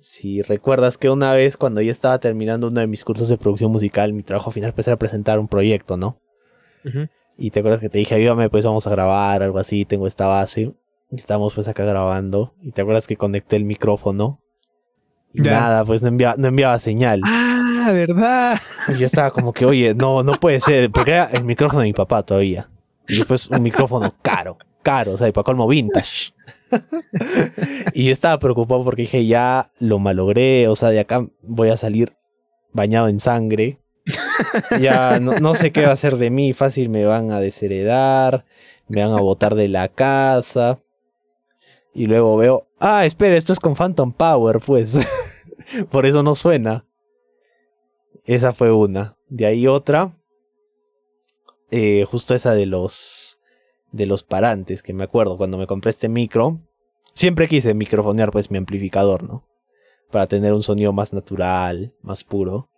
si 0.00 0.42
recuerdas 0.42 0.96
que 0.98 1.10
una 1.10 1.32
vez 1.34 1.56
cuando 1.56 1.80
yo 1.80 1.92
estaba 1.92 2.18
terminando 2.18 2.68
uno 2.68 2.80
de 2.80 2.86
mis 2.86 3.04
cursos 3.04 3.28
de 3.28 3.36
producción 3.36 3.70
musical, 3.70 4.12
mi 4.12 4.22
trabajo 4.22 4.50
final 4.50 4.72
pues 4.72 4.88
era 4.88 4.96
presentar 4.96 5.38
un 5.38 5.48
proyecto, 5.48 5.96
¿no? 5.96 6.18
Y 7.36 7.50
te 7.50 7.60
acuerdas 7.60 7.80
que 7.80 7.90
te 7.90 7.98
dije, 7.98 8.14
ayúdame, 8.14 8.48
pues 8.48 8.64
vamos 8.64 8.86
a 8.86 8.90
grabar, 8.90 9.42
algo 9.42 9.58
así, 9.58 9.84
tengo 9.84 10.06
esta 10.06 10.26
base. 10.26 10.72
Estamos 11.10 11.54
pues 11.54 11.68
acá 11.68 11.84
grabando. 11.84 12.54
Y 12.62 12.72
te 12.72 12.82
acuerdas 12.82 13.06
que 13.06 13.16
conecté 13.16 13.56
el 13.56 13.64
micrófono. 13.64 14.40
Y 15.32 15.40
nada, 15.42 15.84
pues 15.84 16.02
no 16.02 16.08
enviaba, 16.08 16.34
no 16.36 16.48
enviaba 16.48 16.78
señal. 16.78 17.20
Ah, 17.24 17.90
¿verdad? 17.92 18.60
Y 18.88 18.98
yo 18.98 19.06
estaba 19.06 19.30
como 19.30 19.52
que, 19.52 19.64
oye, 19.64 19.94
no, 19.94 20.22
no 20.22 20.32
puede 20.32 20.60
ser, 20.60 20.90
porque 20.90 21.12
era 21.12 21.24
el 21.26 21.44
micrófono 21.44 21.80
de 21.80 21.86
mi 21.86 21.92
papá 21.92 22.22
todavía. 22.22 22.66
Y 23.08 23.16
después 23.16 23.48
un 23.48 23.62
micrófono 23.62 24.14
caro, 24.22 24.58
caro, 24.82 25.12
o 25.12 25.18
sea, 25.18 25.28
y 25.28 25.32
para 25.32 25.44
colmo 25.44 25.66
vintage. 25.66 26.32
y 27.94 28.04
yo 28.04 28.12
estaba 28.12 28.38
preocupado 28.38 28.84
porque 28.84 29.02
dije, 29.02 29.26
ya 29.26 29.70
lo 29.78 29.98
malogré, 29.98 30.68
o 30.68 30.76
sea, 30.76 30.90
de 30.90 31.00
acá 31.00 31.26
voy 31.42 31.70
a 31.70 31.76
salir 31.76 32.12
bañado 32.72 33.08
en 33.08 33.20
sangre. 33.20 33.78
ya 34.80 35.20
no, 35.20 35.54
sé 35.54 35.72
qué 35.72 35.82
va 35.82 35.90
a 35.90 35.92
hacer 35.92 36.16
de 36.16 36.30
mí, 36.30 36.52
fácil 36.52 36.88
me 36.88 37.04
van 37.04 37.30
a 37.30 37.40
desheredar, 37.40 38.44
me 38.88 39.04
van 39.04 39.12
a 39.12 39.22
botar 39.22 39.54
de 39.54 39.68
la 39.68 39.88
casa. 39.88 40.78
Y 41.92 42.06
luego 42.06 42.36
veo, 42.36 42.68
ah, 42.78 43.04
espera, 43.04 43.36
esto 43.36 43.52
es 43.52 43.60
con 43.60 43.74
Phantom 43.74 44.12
Power, 44.12 44.60
pues. 44.60 44.98
Por 45.90 46.06
eso 46.06 46.22
no 46.22 46.34
suena. 46.34 46.86
Esa 48.24 48.52
fue 48.52 48.72
una. 48.72 49.16
De 49.28 49.46
ahí 49.46 49.66
otra. 49.66 50.16
Eh, 51.70 52.04
justo 52.08 52.34
esa 52.34 52.54
de 52.54 52.66
los 52.66 53.38
de 53.92 54.06
los 54.06 54.22
parantes, 54.22 54.82
que 54.82 54.92
me 54.92 55.04
acuerdo 55.04 55.36
cuando 55.36 55.58
me 55.58 55.66
compré 55.66 55.90
este 55.90 56.08
micro, 56.08 56.60
siempre 57.12 57.48
quise 57.48 57.74
microfonear 57.74 58.30
pues 58.30 58.50
mi 58.50 58.58
amplificador, 58.58 59.24
¿no? 59.24 59.46
Para 60.10 60.26
tener 60.26 60.52
un 60.52 60.62
sonido 60.62 60.92
más 60.92 61.12
natural, 61.12 61.94
más 62.02 62.24
puro. 62.24 62.70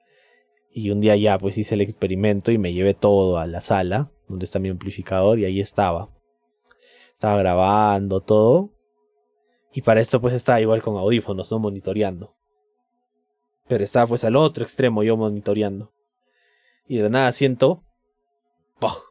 Y 0.70 0.90
un 0.90 1.00
día 1.00 1.16
ya 1.16 1.38
pues 1.38 1.58
hice 1.58 1.74
el 1.74 1.82
experimento 1.82 2.50
y 2.50 2.58
me 2.58 2.72
llevé 2.72 2.94
todo 2.94 3.38
a 3.38 3.46
la 3.46 3.60
sala, 3.60 4.10
donde 4.28 4.44
está 4.46 4.58
mi 4.58 4.70
amplificador, 4.70 5.38
y 5.38 5.44
ahí 5.44 5.60
estaba. 5.60 6.08
Estaba 7.12 7.36
grabando 7.36 8.20
todo. 8.20 8.70
Y 9.72 9.82
para 9.82 10.00
esto 10.00 10.20
pues 10.20 10.34
estaba 10.34 10.60
igual 10.60 10.82
con 10.82 10.96
audífonos, 10.96 11.50
¿no? 11.50 11.58
Monitoreando. 11.58 12.34
Pero 13.68 13.84
estaba 13.84 14.06
pues 14.06 14.24
al 14.24 14.36
otro 14.36 14.64
extremo 14.64 15.02
yo 15.02 15.16
monitoreando. 15.16 15.92
Y 16.86 16.98
de 16.98 17.10
nada 17.10 17.32
siento... 17.32 17.82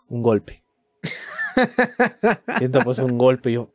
Un 0.09 0.21
golpe. 0.21 0.63
Siento 2.57 2.81
pues 2.81 2.99
un 2.99 3.17
golpe 3.17 3.53
yo 3.53 3.73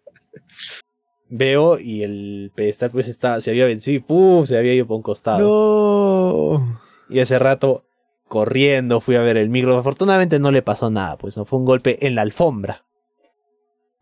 veo 1.29 1.79
y 1.79 2.03
el 2.03 2.53
pedestal 2.55 2.91
pues 2.91 3.09
está, 3.09 3.41
se 3.41 3.51
había 3.51 3.67
vencido 3.67 3.97
y 3.97 4.01
¡pum! 4.01 4.47
se 4.47 4.57
había 4.57 4.75
ido 4.75 4.87
por 4.87 4.97
un 4.97 5.03
costado. 5.03 6.61
Y 7.09 7.21
ese 7.21 7.39
rato 7.39 7.85
corriendo 8.29 9.01
fui 9.01 9.17
a 9.17 9.23
ver 9.23 9.37
el 9.37 9.49
micro. 9.49 9.77
Afortunadamente 9.77 10.39
no 10.39 10.51
le 10.51 10.63
pasó 10.63 10.91
nada, 10.91 11.17
pues 11.17 11.37
no 11.37 11.45
fue 11.45 11.59
un 11.59 11.65
golpe 11.65 12.07
en 12.07 12.15
la 12.15 12.23
alfombra. 12.23 12.85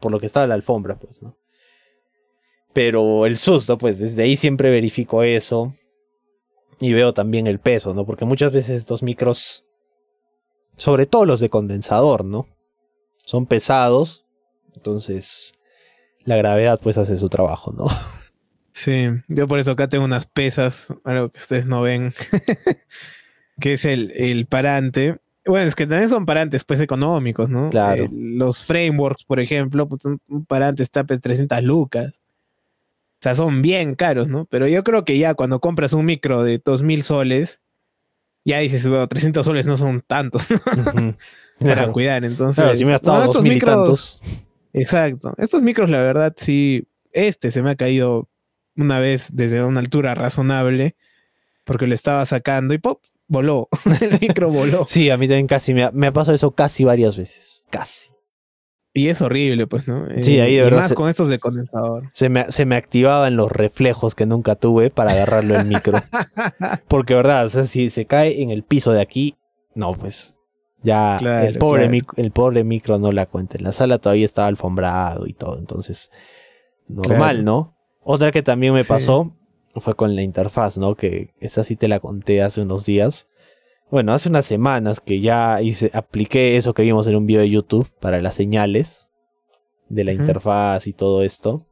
Por 0.00 0.12
lo 0.12 0.20
que 0.20 0.26
estaba 0.26 0.44
en 0.44 0.50
la 0.50 0.54
alfombra, 0.56 0.98
pues, 0.98 1.22
¿no? 1.22 1.36
Pero 2.74 3.24
el 3.24 3.38
susto, 3.38 3.78
pues 3.78 3.98
desde 3.98 4.24
ahí 4.24 4.36
siempre 4.36 4.68
verifico 4.68 5.22
eso. 5.22 5.72
Y 6.80 6.92
veo 6.92 7.14
también 7.14 7.46
el 7.46 7.60
peso, 7.60 7.94
¿no? 7.94 8.04
Porque 8.04 8.24
muchas 8.24 8.52
veces 8.52 8.76
estos 8.76 9.02
micros, 9.02 9.64
sobre 10.76 11.06
todo 11.06 11.24
los 11.24 11.40
de 11.40 11.48
condensador, 11.48 12.24
¿no? 12.24 12.46
Son 13.24 13.46
pesados. 13.46 14.26
Entonces, 14.74 15.54
la 16.24 16.36
gravedad 16.36 16.80
pues 16.82 16.98
hace 16.98 17.16
su 17.16 17.28
trabajo, 17.28 17.72
¿no? 17.72 17.86
Sí, 18.76 19.06
yo 19.28 19.46
por 19.46 19.60
eso 19.60 19.70
acá 19.70 19.88
tengo 19.88 20.04
unas 20.04 20.26
pesas, 20.26 20.92
algo 21.04 21.30
que 21.30 21.38
ustedes 21.38 21.64
no 21.64 21.82
ven, 21.82 22.12
que 23.60 23.74
es 23.74 23.84
el, 23.84 24.10
el 24.16 24.46
parante. 24.46 25.20
Bueno, 25.46 25.68
es 25.68 25.76
que 25.76 25.86
también 25.86 26.08
son 26.08 26.26
parantes 26.26 26.64
pues 26.64 26.80
económicos, 26.80 27.48
¿no? 27.48 27.70
Claro. 27.70 28.06
Eh, 28.06 28.08
los 28.12 28.64
frameworks, 28.64 29.26
por 29.26 29.38
ejemplo, 29.38 29.88
pues, 29.88 30.04
un, 30.04 30.20
un 30.26 30.44
parante 30.44 30.82
está 30.82 31.04
pues 31.04 31.20
300 31.20 31.62
lucas. 31.62 32.23
O 33.24 33.26
sea, 33.26 33.34
son 33.34 33.62
bien 33.62 33.94
caros, 33.94 34.28
¿no? 34.28 34.44
Pero 34.44 34.68
yo 34.68 34.84
creo 34.84 35.06
que 35.06 35.16
ya 35.16 35.32
cuando 35.32 35.58
compras 35.58 35.94
un 35.94 36.04
micro 36.04 36.44
de 36.44 36.60
2000 36.62 37.02
soles, 37.02 37.58
ya 38.44 38.58
dices, 38.58 38.86
bueno, 38.86 39.08
300 39.08 39.46
soles 39.46 39.64
no 39.64 39.78
son 39.78 40.02
tantos 40.06 40.46
para 40.84 41.14
Claro. 41.58 41.92
cuidar. 41.92 42.22
Entonces, 42.26 42.62
Claro, 42.62 42.76
si 42.76 42.84
me 42.84 42.92
ha 42.92 42.96
estado 42.96 43.24
estos 43.24 43.42
mil 43.42 43.52
y 43.52 43.56
micros- 43.56 43.64
tantos. 43.76 44.20
Exacto. 44.74 45.32
Estos 45.38 45.62
micros, 45.62 45.88
la 45.88 46.00
verdad, 46.00 46.34
sí. 46.36 46.86
Este 47.12 47.50
se 47.50 47.62
me 47.62 47.70
ha 47.70 47.76
caído 47.76 48.28
una 48.76 48.98
vez 49.00 49.28
desde 49.32 49.64
una 49.64 49.80
altura 49.80 50.14
razonable 50.14 50.94
porque 51.64 51.86
lo 51.86 51.94
estaba 51.94 52.26
sacando 52.26 52.74
y 52.74 52.78
¡pop! 52.78 53.02
Voló. 53.26 53.68
El 54.02 54.20
micro 54.20 54.50
voló. 54.50 54.84
Sí, 54.86 55.08
a 55.08 55.16
mí 55.16 55.26
también 55.28 55.46
casi 55.46 55.72
me 55.72 55.84
ha, 55.84 55.90
me 55.92 56.08
ha 56.08 56.12
pasado 56.12 56.34
eso 56.34 56.50
casi 56.50 56.84
varias 56.84 57.16
veces. 57.16 57.64
Casi. 57.70 58.10
Y 58.96 59.08
es 59.08 59.20
horrible, 59.20 59.66
pues, 59.66 59.88
¿no? 59.88 60.06
Sí, 60.22 60.38
ahí 60.38 60.54
de 60.54 60.60
y 60.60 60.64
verdad 60.64 60.78
más 60.78 60.88
se- 60.88 60.94
con 60.94 61.08
estos 61.08 61.28
de 61.28 61.40
condensador. 61.40 62.08
Se 62.12 62.28
me, 62.28 62.50
se 62.52 62.64
me 62.64 62.76
activaban 62.76 63.34
los 63.36 63.50
reflejos 63.50 64.14
que 64.14 64.24
nunca 64.24 64.54
tuve 64.54 64.90
para 64.90 65.10
agarrarlo 65.10 65.56
el 65.58 65.66
micro. 65.66 65.98
Porque, 66.88 67.14
verdad, 67.14 67.44
o 67.46 67.48
sea, 67.48 67.66
si 67.66 67.90
se 67.90 68.06
cae 68.06 68.40
en 68.42 68.50
el 68.50 68.62
piso 68.62 68.92
de 68.92 69.02
aquí, 69.02 69.34
no, 69.74 69.94
pues 69.94 70.38
ya 70.82 71.16
Claro, 71.18 71.48
el, 71.48 71.58
pobre 71.58 71.82
claro. 71.88 71.90
mic- 71.92 72.18
el 72.18 72.30
pobre 72.30 72.62
micro 72.62 72.98
no 73.00 73.10
la 73.10 73.26
cuenta. 73.26 73.58
En 73.58 73.64
la 73.64 73.72
sala 73.72 73.98
todavía 73.98 74.24
estaba 74.24 74.46
alfombrado 74.46 75.26
y 75.26 75.32
todo, 75.32 75.58
entonces, 75.58 76.10
normal, 76.86 77.18
Claro. 77.38 77.42
¿no? 77.42 77.76
Otra 78.02 78.30
que 78.30 78.42
también 78.42 78.74
me 78.74 78.82
Sí. 78.82 78.88
pasó 78.88 79.34
fue 79.76 79.94
con 79.96 80.14
la 80.14 80.22
interfaz, 80.22 80.78
¿no? 80.78 80.94
Que 80.94 81.30
esa 81.40 81.64
sí 81.64 81.74
te 81.74 81.88
la 81.88 81.98
conté 81.98 82.42
hace 82.42 82.60
unos 82.60 82.86
días. 82.86 83.26
Bueno, 83.90 84.12
hace 84.12 84.28
unas 84.28 84.46
semanas 84.46 85.00
que 85.00 85.20
ya 85.20 85.60
hice, 85.62 85.90
apliqué 85.94 86.56
eso 86.56 86.74
que 86.74 86.82
vimos 86.82 87.06
en 87.06 87.16
un 87.16 87.26
video 87.26 87.42
de 87.42 87.50
YouTube 87.50 87.90
para 88.00 88.20
las 88.20 88.34
señales 88.34 89.08
de 89.88 90.04
la 90.04 90.12
interfaz 90.12 90.86
y 90.86 90.92
todo 90.92 91.22
esto. 91.22 91.66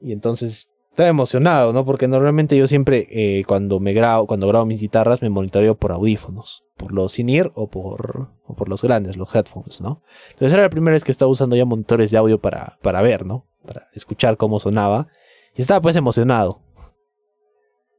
Y 0.00 0.12
entonces 0.12 0.68
estaba 0.90 1.10
emocionado, 1.10 1.72
¿no? 1.72 1.84
Porque 1.84 2.08
normalmente 2.08 2.56
yo 2.56 2.66
siempre 2.66 3.06
eh, 3.10 3.44
cuando 3.44 3.80
me 3.80 3.92
grabo, 3.92 4.26
cuando 4.26 4.48
grabo 4.48 4.64
mis 4.64 4.80
guitarras 4.80 5.20
me 5.20 5.28
monitoreo 5.28 5.74
por 5.74 5.92
audífonos, 5.92 6.64
por 6.76 6.92
los 6.92 7.18
in-ear 7.18 7.52
o 7.54 7.68
por, 7.68 8.30
o 8.46 8.54
por 8.54 8.68
los 8.68 8.82
grandes, 8.82 9.16
los 9.16 9.34
headphones, 9.34 9.80
¿no? 9.80 10.02
Entonces 10.30 10.54
era 10.54 10.62
la 10.62 10.70
primera 10.70 10.94
vez 10.94 11.04
que 11.04 11.12
estaba 11.12 11.30
usando 11.30 11.56
ya 11.56 11.66
monitores 11.66 12.10
de 12.10 12.16
audio 12.16 12.40
para, 12.40 12.78
para 12.80 13.02
ver, 13.02 13.26
¿no? 13.26 13.46
Para 13.66 13.82
escuchar 13.94 14.36
cómo 14.36 14.58
sonaba. 14.60 15.08
Y 15.54 15.60
estaba 15.60 15.80
pues 15.80 15.96
emocionado. 15.96 16.60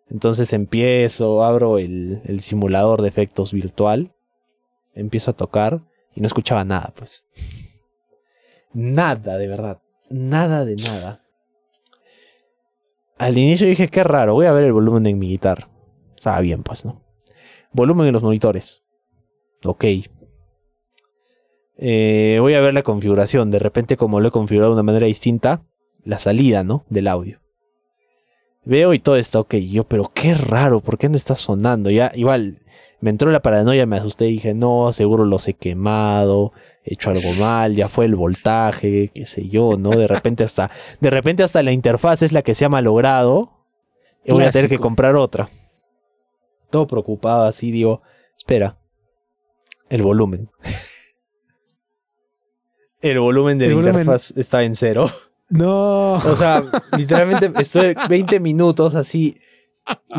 Entonces 0.09 0.53
empiezo, 0.53 1.43
abro 1.43 1.77
el, 1.77 2.39
simulador 2.39 3.01
de 3.01 3.09
efectos 3.09 3.51
virtual, 3.51 4.13
empiezo 4.93 5.31
a 5.31 5.35
tocar 5.35 5.81
y 6.15 6.21
no 6.21 6.27
escuchaba 6.27 6.63
nada, 6.63 6.93
pues. 6.95 7.25
Nada, 8.73 9.37
de 9.37 9.47
verdad. 9.47 9.81
Nada 10.09 10.63
de 10.65 10.75
nada. 10.77 11.23
Al 13.17 13.37
inicio 13.37 13.67
dije, 13.67 13.89
qué 13.89 14.03
raro, 14.03 14.35
voy 14.35 14.45
a 14.45 14.53
ver 14.53 14.63
el 14.63 14.73
volumen 14.73 15.05
en 15.07 15.19
mi 15.19 15.27
guitarra. 15.27 15.69
Estaba 16.15 16.39
bien, 16.39 16.63
pues, 16.63 16.85
¿no? 16.85 17.01
Volumen 17.73 18.07
en 18.07 18.13
los 18.13 18.23
monitores. 18.23 18.83
Ok. 19.63 19.85
Eh, 21.77 22.37
voy 22.39 22.53
a 22.53 22.61
ver 22.61 22.73
la 22.73 22.83
configuración. 22.83 23.51
De 23.51 23.59
repente, 23.59 23.97
como 23.97 24.19
lo 24.19 24.29
he 24.29 24.31
configurado 24.31 24.71
de 24.71 24.75
una 24.75 24.83
manera 24.83 25.07
distinta, 25.07 25.63
la 26.03 26.19
salida, 26.19 26.63
¿no? 26.63 26.85
Del 26.89 27.07
audio. 27.07 27.39
Veo 28.67 28.93
y 28.93 28.99
todo 28.99 29.15
está 29.15 29.39
ok. 29.39 29.53
Y 29.53 29.71
yo, 29.71 29.85
pero 29.85 30.11
qué 30.13 30.33
raro, 30.33 30.81
¿por 30.81 30.97
qué 30.97 31.07
no 31.07 31.15
está 31.15 31.37
sonando? 31.37 31.89
Ya, 31.89 32.11
igual, 32.15 32.59
me 32.99 33.09
entró 33.09 33.31
la 33.31 33.41
paranoia, 33.41 33.85
me 33.85 33.95
asusté 33.95 34.27
y 34.27 34.33
dije, 34.33 34.53
no, 34.53 34.91
seguro 34.91 35.23
los 35.23 35.47
he 35.47 35.53
quemado, 35.53 36.51
he 36.83 36.95
hecho 36.95 37.09
algo 37.09 37.31
mal, 37.39 37.75
ya 37.75 37.87
fue 37.87 38.05
el 38.05 38.15
voltaje, 38.15 39.09
qué 39.13 39.25
sé 39.25 39.47
yo, 39.47 39.77
¿no? 39.77 39.91
De 39.91 40.05
repente 40.05 40.43
hasta, 40.43 40.69
de 40.99 41.09
repente 41.09 41.43
hasta 41.43 41.63
la 41.63 41.71
interfaz 41.71 42.23
es 42.23 42.33
la 42.33 42.41
que 42.41 42.55
se 42.55 42.65
ha 42.65 42.69
malogrado. 42.69 43.53
Y 44.25 44.33
voy 44.33 44.43
a 44.43 44.51
tener 44.51 44.69
que 44.69 44.79
comprar 44.79 45.15
otra. 45.15 45.47
Todo 46.69 46.87
preocupado 46.87 47.45
así, 47.45 47.71
digo, 47.71 48.01
espera. 48.37 48.77
El 49.87 50.01
volumen. 50.01 50.49
el 52.99 53.19
volumen 53.21 53.57
de 53.57 53.67
El 53.67 53.71
la 53.71 53.75
volumen. 53.77 54.01
interfaz 54.01 54.35
está 54.35 54.63
en 54.63 54.75
cero. 54.75 55.09
No. 55.49 56.13
O 56.13 56.35
sea, 56.35 56.63
literalmente 56.97 57.51
estoy 57.59 57.95
20 58.09 58.39
minutos 58.39 58.95
así 58.95 59.39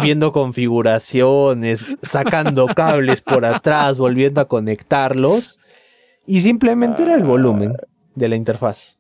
viendo 0.00 0.32
configuraciones, 0.32 1.86
sacando 2.02 2.66
cables 2.68 3.20
por 3.20 3.44
atrás, 3.44 3.98
volviendo 3.98 4.40
a 4.40 4.48
conectarlos. 4.48 5.60
Y 6.26 6.40
simplemente 6.40 7.02
era 7.02 7.14
el 7.14 7.24
volumen 7.24 7.74
de 8.14 8.28
la 8.28 8.36
interfaz. 8.36 8.98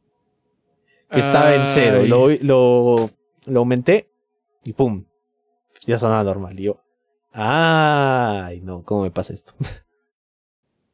Que 1.10 1.20
estaba 1.20 1.54
en 1.54 1.66
cero. 1.66 2.02
Lo, 2.06 2.28
lo, 2.42 3.10
lo 3.46 3.58
aumenté 3.60 4.10
y 4.64 4.74
¡pum! 4.74 5.04
Ya 5.86 5.98
sonaba 5.98 6.24
normal. 6.24 6.58
Y 6.60 6.64
yo, 6.64 6.82
¡ay! 7.32 8.60
No, 8.60 8.82
¿cómo 8.82 9.02
me 9.02 9.10
pasa 9.10 9.32
esto? 9.32 9.54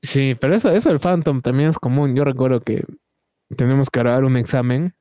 Sí, 0.02 0.34
pero 0.38 0.54
eso, 0.54 0.70
eso 0.70 0.90
del 0.90 1.00
Phantom 1.00 1.40
también 1.40 1.70
es 1.70 1.78
común. 1.78 2.14
Yo 2.14 2.24
recuerdo 2.24 2.60
que 2.60 2.84
tenemos 3.56 3.88
que 3.88 4.00
grabar 4.00 4.24
un 4.24 4.36
examen 4.36 4.94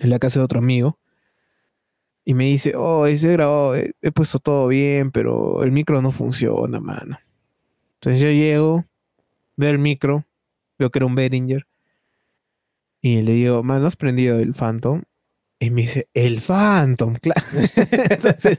en 0.00 0.10
la 0.10 0.18
casa 0.18 0.38
de 0.40 0.44
otro 0.44 0.58
amigo. 0.58 0.98
Y 2.24 2.34
me 2.34 2.46
dice, 2.46 2.74
oh, 2.76 3.06
he 3.06 3.16
grabado, 3.16 3.76
he, 3.76 3.94
he 4.00 4.10
puesto 4.10 4.38
todo 4.38 4.68
bien, 4.68 5.10
pero 5.10 5.62
el 5.62 5.72
micro 5.72 6.00
no 6.00 6.10
funciona, 6.10 6.80
mano. 6.80 7.18
Entonces 7.94 8.20
yo 8.20 8.28
llego, 8.30 8.84
veo 9.56 9.70
el 9.70 9.78
micro, 9.78 10.24
veo 10.78 10.90
que 10.90 10.98
era 10.98 11.06
un 11.06 11.14
Behringer. 11.14 11.66
Y 13.00 13.20
le 13.22 13.32
digo, 13.32 13.62
mano, 13.62 13.86
¿has 13.86 13.96
prendido 13.96 14.38
el 14.38 14.54
Phantom? 14.54 15.02
Y 15.58 15.70
me 15.70 15.82
dice, 15.82 16.08
el 16.14 16.40
Phantom, 16.40 17.14
claro. 17.22 17.42
Entonces, 18.10 18.58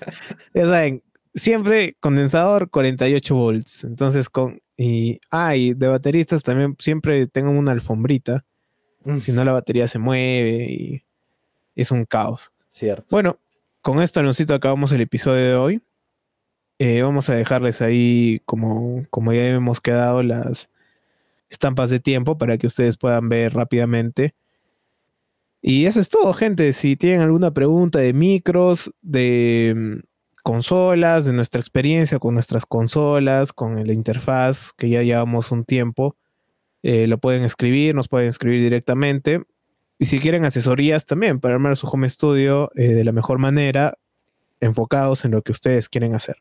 ya 0.53 0.65
saben, 0.65 1.03
siempre 1.33 1.95
condensador 1.99 2.69
48 2.69 3.35
volts. 3.35 3.83
Entonces, 3.83 4.29
con. 4.29 4.61
Y, 4.77 5.19
ah, 5.31 5.55
y 5.55 5.73
de 5.73 5.87
bateristas 5.87 6.43
también 6.43 6.75
siempre 6.79 7.27
tengo 7.27 7.51
una 7.51 7.71
alfombrita. 7.71 8.45
Si 9.19 9.31
no, 9.31 9.43
la 9.45 9.53
batería 9.53 9.87
se 9.87 9.99
mueve 9.99 10.65
y 10.69 11.04
es 11.75 11.91
un 11.91 12.03
caos. 12.03 12.51
Cierto. 12.71 13.05
Bueno, 13.11 13.39
con 13.81 14.01
esto, 14.01 14.19
Aloncito, 14.19 14.53
acabamos 14.53 14.91
el 14.91 15.01
episodio 15.01 15.43
de 15.43 15.55
hoy. 15.55 15.81
Eh, 16.79 17.01
vamos 17.01 17.29
a 17.29 17.35
dejarles 17.35 17.81
ahí, 17.81 18.41
como, 18.45 19.03
como 19.09 19.31
ya 19.31 19.47
hemos 19.47 19.79
quedado, 19.79 20.23
las 20.23 20.69
estampas 21.49 21.89
de 21.89 21.99
tiempo 21.99 22.37
para 22.37 22.57
que 22.57 22.67
ustedes 22.67 22.97
puedan 22.97 23.29
ver 23.29 23.53
rápidamente. 23.53 24.35
Y 25.61 25.85
eso 25.85 25.99
es 25.99 26.09
todo, 26.09 26.33
gente. 26.33 26.73
Si 26.73 26.95
tienen 26.95 27.21
alguna 27.21 27.51
pregunta 27.51 27.99
de 27.99 28.13
micros, 28.13 28.91
de 29.01 29.73
mm, 29.75 29.99
consolas, 30.43 31.25
de 31.25 31.33
nuestra 31.33 31.59
experiencia 31.59 32.19
con 32.19 32.35
nuestras 32.35 32.65
consolas, 32.65 33.51
con 33.53 33.83
la 33.85 33.93
interfaz, 33.93 34.73
que 34.73 34.89
ya 34.89 35.01
llevamos 35.01 35.51
un 35.51 35.65
tiempo, 35.65 36.17
eh, 36.83 37.07
lo 37.07 37.17
pueden 37.17 37.43
escribir, 37.43 37.95
nos 37.95 38.07
pueden 38.07 38.29
escribir 38.29 38.61
directamente. 38.61 39.43
Y 39.97 40.05
si 40.05 40.19
quieren 40.19 40.45
asesorías 40.45 41.05
también 41.05 41.39
para 41.39 41.55
armar 41.55 41.77
su 41.77 41.87
home 41.87 42.09
studio 42.09 42.71
eh, 42.75 42.93
de 42.93 43.03
la 43.03 43.11
mejor 43.11 43.39
manera, 43.39 43.97
enfocados 44.59 45.25
en 45.25 45.31
lo 45.31 45.41
que 45.41 45.51
ustedes 45.51 45.89
quieren 45.89 46.15
hacer. 46.15 46.37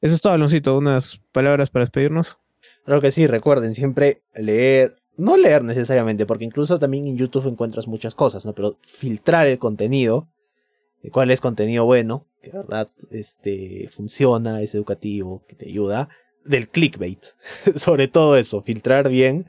Eso 0.00 0.14
es 0.14 0.20
todo, 0.20 0.32
Aloncito. 0.32 0.78
Unas 0.78 1.20
palabras 1.32 1.70
para 1.70 1.84
despedirnos. 1.84 2.38
Claro 2.84 3.00
que 3.00 3.10
sí, 3.10 3.26
recuerden 3.26 3.74
siempre 3.74 4.22
leer, 4.34 4.94
no 5.16 5.36
leer 5.36 5.64
necesariamente, 5.64 6.26
porque 6.26 6.44
incluso 6.44 6.78
también 6.78 7.06
en 7.06 7.16
YouTube 7.16 7.48
encuentras 7.48 7.88
muchas 7.88 8.14
cosas, 8.14 8.46
¿no? 8.46 8.54
Pero 8.54 8.78
filtrar 8.82 9.46
el 9.46 9.58
contenido, 9.58 10.28
de 11.02 11.10
cuál 11.10 11.30
es 11.30 11.40
contenido 11.40 11.84
bueno, 11.84 12.26
que 12.42 12.50
de 12.50 12.58
verdad 12.58 12.88
este, 13.10 13.88
funciona, 13.90 14.62
es 14.62 14.74
educativo, 14.74 15.44
que 15.48 15.56
te 15.56 15.68
ayuda, 15.68 16.08
del 16.44 16.68
clickbait, 16.68 17.24
sobre 17.76 18.08
todo 18.08 18.36
eso, 18.36 18.62
filtrar 18.62 19.08
bien 19.08 19.46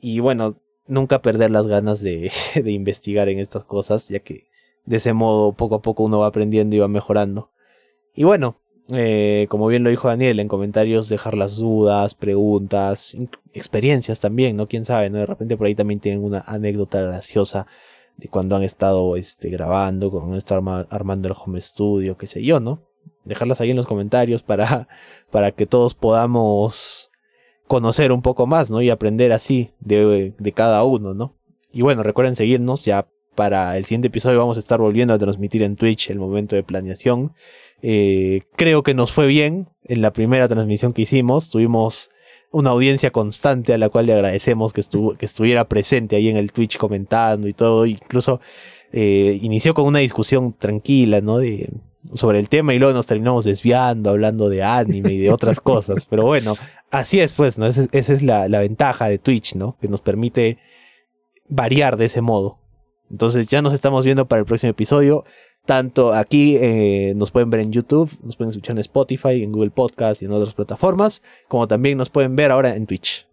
y 0.00 0.20
bueno, 0.20 0.60
nunca 0.90 1.22
perder 1.22 1.50
las 1.50 1.66
ganas 1.66 2.00
de, 2.00 2.30
de 2.54 2.72
investigar 2.72 3.28
en 3.28 3.38
estas 3.38 3.64
cosas, 3.64 4.08
ya 4.08 4.20
que 4.20 4.44
de 4.84 4.96
ese 4.96 5.12
modo 5.12 5.52
poco 5.52 5.76
a 5.76 5.82
poco 5.82 6.02
uno 6.02 6.18
va 6.18 6.26
aprendiendo 6.26 6.76
y 6.76 6.80
va 6.80 6.88
mejorando. 6.88 7.50
Y 8.14 8.24
bueno, 8.24 8.60
eh, 8.92 9.46
como 9.48 9.68
bien 9.68 9.84
lo 9.84 9.90
dijo 9.90 10.08
Daniel, 10.08 10.40
en 10.40 10.48
comentarios 10.48 11.08
dejar 11.08 11.34
las 11.34 11.56
dudas, 11.56 12.14
preguntas, 12.14 13.16
experiencias 13.52 14.20
también, 14.20 14.56
¿no? 14.56 14.66
Quién 14.66 14.84
sabe, 14.84 15.10
¿no? 15.10 15.18
De 15.18 15.26
repente 15.26 15.56
por 15.56 15.66
ahí 15.66 15.74
también 15.74 16.00
tienen 16.00 16.24
una 16.24 16.40
anécdota 16.46 17.00
graciosa 17.00 17.66
de 18.16 18.28
cuando 18.28 18.56
han 18.56 18.64
estado 18.64 19.16
este, 19.16 19.48
grabando, 19.48 20.10
cuando 20.10 20.32
han 20.32 20.38
estado 20.38 20.86
armando 20.90 21.28
el 21.28 21.34
home 21.38 21.60
studio, 21.60 22.16
qué 22.18 22.26
sé 22.26 22.42
yo, 22.42 22.58
¿no? 22.58 22.82
Dejarlas 23.24 23.60
ahí 23.60 23.70
en 23.70 23.76
los 23.76 23.86
comentarios 23.86 24.42
para, 24.42 24.88
para 25.30 25.52
que 25.52 25.66
todos 25.66 25.94
podamos 25.94 27.09
conocer 27.70 28.10
un 28.10 28.20
poco 28.20 28.48
más, 28.48 28.72
¿no? 28.72 28.82
Y 28.82 28.90
aprender 28.90 29.30
así 29.30 29.70
de, 29.78 30.34
de 30.36 30.52
cada 30.52 30.82
uno, 30.82 31.14
¿no? 31.14 31.36
Y 31.72 31.82
bueno, 31.82 32.02
recuerden 32.02 32.34
seguirnos 32.34 32.84
ya 32.84 33.06
para 33.36 33.76
el 33.76 33.84
siguiente 33.84 34.08
episodio 34.08 34.40
vamos 34.40 34.56
a 34.56 34.58
estar 34.58 34.80
volviendo 34.80 35.14
a 35.14 35.18
transmitir 35.18 35.62
en 35.62 35.76
Twitch 35.76 36.10
el 36.10 36.18
momento 36.18 36.56
de 36.56 36.64
planeación. 36.64 37.32
Eh, 37.80 38.42
creo 38.56 38.82
que 38.82 38.92
nos 38.92 39.12
fue 39.12 39.28
bien 39.28 39.68
en 39.84 40.02
la 40.02 40.12
primera 40.12 40.48
transmisión 40.48 40.92
que 40.92 41.02
hicimos. 41.02 41.48
Tuvimos 41.48 42.10
una 42.50 42.70
audiencia 42.70 43.12
constante 43.12 43.72
a 43.72 43.78
la 43.78 43.88
cual 43.88 44.06
le 44.06 44.14
agradecemos 44.14 44.72
que, 44.72 44.80
estuvo, 44.80 45.14
que 45.14 45.26
estuviera 45.26 45.68
presente 45.68 46.16
ahí 46.16 46.28
en 46.28 46.38
el 46.38 46.50
Twitch 46.50 46.76
comentando 46.76 47.46
y 47.46 47.52
todo. 47.52 47.86
Incluso 47.86 48.40
eh, 48.90 49.38
inició 49.40 49.74
con 49.74 49.84
una 49.84 50.00
discusión 50.00 50.54
tranquila, 50.58 51.20
¿no? 51.20 51.38
De, 51.38 51.70
sobre 52.14 52.38
el 52.38 52.48
tema 52.48 52.74
y 52.74 52.78
luego 52.78 52.94
nos 52.94 53.06
terminamos 53.06 53.44
desviando, 53.44 54.10
hablando 54.10 54.48
de 54.48 54.62
anime 54.62 55.12
y 55.12 55.18
de 55.18 55.30
otras 55.30 55.60
cosas. 55.60 56.06
Pero 56.06 56.24
bueno, 56.24 56.56
así 56.90 57.20
es, 57.20 57.34
pues, 57.34 57.58
¿no? 57.58 57.66
Esa, 57.66 57.88
es 57.92 58.22
la, 58.22 58.46
ventaja 58.48 59.08
de 59.08 59.18
Twitch, 59.18 59.54
¿no? 59.54 59.76
Que 59.80 59.88
nos 59.88 60.00
permite 60.00 60.58
variar 61.48 61.96
de 61.96 62.06
ese 62.06 62.20
modo. 62.20 62.58
Entonces 63.10 63.48
ya 63.48 63.62
nos 63.62 63.74
estamos 63.74 64.04
viendo 64.04 64.26
para 64.26 64.40
el 64.40 64.46
próximo 64.46 64.70
episodio. 64.70 65.24
Tanto 65.66 66.14
aquí 66.14 66.56
eh, 66.56 67.12
nos 67.16 67.30
pueden 67.30 67.50
ver 67.50 67.60
en 67.60 67.72
YouTube, 67.72 68.10
nos 68.22 68.36
pueden 68.36 68.50
escuchar 68.50 68.76
en 68.76 68.80
Spotify, 68.80 69.42
en 69.42 69.52
Google 69.52 69.70
Podcast 69.70 70.22
y 70.22 70.24
en 70.24 70.32
otras 70.32 70.54
plataformas, 70.54 71.22
como 71.48 71.68
también 71.68 71.98
nos 71.98 72.08
pueden 72.08 72.34
ver 72.34 72.50
ahora 72.50 72.74
en 72.76 72.86
Twitch. 72.86 73.26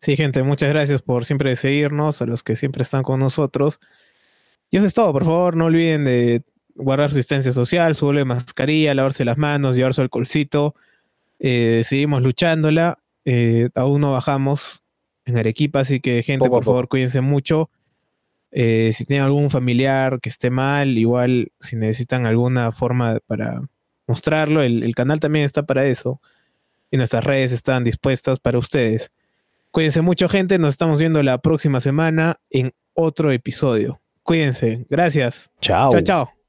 Sí, 0.00 0.16
gente, 0.16 0.42
muchas 0.42 0.70
gracias 0.70 1.00
por 1.00 1.24
siempre 1.24 1.54
seguirnos, 1.54 2.20
a 2.20 2.26
los 2.26 2.42
que 2.42 2.56
siempre 2.56 2.82
están 2.82 3.04
con 3.04 3.20
nosotros. 3.20 3.78
Y 4.70 4.78
eso 4.78 4.86
es 4.86 4.94
todo, 4.94 5.12
por 5.12 5.24
favor, 5.24 5.56
no 5.56 5.66
olviden 5.66 6.04
de 6.04 6.42
guardar 6.74 7.10
su 7.10 7.16
distancia 7.16 7.52
social, 7.52 7.94
su 7.94 8.06
doble 8.06 8.24
mascarilla, 8.24 8.94
lavarse 8.94 9.24
las 9.24 9.38
manos, 9.38 9.76
llevar 9.76 9.94
su 9.94 10.00
alcoholcito. 10.00 10.74
Eh, 11.44 11.82
seguimos 11.82 12.22
luchándola, 12.22 13.00
eh, 13.24 13.68
aún 13.74 14.00
no 14.00 14.12
bajamos 14.12 14.80
en 15.24 15.36
Arequipa, 15.36 15.80
así 15.80 15.98
que 15.98 16.22
gente, 16.22 16.48
por 16.48 16.64
favor, 16.64 16.86
cuídense 16.86 17.20
mucho. 17.20 17.68
Eh, 18.52 18.92
si 18.94 19.04
tienen 19.06 19.26
algún 19.26 19.50
familiar 19.50 20.20
que 20.20 20.28
esté 20.28 20.50
mal, 20.50 20.96
igual 20.96 21.50
si 21.58 21.74
necesitan 21.74 22.26
alguna 22.26 22.70
forma 22.70 23.18
para 23.26 23.60
mostrarlo, 24.06 24.62
el, 24.62 24.94
canal 24.94 25.18
también 25.18 25.44
está 25.44 25.64
para 25.64 25.84
eso. 25.84 26.20
Y 26.92 26.96
nuestras 26.96 27.24
redes 27.24 27.50
están 27.50 27.82
dispuestas 27.82 28.38
para 28.38 28.58
ustedes. 28.58 29.10
Cuídense 29.72 30.00
mucho, 30.00 30.28
gente. 30.28 30.58
Nos 30.58 30.74
estamos 30.74 31.00
viendo 31.00 31.24
la 31.24 31.38
próxima 31.38 31.80
semana 31.80 32.36
en 32.50 32.72
otro 32.94 33.32
episodio. 33.32 34.00
Cuídense. 34.22 34.86
Gracias. 34.88 35.50
Chao. 35.60 35.90
Chao, 35.90 36.02
chao. 36.02 36.41